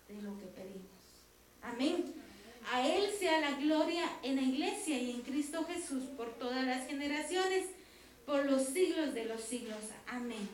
de 0.08 0.22
lo 0.22 0.38
que 0.40 0.46
pedimos. 0.46 0.90
Amén. 1.62 2.14
A 2.72 2.88
Él 2.88 3.10
sea 3.18 3.40
la 3.42 3.60
gloria 3.60 4.10
en 4.24 4.36
la 4.36 4.42
iglesia 4.42 4.98
y 4.98 5.12
en 5.12 5.22
Cristo 5.22 5.66
Jesús 5.66 6.04
por 6.16 6.34
todas 6.36 6.66
las 6.66 6.88
generaciones, 6.88 7.66
por 8.26 8.46
los 8.46 8.64
siglos 8.64 9.14
de 9.14 9.26
los 9.26 9.42
siglos. 9.42 9.78
Amén. 10.08 10.48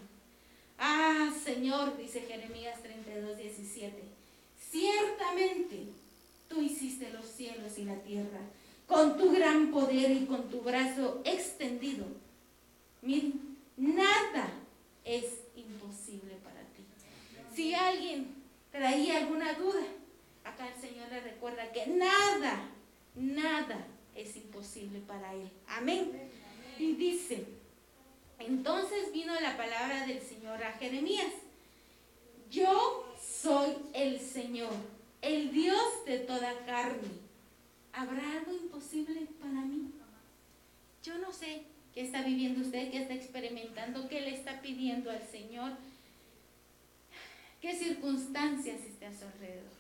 Ah, 0.77 1.31
Señor, 1.43 1.97
dice 1.97 2.21
Jeremías 2.21 2.81
32, 2.81 3.38
17, 3.38 3.93
ciertamente 4.71 5.86
tú 6.49 6.61
hiciste 6.61 7.11
los 7.11 7.25
cielos 7.25 7.77
y 7.77 7.86
la 7.86 7.95
tierra 7.95 8.39
con 8.88 9.17
tu 9.17 9.31
gran 9.31 9.71
poder 9.71 10.11
y 10.11 10.25
con 10.25 10.49
tu 10.49 10.61
brazo 10.61 11.21
extendido. 11.25 12.05
Miren, 13.01 13.39
nada 13.78 14.49
es 15.03 15.26
imposible 15.55 16.36
para 16.43 16.61
ti. 16.61 16.86
Si 17.53 17.73
alguien 17.73 18.43
traía 18.71 19.17
alguna 19.17 19.53
duda, 19.53 19.82
acá 20.43 20.67
el 20.67 20.82
Señor 20.82 21.09
le 21.09 21.21
recuerda 21.21 21.71
que 21.71 21.88
nada, 21.88 22.69
nada 23.15 23.88
es 24.15 24.36
imposible 24.36 24.99
para 24.99 25.34
Él. 25.34 25.49
Amén. 25.67 26.11
Y 26.78 26.93
dice, 26.93 27.45
entonces 28.39 29.11
vino 29.13 29.39
la 29.39 29.55
palabra 29.55 30.05
del 30.05 30.21
Señor 30.21 30.63
a 30.63 30.73
Jeremías. 30.73 31.32
Yo 32.49 33.13
soy 33.21 33.76
el 33.93 34.19
Señor, 34.19 34.73
el 35.21 35.51
Dios 35.51 36.05
de 36.05 36.19
toda 36.19 36.65
carne. 36.65 37.26
¿Habrá 37.93 38.32
algo 38.34 38.53
imposible 38.53 39.28
para 39.39 39.61
mí? 39.61 39.91
Yo 41.01 41.17
no 41.19 41.32
sé 41.32 41.63
qué 41.96 42.02
está 42.02 42.22
viviendo 42.22 42.60
usted, 42.60 42.91
qué 42.91 43.02
está 43.02 43.14
experimentando, 43.14 44.10
qué 44.10 44.20
le 44.20 44.36
está 44.36 44.62
pidiendo 44.62 45.10
al 45.10 45.26
Señor, 45.32 45.72
qué 47.62 47.74
circunstancias 47.74 48.82
está 48.82 49.08
a 49.08 49.18
su 49.18 49.24
alrededor. 49.24 49.74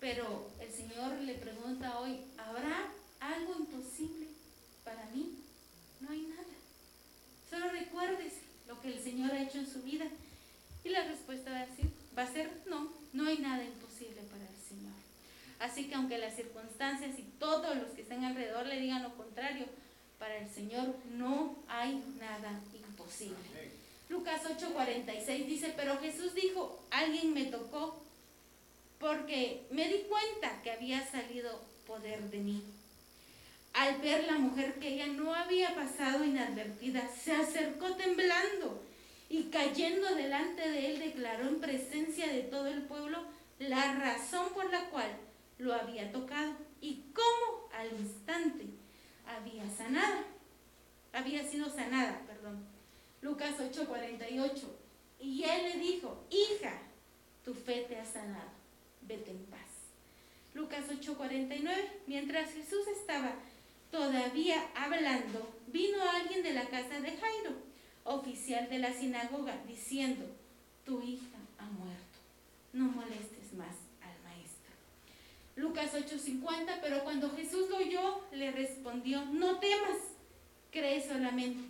Pero 0.00 0.50
el 0.60 0.70
Señor 0.70 1.12
le 1.20 1.34
pregunta 1.34 2.00
hoy, 2.00 2.18
¿habrá 2.36 2.88
algo 3.20 3.54
imposible 3.60 4.26
para 4.84 5.06
mí? 5.06 5.36
No 6.00 6.10
hay 6.10 6.22
nada. 6.22 6.42
Solo 7.48 7.70
recuerdes 7.70 8.34
lo 8.66 8.80
que 8.80 8.88
el 8.88 9.00
Señor 9.00 9.30
ha 9.30 9.42
hecho 9.42 9.58
en 9.58 9.70
su 9.70 9.82
vida. 9.82 10.06
Y 10.84 10.90
la 10.90 11.04
respuesta 11.04 11.50
va 11.50 11.60
a, 11.60 11.66
decir, 11.66 11.90
va 12.16 12.22
a 12.22 12.32
ser 12.32 12.50
no, 12.66 12.92
no 13.12 13.26
hay 13.26 13.38
nada 13.38 13.64
imposible 13.64 14.22
para 14.30 14.44
el 14.44 14.56
Señor. 14.68 14.94
Así 15.60 15.88
que 15.88 15.94
aunque 15.94 16.18
las 16.18 16.36
circunstancias 16.36 17.18
y 17.18 17.22
todos 17.38 17.76
los 17.76 17.88
que 17.90 18.02
están 18.02 18.24
alrededor 18.24 18.66
le 18.66 18.80
digan 18.80 19.02
lo 19.02 19.16
contrario, 19.16 19.66
para 20.18 20.38
el 20.38 20.50
Señor 20.50 20.94
no 21.12 21.56
hay 21.68 22.02
nada 22.18 22.60
imposible. 22.74 23.36
Lucas 24.08 24.42
8:46 24.44 25.46
dice, 25.46 25.74
pero 25.76 25.98
Jesús 25.98 26.34
dijo, 26.34 26.80
alguien 26.90 27.34
me 27.34 27.44
tocó 27.44 28.02
porque 28.98 29.66
me 29.70 29.88
di 29.88 30.04
cuenta 30.08 30.60
que 30.62 30.72
había 30.72 31.06
salido 31.08 31.60
poder 31.86 32.20
de 32.30 32.38
mí. 32.38 32.62
Al 33.74 33.98
ver 33.98 34.24
la 34.24 34.38
mujer 34.38 34.74
que 34.80 34.94
ella 34.94 35.06
no 35.06 35.34
había 35.34 35.74
pasado 35.74 36.24
inadvertida, 36.24 37.08
se 37.08 37.32
acercó 37.32 37.94
temblando 37.94 38.82
y 39.28 39.44
cayendo 39.44 40.14
delante 40.14 40.68
de 40.68 40.90
él 40.90 40.98
declaró 40.98 41.48
en 41.48 41.60
presencia 41.60 42.26
de 42.28 42.42
todo 42.42 42.66
el 42.66 42.82
pueblo 42.82 43.22
la 43.58 43.94
razón 43.94 44.48
por 44.54 44.70
la 44.72 44.88
cual 44.90 45.10
lo 45.58 45.74
había 45.74 46.10
tocado 46.10 46.54
y 46.80 47.02
cómo 47.12 47.68
al 47.72 47.92
instante 48.00 48.64
había 49.36 49.68
sanado. 49.70 50.24
Había 51.12 51.48
sido 51.48 51.68
sanada, 51.70 52.20
perdón. 52.26 52.64
Lucas 53.22 53.54
8:48. 53.58 54.52
Y 55.20 55.42
él 55.42 55.62
le 55.64 55.78
dijo, 55.78 56.24
hija, 56.30 56.78
tu 57.44 57.54
fe 57.54 57.86
te 57.88 57.96
ha 57.96 58.04
sanado, 58.04 58.50
vete 59.02 59.30
en 59.32 59.44
paz. 59.46 59.60
Lucas 60.54 60.84
8:49. 60.88 62.02
Mientras 62.06 62.52
Jesús 62.52 62.86
estaba 62.88 63.32
todavía 63.90 64.68
hablando, 64.74 65.54
vino 65.66 65.98
alguien 66.02 66.42
de 66.42 66.52
la 66.52 66.68
casa 66.68 67.00
de 67.00 67.16
Jairo, 67.16 67.52
oficial 68.04 68.68
de 68.68 68.78
la 68.78 68.92
sinagoga, 68.92 69.62
diciendo, 69.66 70.26
tu 70.84 71.02
hija 71.02 71.38
ha 71.58 71.64
muerto, 71.64 72.18
no 72.72 72.84
molestes 72.84 73.52
más. 73.54 73.87
Lucas 75.58 75.92
8:50, 75.92 76.78
pero 76.80 77.02
cuando 77.02 77.30
Jesús 77.30 77.68
lo 77.68 77.78
oyó, 77.78 78.20
le 78.30 78.52
respondió, 78.52 79.24
no 79.26 79.58
temas, 79.58 79.98
cree 80.70 81.06
solamente 81.06 81.64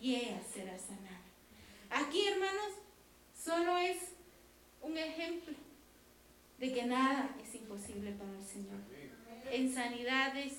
y 0.00 0.14
ella 0.14 0.40
será 0.42 0.78
sanada. 0.78 1.20
Aquí, 1.90 2.26
hermanos, 2.26 2.72
solo 3.38 3.76
es 3.76 3.98
un 4.80 4.96
ejemplo 4.96 5.54
de 6.58 6.72
que 6.72 6.84
nada 6.86 7.36
es 7.42 7.54
imposible 7.54 8.12
para 8.12 8.30
el 8.30 8.44
Señor. 8.44 8.80
En 9.52 9.72
sanidades, 9.72 10.54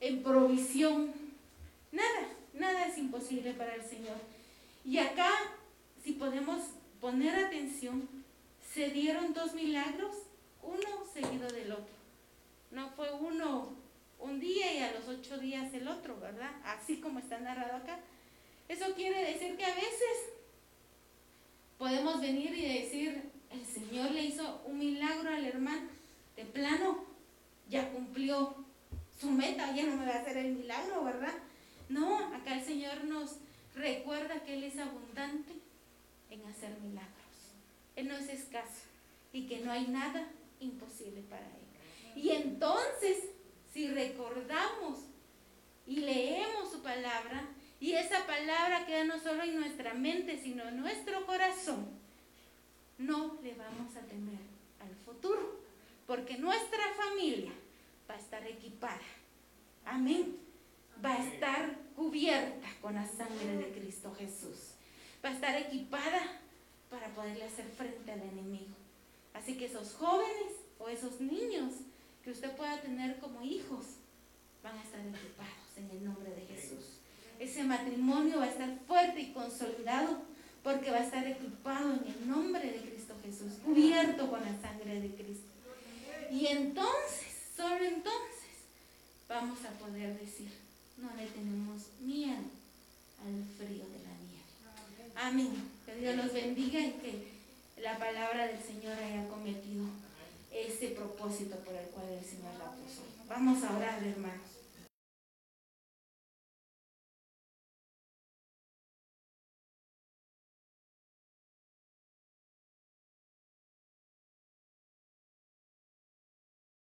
en 0.00 0.22
provisión, 0.22 1.12
nada, 1.92 2.28
nada 2.54 2.86
es 2.86 2.96
imposible 2.96 3.52
para 3.52 3.74
el 3.74 3.82
Señor. 3.82 4.16
Y 4.86 4.96
acá, 4.96 5.30
si 6.02 6.12
podemos 6.12 6.62
poner 6.98 7.44
atención, 7.44 8.08
se 8.72 8.88
dieron 8.88 9.34
dos 9.34 9.52
milagros, 9.52 10.16
uno 10.62 11.04
seguido 11.12 11.48
del 11.48 11.72
otro. 11.72 11.94
No 12.70 12.90
fue 12.90 13.12
uno 13.12 13.74
un 14.18 14.40
día 14.40 14.72
y 14.72 14.78
a 14.78 14.92
los 14.92 15.08
ocho 15.08 15.38
días 15.38 15.72
el 15.74 15.88
otro, 15.88 16.18
¿verdad? 16.20 16.52
Así 16.64 17.00
como 17.00 17.18
está 17.18 17.38
narrado 17.38 17.76
acá. 17.76 17.98
Eso 18.68 18.94
quiere 18.94 19.32
decir 19.32 19.56
que 19.56 19.64
a 19.64 19.74
veces 19.74 20.30
podemos 21.76 22.20
venir 22.20 22.54
y 22.54 22.80
decir, 22.80 23.30
el 23.50 23.66
Señor 23.66 24.12
le 24.12 24.22
hizo 24.22 24.62
un 24.64 24.78
milagro 24.78 25.30
al 25.30 25.44
hermano, 25.44 25.88
de 26.36 26.44
plano, 26.44 27.04
ya 27.68 27.90
cumplió 27.90 28.54
su 29.20 29.30
meta, 29.30 29.74
ya 29.74 29.84
no 29.84 29.96
me 29.96 30.06
va 30.06 30.12
a 30.12 30.20
hacer 30.20 30.36
el 30.36 30.54
milagro, 30.54 31.04
¿verdad? 31.04 31.34
No, 31.88 32.18
acá 32.34 32.54
el 32.54 32.64
Señor 32.64 33.04
nos 33.04 33.36
recuerda 33.74 34.40
que 34.44 34.54
Él 34.54 34.64
es 34.64 34.78
abundante 34.78 35.52
en 36.30 36.46
hacer 36.46 36.78
milagros. 36.80 37.12
Él 37.96 38.08
no 38.08 38.16
es 38.16 38.28
escaso 38.28 38.82
y 39.32 39.46
que 39.46 39.60
no 39.60 39.72
hay 39.72 39.86
nada 39.88 40.26
imposible 40.62 41.22
para 41.22 41.46
Él. 41.46 41.62
Y 42.16 42.30
entonces, 42.30 43.18
si 43.72 43.88
recordamos 43.88 45.00
y 45.86 45.96
leemos 45.96 46.70
su 46.70 46.82
palabra, 46.82 47.48
y 47.80 47.94
esa 47.94 48.26
palabra 48.26 48.86
queda 48.86 49.04
no 49.04 49.18
solo 49.18 49.42
en 49.42 49.56
nuestra 49.56 49.94
mente, 49.94 50.38
sino 50.38 50.68
en 50.68 50.80
nuestro 50.80 51.26
corazón, 51.26 51.88
no 52.98 53.38
le 53.42 53.54
vamos 53.54 53.96
a 53.96 54.00
temer 54.02 54.38
al 54.80 54.94
futuro, 55.04 55.60
porque 56.06 56.38
nuestra 56.38 56.84
familia 56.94 57.52
va 58.08 58.14
a 58.14 58.18
estar 58.18 58.46
equipada. 58.46 59.00
Amén. 59.84 60.36
Va 61.04 61.14
a 61.14 61.26
estar 61.26 61.76
cubierta 61.96 62.68
con 62.80 62.94
la 62.94 63.06
sangre 63.06 63.56
de 63.56 63.72
Cristo 63.72 64.14
Jesús. 64.14 64.74
Va 65.24 65.30
a 65.30 65.32
estar 65.32 65.56
equipada 65.56 66.40
para 66.88 67.08
poderle 67.08 67.44
hacer 67.44 67.64
frente 67.66 68.12
al 68.12 68.20
enemigo. 68.20 68.81
Así 69.34 69.56
que 69.56 69.66
esos 69.66 69.94
jóvenes 69.94 70.52
o 70.78 70.88
esos 70.88 71.20
niños 71.20 71.72
que 72.24 72.30
usted 72.30 72.54
pueda 72.56 72.80
tener 72.80 73.18
como 73.18 73.42
hijos 73.42 73.84
van 74.62 74.78
a 74.78 74.82
estar 74.82 75.00
equipados 75.00 75.76
en 75.76 75.90
el 75.90 76.04
nombre 76.04 76.30
de 76.30 76.46
Jesús. 76.46 76.98
Ese 77.38 77.64
matrimonio 77.64 78.38
va 78.38 78.44
a 78.44 78.50
estar 78.50 78.78
fuerte 78.86 79.20
y 79.20 79.32
consolidado 79.32 80.18
porque 80.62 80.90
va 80.90 80.98
a 80.98 81.04
estar 81.04 81.26
equipado 81.26 81.92
en 81.94 82.06
el 82.06 82.28
nombre 82.28 82.64
de 82.70 82.88
Cristo 82.88 83.14
Jesús, 83.24 83.54
cubierto 83.64 84.30
con 84.30 84.40
la 84.40 84.60
sangre 84.60 85.00
de 85.00 85.08
Cristo. 85.08 85.48
Y 86.30 86.46
entonces, 86.46 87.32
solo 87.56 87.84
entonces, 87.84 88.52
vamos 89.28 89.58
a 89.64 89.70
poder 89.78 90.18
decir, 90.18 90.50
no 90.98 91.10
le 91.16 91.26
tenemos 91.26 91.82
miedo 92.00 92.44
al 93.24 93.44
frío 93.58 93.84
de 93.86 93.98
la 94.04 94.14
nieve. 94.28 95.12
Amén. 95.16 95.70
Que 95.84 95.96
Dios 95.96 96.16
los 96.16 96.32
bendiga 96.32 96.80
y 96.80 96.92
que 96.92 97.31
la 97.82 97.98
palabra 97.98 98.46
del 98.46 98.62
Señor 98.62 98.96
haya 98.96 99.28
cometido 99.28 99.86
ese 100.52 100.88
propósito 100.88 101.56
por 101.56 101.74
el 101.74 101.86
cual 101.86 102.06
el 102.10 102.24
Señor 102.24 102.54
la 102.58 102.70
puso. 102.70 103.02
Vamos 103.28 103.64
a 103.64 103.76
orar, 103.76 104.02
hermanos. 104.04 104.51